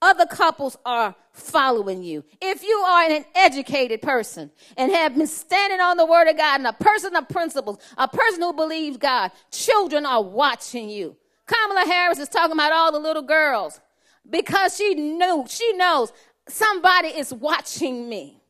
Other 0.00 0.26
couples 0.26 0.76
are 0.84 1.14
following 1.32 2.02
you. 2.02 2.24
If 2.40 2.62
you 2.62 2.74
are 2.74 3.10
an 3.10 3.24
educated 3.34 4.02
person 4.02 4.50
and 4.76 4.92
have 4.92 5.16
been 5.16 5.26
standing 5.26 5.80
on 5.80 5.96
the 5.96 6.04
word 6.04 6.28
of 6.28 6.36
God 6.36 6.60
and 6.60 6.66
a 6.66 6.72
person 6.74 7.16
of 7.16 7.28
principles, 7.28 7.78
a 7.96 8.06
person 8.06 8.42
who 8.42 8.52
believes 8.52 8.98
God, 8.98 9.30
children 9.50 10.04
are 10.04 10.22
watching 10.22 10.90
you. 10.90 11.16
Kamala 11.46 11.86
Harris 11.86 12.18
is 12.18 12.28
talking 12.28 12.52
about 12.52 12.72
all 12.72 12.92
the 12.92 12.98
little 12.98 13.22
girls 13.22 13.80
because 14.28 14.76
she 14.76 14.94
knew, 14.94 15.44
she 15.48 15.72
knows 15.74 16.12
somebody 16.48 17.08
is 17.08 17.32
watching 17.32 18.08
me. 18.08 18.43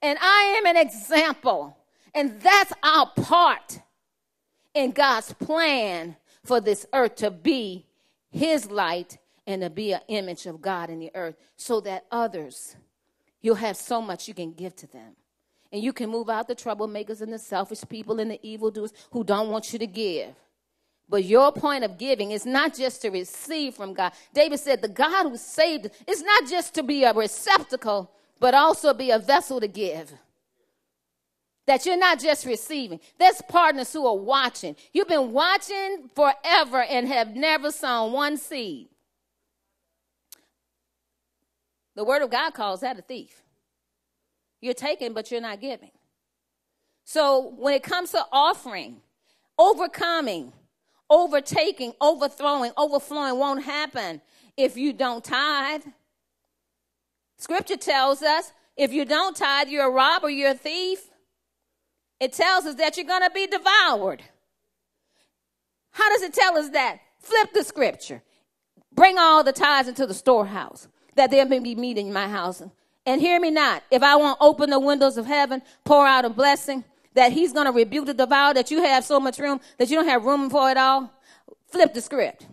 And 0.00 0.18
I 0.20 0.56
am 0.58 0.66
an 0.66 0.76
example. 0.76 1.76
And 2.14 2.40
that's 2.40 2.72
our 2.82 3.10
part 3.16 3.80
in 4.74 4.92
God's 4.92 5.32
plan 5.34 6.16
for 6.44 6.60
this 6.60 6.86
earth 6.92 7.16
to 7.16 7.30
be 7.30 7.86
His 8.30 8.70
light 8.70 9.18
and 9.46 9.62
to 9.62 9.70
be 9.70 9.92
an 9.92 10.00
image 10.08 10.46
of 10.46 10.60
God 10.60 10.90
in 10.90 10.98
the 10.98 11.10
earth 11.14 11.36
so 11.56 11.80
that 11.80 12.04
others, 12.10 12.76
you'll 13.40 13.56
have 13.56 13.76
so 13.76 14.00
much 14.00 14.28
you 14.28 14.34
can 14.34 14.52
give 14.52 14.76
to 14.76 14.86
them. 14.86 15.16
And 15.72 15.82
you 15.82 15.92
can 15.92 16.08
move 16.08 16.30
out 16.30 16.48
the 16.48 16.54
troublemakers 16.54 17.20
and 17.20 17.32
the 17.32 17.38
selfish 17.38 17.82
people 17.88 18.20
and 18.20 18.30
the 18.30 18.46
evildoers 18.46 18.92
who 19.10 19.22
don't 19.24 19.50
want 19.50 19.72
you 19.72 19.78
to 19.78 19.86
give. 19.86 20.34
But 21.08 21.24
your 21.24 21.52
point 21.52 21.84
of 21.84 21.98
giving 21.98 22.32
is 22.32 22.44
not 22.44 22.74
just 22.74 23.02
to 23.02 23.10
receive 23.10 23.74
from 23.74 23.94
God. 23.94 24.12
David 24.34 24.60
said, 24.60 24.82
The 24.82 24.88
God 24.88 25.30
who 25.30 25.36
saved 25.36 25.90
is 26.06 26.22
not 26.22 26.46
just 26.48 26.74
to 26.74 26.82
be 26.82 27.04
a 27.04 27.14
receptacle, 27.14 28.10
but 28.40 28.54
also 28.54 28.94
be 28.94 29.10
a 29.10 29.18
vessel 29.18 29.60
to 29.60 29.68
give. 29.68 30.12
That 31.66 31.84
you're 31.84 31.98
not 31.98 32.18
just 32.18 32.46
receiving. 32.46 33.00
There's 33.18 33.42
partners 33.42 33.92
who 33.92 34.06
are 34.06 34.16
watching. 34.16 34.74
You've 34.92 35.08
been 35.08 35.32
watching 35.32 36.08
forever 36.14 36.82
and 36.82 37.06
have 37.08 37.36
never 37.36 37.70
sown 37.70 38.12
one 38.12 38.38
seed. 38.38 38.88
The 41.94 42.04
word 42.04 42.22
of 42.22 42.30
God 42.30 42.54
calls 42.54 42.80
that 42.80 42.98
a 42.98 43.02
thief. 43.02 43.42
You're 44.60 44.74
taking, 44.74 45.12
but 45.12 45.30
you're 45.30 45.40
not 45.40 45.60
giving. 45.60 45.90
So 47.04 47.54
when 47.56 47.74
it 47.74 47.82
comes 47.82 48.12
to 48.12 48.24
offering, 48.32 49.00
overcoming, 49.58 50.52
overtaking, 51.10 51.92
overthrowing, 52.00 52.72
overflowing 52.76 53.38
won't 53.38 53.64
happen 53.64 54.20
if 54.56 54.76
you 54.76 54.92
don't 54.92 55.24
tithe. 55.24 55.82
Scripture 57.38 57.76
tells 57.76 58.22
us 58.22 58.52
if 58.76 58.92
you 58.92 59.04
don't 59.04 59.36
tithe, 59.36 59.68
you're 59.68 59.88
a 59.88 59.90
robber, 59.90 60.28
you're 60.28 60.50
a 60.50 60.54
thief. 60.54 61.10
It 62.20 62.32
tells 62.32 62.66
us 62.66 62.74
that 62.76 62.96
you're 62.96 63.06
going 63.06 63.22
to 63.22 63.30
be 63.30 63.46
devoured. 63.46 64.22
How 65.92 66.08
does 66.10 66.22
it 66.22 66.34
tell 66.34 66.56
us 66.58 66.68
that? 66.70 66.98
Flip 67.20 67.52
the 67.52 67.64
scripture. 67.64 68.22
Bring 68.92 69.18
all 69.18 69.42
the 69.42 69.52
tithes 69.52 69.88
into 69.88 70.06
the 70.06 70.14
storehouse, 70.14 70.88
that 71.14 71.30
there 71.30 71.46
may 71.46 71.58
be 71.60 71.74
meat 71.74 71.98
in 71.98 72.12
my 72.12 72.28
house. 72.28 72.62
And 73.06 73.20
hear 73.20 73.40
me 73.40 73.50
not. 73.50 73.82
If 73.90 74.02
I 74.02 74.16
won't 74.16 74.38
open 74.40 74.70
the 74.70 74.80
windows 74.80 75.16
of 75.16 75.26
heaven, 75.26 75.62
pour 75.84 76.06
out 76.06 76.24
a 76.24 76.30
blessing, 76.30 76.84
that 77.14 77.32
he's 77.32 77.52
going 77.52 77.66
to 77.66 77.72
rebuke 77.72 78.06
the 78.06 78.14
devourer, 78.14 78.54
that 78.54 78.70
you 78.70 78.82
have 78.82 79.04
so 79.04 79.18
much 79.18 79.38
room 79.38 79.60
that 79.78 79.88
you 79.88 79.96
don't 79.96 80.08
have 80.08 80.24
room 80.24 80.50
for 80.50 80.70
it 80.70 80.76
all. 80.76 81.12
Flip 81.68 81.94
the 81.94 82.00
script. 82.00 82.46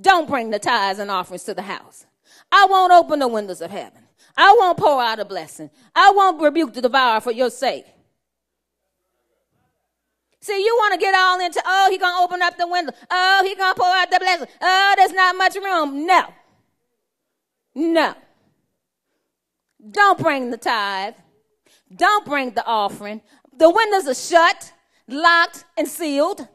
Don't 0.00 0.28
bring 0.28 0.50
the 0.50 0.58
tithes 0.58 0.98
and 0.98 1.10
offerings 1.10 1.44
to 1.44 1.54
the 1.54 1.62
house. 1.62 2.06
I 2.50 2.66
won't 2.68 2.92
open 2.92 3.18
the 3.18 3.28
windows 3.28 3.60
of 3.60 3.70
heaven. 3.70 4.02
I 4.36 4.54
won't 4.58 4.78
pour 4.78 5.02
out 5.02 5.18
a 5.18 5.24
blessing. 5.24 5.70
I 5.94 6.12
won't 6.14 6.40
rebuke 6.40 6.72
the 6.74 6.82
devourer 6.82 7.20
for 7.20 7.32
your 7.32 7.50
sake. 7.50 7.86
See, 10.40 10.64
you 10.64 10.74
want 10.76 10.94
to 10.94 11.00
get 11.00 11.14
all 11.14 11.40
into, 11.40 11.60
oh, 11.66 11.88
he 11.90 11.98
gonna 11.98 12.22
open 12.22 12.40
up 12.40 12.56
the 12.56 12.66
window. 12.66 12.92
Oh, 13.10 13.42
he 13.44 13.54
gonna 13.54 13.74
pour 13.74 13.86
out 13.86 14.10
the 14.10 14.18
blessing. 14.18 14.46
Oh, 14.60 14.94
there's 14.96 15.12
not 15.12 15.36
much 15.36 15.56
room. 15.56 16.06
No. 16.06 16.26
No. 17.74 18.14
Don't 19.90 20.18
bring 20.18 20.50
the 20.50 20.56
tithe. 20.56 21.14
Don't 21.94 22.24
bring 22.24 22.52
the 22.52 22.64
offering. 22.64 23.20
The 23.56 23.68
windows 23.68 24.06
are 24.06 24.14
shut, 24.14 24.72
locked, 25.08 25.64
and 25.76 25.88
sealed. 25.88 26.46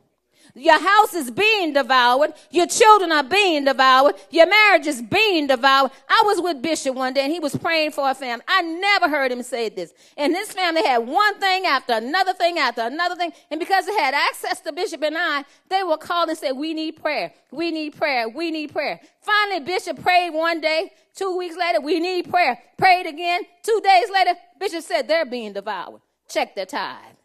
Your 0.56 0.80
house 0.80 1.16
is 1.16 1.32
being 1.32 1.74
devoured. 1.74 2.34
Your 2.52 2.68
children 2.68 3.12
are 3.12 3.24
being 3.24 3.66
devoured. 3.66 4.16
Your 4.30 4.46
marriage 4.46 4.86
is 4.86 5.02
being 5.02 5.48
devoured. 5.48 5.92
I 6.08 6.22
was 6.26 6.42
with 6.42 6.62
Bishop 6.62 6.96
one 6.96 7.14
day 7.14 7.22
and 7.22 7.34
he 7.34 7.40
was 7.40 7.56
praying 7.56 7.92
for 7.92 8.08
a 8.08 8.14
family. 8.14 8.46
I 8.48 8.62
never 8.62 9.10
heard 9.10 9.32
him 9.32 9.42
say 9.42 9.70
this. 9.70 9.94
And 10.16 10.34
this 10.34 10.54
family 10.54 10.86
had 10.86 11.00
one 11.00 11.40
thing 11.40 11.66
after 11.66 11.94
another 11.94 12.34
thing 12.34 12.60
after 12.60 12.82
another 12.82 13.16
thing. 13.16 13.32
And 13.50 13.60
because 13.60 13.88
they 13.88 13.96
had 13.96 14.14
access 14.14 14.60
to 14.62 14.72
Bishop 14.72 15.02
and 15.02 15.18
I, 15.18 15.44
they 15.70 15.82
would 15.82 16.02
call 16.02 16.30
and 16.30 16.38
say, 16.38 16.52
we 16.52 16.76
need 16.76 17.02
prayer. 17.02 17.34
We 17.52 17.72
need 17.72 17.98
prayer. 17.98 18.30
We 18.30 18.52
need 18.52 18.72
prayer. 18.72 19.00
Finally, 19.22 19.62
Bishop 19.62 20.04
prayed 20.04 20.32
one 20.32 20.62
day. 20.62 20.92
Two 21.16 21.36
weeks 21.36 21.56
later, 21.58 21.82
we 21.82 22.00
need 22.00 22.30
prayer. 22.30 22.60
Prayed 22.78 23.08
again. 23.08 23.42
Two 23.64 23.82
days 23.84 24.10
later, 24.12 24.34
Bishop 24.60 24.84
said 24.84 25.08
they're 25.08 25.26
being 25.26 25.54
devoured. 25.54 26.02
Check 26.30 26.54
their 26.54 26.68
tithe. 26.68 27.16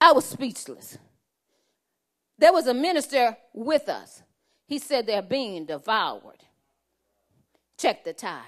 I 0.00 0.12
was 0.12 0.24
speechless. 0.24 0.98
There 2.38 2.52
was 2.52 2.66
a 2.66 2.74
minister 2.74 3.36
with 3.52 3.88
us. 3.88 4.22
He 4.66 4.78
said 4.78 5.06
they're 5.06 5.22
being 5.22 5.66
devoured. 5.66 6.44
Check 7.78 8.04
the 8.04 8.12
tithe. 8.12 8.42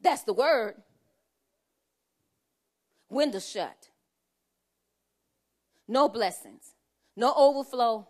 That's 0.00 0.22
the 0.22 0.32
word. 0.32 0.74
Window 3.08 3.38
shut. 3.38 3.88
No 5.86 6.08
blessings, 6.08 6.74
no 7.16 7.34
overflow, 7.36 8.08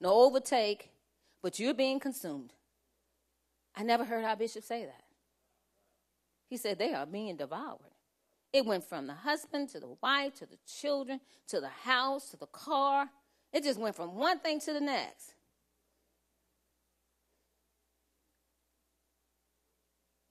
no 0.00 0.12
overtake, 0.12 0.90
but 1.42 1.58
you're 1.58 1.72
being 1.72 1.98
consumed. 1.98 2.52
I 3.74 3.82
never 3.82 4.04
heard 4.04 4.24
our 4.24 4.36
bishop 4.36 4.64
say 4.64 4.84
that. 4.84 5.01
He 6.52 6.58
said 6.58 6.78
they 6.78 6.92
are 6.92 7.06
being 7.06 7.38
devoured. 7.38 7.94
It 8.52 8.66
went 8.66 8.84
from 8.84 9.06
the 9.06 9.14
husband 9.14 9.70
to 9.70 9.80
the 9.80 9.96
wife 10.02 10.34
to 10.34 10.44
the 10.44 10.58
children 10.66 11.18
to 11.48 11.62
the 11.62 11.70
house 11.70 12.28
to 12.28 12.36
the 12.36 12.44
car. 12.44 13.08
It 13.54 13.64
just 13.64 13.80
went 13.80 13.96
from 13.96 14.16
one 14.16 14.38
thing 14.38 14.60
to 14.60 14.74
the 14.74 14.80
next. 14.82 15.32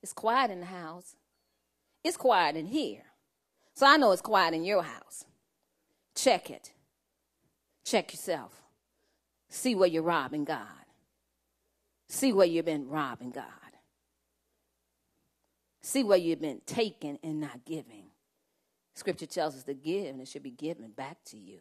It's 0.00 0.12
quiet 0.12 0.52
in 0.52 0.60
the 0.60 0.66
house. 0.66 1.16
It's 2.04 2.16
quiet 2.16 2.54
in 2.54 2.66
here. 2.66 3.02
So 3.74 3.88
I 3.88 3.96
know 3.96 4.12
it's 4.12 4.22
quiet 4.22 4.54
in 4.54 4.62
your 4.62 4.84
house. 4.84 5.24
Check 6.14 6.50
it. 6.50 6.70
Check 7.84 8.12
yourself. 8.12 8.62
See 9.48 9.74
where 9.74 9.88
you're 9.88 10.04
robbing 10.04 10.44
God. 10.44 10.86
See 12.06 12.32
where 12.32 12.46
you've 12.46 12.64
been 12.64 12.88
robbing 12.88 13.32
God. 13.32 13.61
See 15.82 16.04
where 16.04 16.18
you've 16.18 16.40
been 16.40 16.60
taking 16.64 17.18
and 17.22 17.40
not 17.40 17.64
giving. 17.64 18.06
Scripture 18.94 19.26
tells 19.26 19.56
us 19.56 19.64
to 19.64 19.74
give 19.74 20.06
and 20.06 20.20
it 20.20 20.28
should 20.28 20.42
be 20.42 20.50
given 20.50 20.90
back 20.90 21.16
to 21.26 21.36
you. 21.36 21.58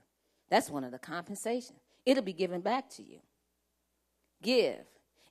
That's 0.49 0.69
one 0.69 0.84
of 0.84 0.91
the 0.91 0.99
compensations. 0.99 1.80
It'll 2.05 2.24
be 2.24 2.34
given 2.34 2.61
back 2.61 2.89
to 2.91 3.03
you. 3.03 3.19
Give. 4.41 4.80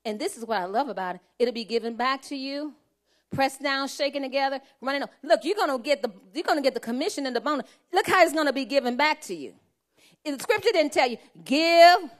And 0.05 0.19
this 0.19 0.37
is 0.37 0.45
what 0.45 0.59
I 0.59 0.65
love 0.65 0.89
about 0.89 1.17
it. 1.17 1.21
It'll 1.39 1.55
be 1.55 1.65
given 1.65 1.95
back 1.95 2.23
to 2.23 2.37
you. 2.37 2.75
Pressed 3.31 3.63
down, 3.63 3.87
shaken 3.87 4.23
together, 4.23 4.61
running. 4.81 5.05
Look, 5.23 5.45
you're 5.45 5.55
gonna 5.55 5.79
get 5.79 6.03
the 6.03 6.11
you're 6.35 6.43
gonna 6.43 6.63
get 6.63 6.75
the 6.75 6.81
commission 6.81 7.27
and 7.27 7.37
the 7.37 7.41
bonus. 7.41 7.67
Look 7.93 8.09
how 8.09 8.25
it's 8.25 8.33
gonna 8.33 8.53
be 8.53 8.65
given 8.65 8.97
back 8.97 9.21
to 9.23 9.35
you. 9.35 9.55
the 10.25 10.37
scripture 10.39 10.71
didn't 10.73 10.93
tell 10.93 11.09
you 11.09 11.17
give 11.45 12.11